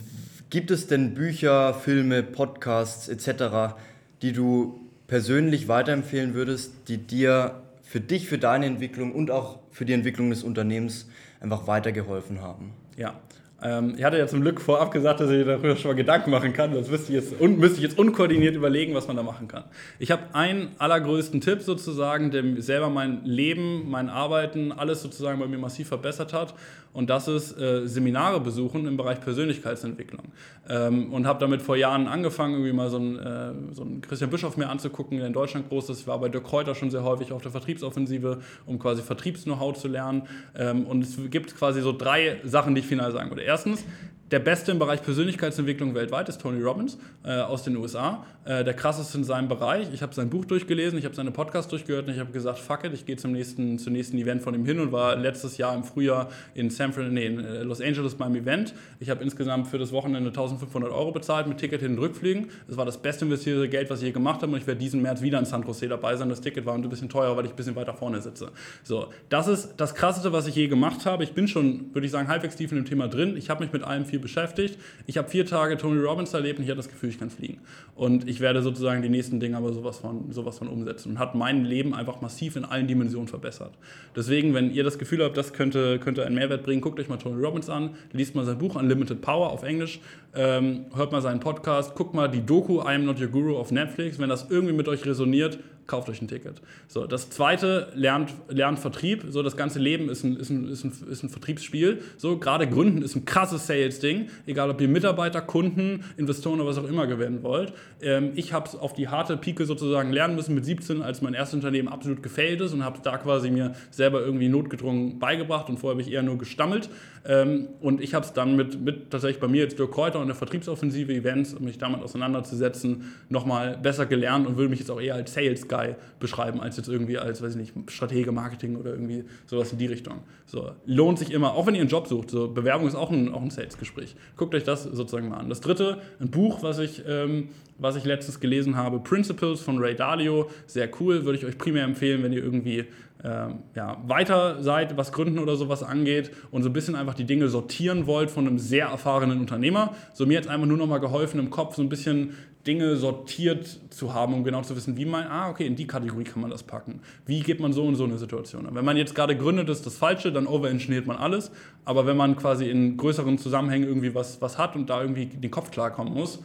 Gibt 0.48 0.70
es 0.70 0.86
denn 0.86 1.14
Bücher, 1.14 1.74
Filme, 1.74 2.22
Podcasts 2.22 3.08
etc., 3.08 3.74
die 4.22 4.32
du 4.32 4.80
persönlich 5.08 5.66
weiterempfehlen 5.66 6.34
würdest, 6.34 6.88
die 6.88 6.98
dir 6.98 7.62
für 7.82 8.00
dich, 8.00 8.28
für 8.28 8.38
deine 8.38 8.66
Entwicklung 8.66 9.12
und 9.12 9.30
auch 9.30 9.58
für 9.70 9.84
die 9.84 9.92
Entwicklung 9.92 10.30
des 10.30 10.44
Unternehmens 10.44 11.06
einfach 11.40 11.66
weitergeholfen 11.66 12.40
haben? 12.40 12.72
Ja, 12.96 13.20
ähm, 13.62 13.94
ich 13.96 14.04
hatte 14.04 14.18
ja 14.18 14.26
zum 14.26 14.42
Glück 14.42 14.60
vorab 14.60 14.90
gesagt, 14.90 15.20
dass 15.20 15.30
ich 15.30 15.44
darüber 15.46 15.76
schon 15.76 15.90
mal 15.92 15.96
Gedanken 15.96 16.30
machen 16.30 16.52
kann. 16.52 16.74
Das 16.74 16.90
müsste 16.90 17.12
ich 17.12 17.22
jetzt, 17.22 17.40
un, 17.40 17.58
müsste 17.58 17.78
ich 17.78 17.82
jetzt 17.82 17.98
unkoordiniert 17.98 18.54
überlegen, 18.54 18.94
was 18.94 19.06
man 19.06 19.16
da 19.16 19.22
machen 19.22 19.48
kann. 19.48 19.64
Ich 19.98 20.10
habe 20.10 20.22
einen 20.34 20.68
allergrößten 20.78 21.40
Tipp 21.40 21.62
sozusagen, 21.62 22.30
der 22.30 22.44
selber 22.60 22.90
mein 22.90 23.24
Leben, 23.24 23.90
mein 23.90 24.10
Arbeiten, 24.10 24.72
alles 24.72 25.00
sozusagen 25.02 25.40
bei 25.40 25.46
mir 25.46 25.58
massiv 25.58 25.88
verbessert 25.88 26.34
hat. 26.34 26.54
Und 26.92 27.10
das 27.10 27.28
ist 27.28 27.58
äh, 27.58 27.86
Seminare 27.86 28.40
besuchen 28.40 28.86
im 28.86 28.96
Bereich 28.96 29.20
Persönlichkeitsentwicklung. 29.20 30.32
Ähm, 30.66 31.12
und 31.12 31.26
habe 31.26 31.38
damit 31.38 31.60
vor 31.60 31.76
Jahren 31.76 32.08
angefangen, 32.08 32.54
irgendwie 32.54 32.72
mal 32.72 32.88
so 32.88 32.96
einen, 32.96 33.18
äh, 33.18 33.52
so 33.74 33.82
einen 33.82 34.00
Christian 34.00 34.30
Bischof 34.30 34.56
mir 34.56 34.70
anzugucken, 34.70 35.18
der 35.18 35.26
in 35.26 35.34
Deutschland 35.34 35.68
groß 35.68 35.90
ist. 35.90 36.00
Ich 36.00 36.06
war 36.06 36.18
bei 36.18 36.30
Dirk 36.30 36.44
Kräuter 36.44 36.74
schon 36.74 36.90
sehr 36.90 37.04
häufig 37.04 37.32
auf 37.32 37.42
der 37.42 37.50
Vertriebsoffensive, 37.50 38.40
um 38.64 38.78
quasi 38.78 39.02
Vertriebs-Know-how 39.02 39.78
zu 39.78 39.88
lernen. 39.88 40.22
Ähm, 40.56 40.86
und 40.86 41.02
es 41.02 41.18
gibt 41.30 41.54
quasi 41.54 41.82
so 41.82 41.92
drei 41.92 42.40
Sachen, 42.44 42.74
die 42.74 42.80
ich 42.80 42.86
final 42.86 43.12
sagen 43.12 43.30
würde. 43.30 43.44
Erstens, 43.46 43.84
der 44.30 44.40
Beste 44.40 44.72
im 44.72 44.78
Bereich 44.78 45.02
Persönlichkeitsentwicklung 45.02 45.94
weltweit 45.94 46.28
ist 46.28 46.40
Tony 46.40 46.62
Robbins 46.62 46.98
äh, 47.24 47.40
aus 47.40 47.62
den 47.62 47.76
USA. 47.76 48.24
Äh, 48.46 48.62
der 48.62 48.74
krasseste 48.74 49.18
in 49.18 49.24
seinem 49.24 49.48
Bereich. 49.48 49.88
Ich 49.92 50.02
habe 50.02 50.14
sein 50.14 50.30
Buch 50.30 50.44
durchgelesen, 50.44 50.96
ich 50.98 51.04
habe 51.04 51.16
seine 51.16 51.32
Podcasts 51.32 51.68
durchgehört 51.68 52.06
und 52.06 52.14
ich 52.14 52.20
habe 52.20 52.30
gesagt, 52.30 52.60
fuck 52.60 52.84
it, 52.84 52.92
ich 52.94 53.04
gehe 53.04 53.16
zum 53.16 53.32
nächsten, 53.32 53.76
zum 53.78 53.92
nächsten 53.92 54.16
Event 54.18 54.40
von 54.40 54.54
ihm 54.54 54.64
hin 54.64 54.78
und 54.78 54.92
war 54.92 55.16
letztes 55.16 55.58
Jahr 55.58 55.74
im 55.74 55.82
Frühjahr 55.82 56.28
in, 56.54 56.70
San 56.70 56.92
Fran 56.92 57.12
nee, 57.12 57.26
in 57.26 57.44
äh, 57.44 57.62
Los 57.64 57.80
Angeles 57.80 58.14
beim 58.14 58.36
Event. 58.36 58.72
Ich 59.00 59.10
habe 59.10 59.24
insgesamt 59.24 59.66
für 59.66 59.78
das 59.78 59.90
Wochenende 59.90 60.28
1500 60.28 60.92
Euro 60.92 61.10
bezahlt 61.10 61.48
mit 61.48 61.58
Ticket 61.58 61.80
hin 61.80 61.92
und 61.92 61.98
Rückfliegen. 61.98 62.46
Es 62.68 62.76
war 62.76 62.84
das 62.84 62.98
beste 62.98 63.24
investierte 63.24 63.68
Geld, 63.68 63.90
was 63.90 63.98
ich 63.98 64.06
je 64.06 64.12
gemacht 64.12 64.42
habe 64.42 64.52
und 64.52 64.58
ich 64.58 64.66
werde 64.68 64.78
diesen 64.78 65.02
März 65.02 65.22
wieder 65.22 65.40
in 65.40 65.44
San 65.44 65.62
Jose 65.62 65.88
dabei 65.88 66.16
sein. 66.16 66.28
Das 66.28 66.40
Ticket 66.40 66.66
war 66.66 66.74
ein 66.74 66.88
bisschen 66.88 67.08
teurer, 67.08 67.36
weil 67.36 67.46
ich 67.46 67.50
ein 67.50 67.56
bisschen 67.56 67.74
weiter 67.74 67.94
vorne 67.94 68.20
sitze. 68.22 68.52
So, 68.84 69.08
das 69.28 69.48
ist 69.48 69.74
das 69.76 69.96
Krasseste, 69.96 70.32
was 70.32 70.46
ich 70.46 70.54
je 70.54 70.68
gemacht 70.68 71.04
habe. 71.04 71.24
Ich 71.24 71.32
bin 71.32 71.48
schon, 71.48 71.92
würde 71.94 72.06
ich 72.06 72.12
sagen, 72.12 72.28
halbwegs 72.28 72.54
tief 72.54 72.70
in 72.70 72.78
dem 72.78 72.84
Thema 72.84 73.08
drin. 73.08 73.36
Ich 73.36 73.50
habe 73.50 73.64
mich 73.64 73.72
mit 73.72 73.82
allem 73.82 74.04
viel 74.16 74.20
beschäftigt. 74.20 74.78
Ich 75.06 75.18
habe 75.18 75.28
vier 75.28 75.46
Tage 75.46 75.76
Tony 75.76 76.00
Robbins 76.00 76.32
erlebt 76.34 76.58
und 76.58 76.64
ich 76.64 76.70
hatte 76.70 76.78
das 76.78 76.88
Gefühl, 76.88 77.10
ich 77.10 77.18
kann 77.18 77.30
fliegen. 77.30 77.58
Und 77.94 78.28
ich 78.28 78.40
werde 78.40 78.62
sozusagen 78.62 79.02
die 79.02 79.08
nächsten 79.08 79.40
Dinge 79.40 79.56
aber 79.56 79.72
sowas 79.72 79.98
von, 79.98 80.32
sowas 80.32 80.58
von 80.58 80.68
umsetzen. 80.68 81.12
Und 81.12 81.18
hat 81.18 81.34
mein 81.34 81.64
Leben 81.64 81.94
einfach 81.94 82.20
massiv 82.20 82.56
in 82.56 82.64
allen 82.64 82.86
Dimensionen 82.86 83.28
verbessert. 83.28 83.74
Deswegen, 84.14 84.54
wenn 84.54 84.72
ihr 84.72 84.84
das 84.84 84.98
Gefühl 84.98 85.22
habt, 85.22 85.36
das 85.36 85.52
könnte, 85.52 85.98
könnte 85.98 86.24
einen 86.24 86.34
Mehrwert 86.34 86.62
bringen, 86.62 86.80
guckt 86.80 86.98
euch 86.98 87.08
mal 87.08 87.18
Tony 87.18 87.42
Robbins 87.42 87.68
an, 87.68 87.90
liest 88.12 88.34
mal 88.34 88.44
sein 88.44 88.58
Buch 88.58 88.76
Unlimited 88.76 89.20
Power 89.20 89.50
auf 89.50 89.62
Englisch, 89.62 90.00
ähm, 90.34 90.86
hört 90.94 91.12
mal 91.12 91.22
seinen 91.22 91.40
Podcast, 91.40 91.94
guckt 91.94 92.14
mal 92.14 92.28
die 92.28 92.44
Doku 92.44 92.80
I 92.80 92.94
Am 92.94 93.04
Not 93.04 93.20
Your 93.20 93.28
Guru 93.28 93.56
auf 93.56 93.70
Netflix. 93.70 94.18
Wenn 94.18 94.28
das 94.28 94.46
irgendwie 94.50 94.74
mit 94.74 94.88
euch 94.88 95.04
resoniert, 95.04 95.58
kauft 95.86 96.08
euch 96.08 96.20
ein 96.20 96.28
Ticket. 96.28 96.60
So, 96.88 97.06
das 97.06 97.30
zweite, 97.30 97.92
lernt, 97.94 98.34
lernt 98.48 98.78
Vertrieb. 98.78 99.24
So, 99.28 99.42
das 99.42 99.56
ganze 99.56 99.78
Leben 99.78 100.08
ist 100.08 100.24
ein, 100.24 100.36
ist 100.36 100.50
ein, 100.50 100.68
ist 100.68 100.84
ein, 100.84 100.92
ist 101.10 101.22
ein 101.22 101.28
Vertriebsspiel. 101.28 102.02
So, 102.16 102.38
gerade 102.38 102.68
Gründen 102.68 103.02
ist 103.02 103.14
ein 103.14 103.24
krasses 103.24 103.66
Sales-Ding. 103.66 104.28
Egal, 104.46 104.70
ob 104.70 104.80
ihr 104.80 104.88
Mitarbeiter, 104.88 105.40
Kunden, 105.40 106.04
Investoren 106.16 106.60
oder 106.60 106.68
was 106.68 106.78
auch 106.78 106.88
immer 106.88 107.06
gewinnen 107.06 107.42
wollt. 107.42 107.72
Ähm, 108.00 108.32
ich 108.34 108.52
habe 108.52 108.68
es 108.68 108.74
auf 108.74 108.92
die 108.92 109.08
harte 109.08 109.36
Pike 109.36 109.64
sozusagen 109.64 110.12
lernen 110.12 110.36
müssen 110.36 110.54
mit 110.54 110.64
17, 110.64 111.02
als 111.02 111.22
mein 111.22 111.34
erstes 111.34 111.54
Unternehmen 111.54 111.88
absolut 111.88 112.22
gefailt 112.22 112.60
ist 112.60 112.72
und 112.72 112.84
habe 112.84 112.98
da 113.02 113.18
quasi 113.18 113.50
mir 113.50 113.74
selber 113.90 114.20
irgendwie 114.20 114.48
notgedrungen 114.48 115.18
beigebracht 115.18 115.68
und 115.68 115.78
vorher 115.78 115.94
habe 115.94 116.02
ich 116.02 116.12
eher 116.12 116.22
nur 116.22 116.38
gestammelt. 116.38 116.88
Ähm, 117.24 117.68
und 117.80 118.00
ich 118.00 118.14
habe 118.14 118.24
es 118.24 118.32
dann 118.32 118.56
mit, 118.56 118.80
mit 118.80 119.10
tatsächlich 119.10 119.40
bei 119.40 119.48
mir 119.48 119.62
jetzt 119.62 119.78
Dirk 119.78 119.92
Kräuter 119.92 120.20
und 120.20 120.28
der 120.28 120.36
Vertriebsoffensive 120.36 121.12
Events, 121.12 121.54
um 121.54 121.64
mich 121.64 121.78
damit 121.78 122.02
auseinanderzusetzen, 122.02 123.14
nochmal 123.28 123.78
besser 123.78 124.06
gelernt 124.06 124.46
und 124.46 124.56
würde 124.56 124.70
mich 124.70 124.80
jetzt 124.80 124.90
auch 124.90 125.00
eher 125.00 125.14
als 125.14 125.34
Sales 125.34 125.68
Guy 125.76 125.94
beschreiben, 126.20 126.60
als 126.60 126.76
jetzt 126.76 126.88
irgendwie 126.88 127.18
als, 127.18 127.42
weiß 127.42 127.56
ich 127.56 127.74
nicht, 127.74 127.90
Stratege, 127.90 128.32
Marketing 128.32 128.76
oder 128.76 128.90
irgendwie 128.90 129.24
sowas 129.46 129.72
in 129.72 129.78
die 129.78 129.86
Richtung. 129.86 130.20
So, 130.46 130.72
lohnt 130.84 131.18
sich 131.18 131.30
immer, 131.30 131.54
auch 131.54 131.66
wenn 131.66 131.74
ihr 131.74 131.80
einen 131.80 131.90
Job 131.90 132.06
sucht, 132.06 132.30
so, 132.30 132.48
Bewerbung 132.48 132.88
ist 132.88 132.94
auch 132.94 133.10
ein, 133.10 133.32
auch 133.32 133.42
ein 133.42 133.50
Sales-Gespräch. 133.50 134.16
Guckt 134.36 134.54
euch 134.54 134.64
das 134.64 134.84
sozusagen 134.84 135.28
mal 135.28 135.38
an. 135.38 135.48
Das 135.48 135.60
dritte, 135.60 135.98
ein 136.20 136.30
Buch, 136.30 136.62
was 136.62 136.78
ich, 136.78 137.02
ähm, 137.06 137.48
was 137.78 137.96
ich 137.96 138.04
letztens 138.04 138.40
gelesen 138.40 138.76
habe, 138.76 139.00
Principles 139.00 139.60
von 139.60 139.78
Ray 139.78 139.94
Dalio, 139.94 140.50
sehr 140.66 140.88
cool, 141.00 141.24
würde 141.24 141.38
ich 141.38 141.44
euch 141.44 141.58
primär 141.58 141.84
empfehlen, 141.84 142.22
wenn 142.22 142.32
ihr 142.32 142.42
irgendwie 142.42 142.86
ähm, 143.24 143.60
ja, 143.74 143.96
weiter 144.06 144.62
seid, 144.62 144.96
was 144.96 145.10
Gründen 145.10 145.38
oder 145.38 145.56
sowas 145.56 145.82
angeht 145.82 146.30
und 146.50 146.62
so 146.62 146.68
ein 146.68 146.72
bisschen 146.72 146.94
einfach 146.94 147.14
die 147.14 147.24
Dinge 147.24 147.48
sortieren 147.48 148.06
wollt 148.06 148.30
von 148.30 148.46
einem 148.46 148.58
sehr 148.58 148.86
erfahrenen 148.86 149.40
Unternehmer. 149.40 149.94
So 150.12 150.26
mir 150.26 150.34
jetzt 150.34 150.48
einfach 150.48 150.66
nur 150.66 150.76
noch 150.76 150.86
mal 150.86 150.98
geholfen 150.98 151.40
im 151.40 151.50
Kopf 151.50 151.76
so 151.76 151.82
ein 151.82 151.88
bisschen 151.88 152.34
Dinge 152.66 152.96
sortiert 152.96 153.80
zu 153.90 154.12
haben, 154.12 154.34
um 154.34 154.44
genau 154.44 154.62
zu 154.62 154.76
wissen, 154.76 154.96
wie 154.96 155.06
man, 155.06 155.24
ah, 155.28 155.48
okay, 155.48 155.66
in 155.66 155.76
die 155.76 155.86
Kategorie 155.86 156.24
kann 156.24 156.42
man 156.42 156.50
das 156.50 156.62
packen. 156.62 157.00
Wie 157.24 157.40
geht 157.40 157.58
man 157.58 157.72
so 157.72 157.88
in 157.88 157.94
so 157.94 158.04
eine 158.04 158.18
Situation 158.18 158.66
an? 158.66 158.74
Wenn 158.74 158.84
man 158.84 158.96
jetzt 158.96 159.14
gerade 159.14 159.36
gründet, 159.36 159.68
ist 159.70 159.86
das 159.86 159.96
Falsche, 159.96 160.30
dann 160.30 160.46
overengineert 160.46 161.06
man 161.06 161.16
alles. 161.16 161.50
Aber 161.84 162.06
wenn 162.06 162.16
man 162.16 162.36
quasi 162.36 162.68
in 162.68 162.96
größeren 162.96 163.38
Zusammenhängen 163.38 163.88
irgendwie 163.88 164.14
was, 164.14 164.42
was 164.42 164.58
hat 164.58 164.76
und 164.76 164.90
da 164.90 165.00
irgendwie 165.00 165.26
den 165.26 165.50
Kopf 165.50 165.70
klarkommen 165.70 166.12
muss, 166.12 166.40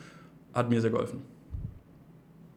hat 0.53 0.69
mir 0.69 0.81
sehr 0.81 0.91
geholfen. 0.91 1.21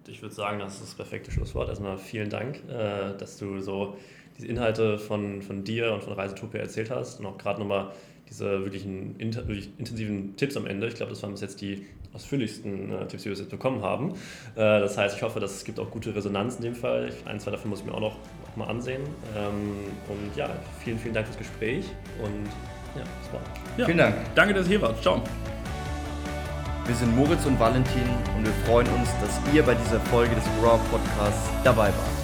Ich 0.06 0.20
würde 0.20 0.34
sagen, 0.34 0.58
das 0.58 0.74
ist 0.74 0.82
das 0.82 0.94
perfekte 0.94 1.30
Schlusswort. 1.30 1.68
Erstmal 1.68 1.96
vielen 1.96 2.28
Dank, 2.28 2.60
äh, 2.68 3.16
dass 3.16 3.38
du 3.38 3.60
so 3.60 3.96
diese 4.36 4.48
Inhalte 4.48 4.98
von, 4.98 5.42
von 5.42 5.64
dir 5.64 5.92
und 5.92 6.02
von 6.02 6.12
Reisetopia 6.12 6.60
erzählt 6.60 6.90
hast 6.90 7.20
und 7.20 7.26
auch 7.26 7.38
gerade 7.38 7.60
nochmal 7.60 7.92
diese 8.28 8.62
wirklichen 8.64 9.18
wirklich 9.18 9.70
intensiven 9.78 10.36
Tipps 10.36 10.56
am 10.56 10.66
Ende. 10.66 10.88
Ich 10.88 10.94
glaube, 10.94 11.10
das 11.10 11.22
waren 11.22 11.32
bis 11.32 11.40
jetzt 11.40 11.60
die 11.60 11.86
ausführlichsten 12.14 12.92
äh, 12.92 13.06
Tipps, 13.06 13.24
die 13.24 13.30
wir 13.30 13.36
jetzt 13.36 13.50
bekommen 13.50 13.82
haben. 13.82 14.12
Äh, 14.54 14.80
das 14.80 14.96
heißt, 14.96 15.16
ich 15.16 15.22
hoffe, 15.22 15.40
dass 15.40 15.52
es 15.52 15.64
gibt 15.64 15.78
auch 15.78 15.90
gute 15.90 16.14
Resonanz 16.14 16.56
in 16.56 16.62
dem 16.62 16.74
Fall. 16.74 17.08
Ich, 17.08 17.26
ein, 17.26 17.40
zwei 17.40 17.50
davon 17.50 17.70
muss 17.70 17.80
ich 17.80 17.86
mir 17.86 17.94
auch 17.94 18.00
noch, 18.00 18.16
auch 18.16 18.56
mal 18.56 18.66
ansehen. 18.66 19.02
Ähm, 19.36 19.92
und 20.08 20.36
ja, 20.36 20.48
vielen, 20.82 20.98
vielen 20.98 21.14
Dank 21.14 21.26
fürs 21.26 21.38
Gespräch 21.38 21.84
und 22.22 22.46
ja, 22.96 23.02
das 23.02 23.32
war's. 23.32 23.48
Ja, 23.76 23.86
vielen 23.86 23.98
Dank. 23.98 24.14
Danke, 24.34 24.54
dass 24.54 24.66
ihr 24.66 24.70
hier 24.70 24.82
wart. 24.82 25.02
Ciao. 25.02 25.22
Wir 26.86 26.94
sind 26.94 27.16
Moritz 27.16 27.46
und 27.46 27.58
Valentin 27.58 28.08
und 28.36 28.44
wir 28.44 28.52
freuen 28.66 28.86
uns, 28.88 29.08
dass 29.18 29.54
ihr 29.54 29.62
bei 29.62 29.74
dieser 29.74 30.00
Folge 30.00 30.34
des 30.34 30.44
Raw 30.62 30.78
Podcasts 30.90 31.48
dabei 31.64 31.86
wart. 31.88 32.23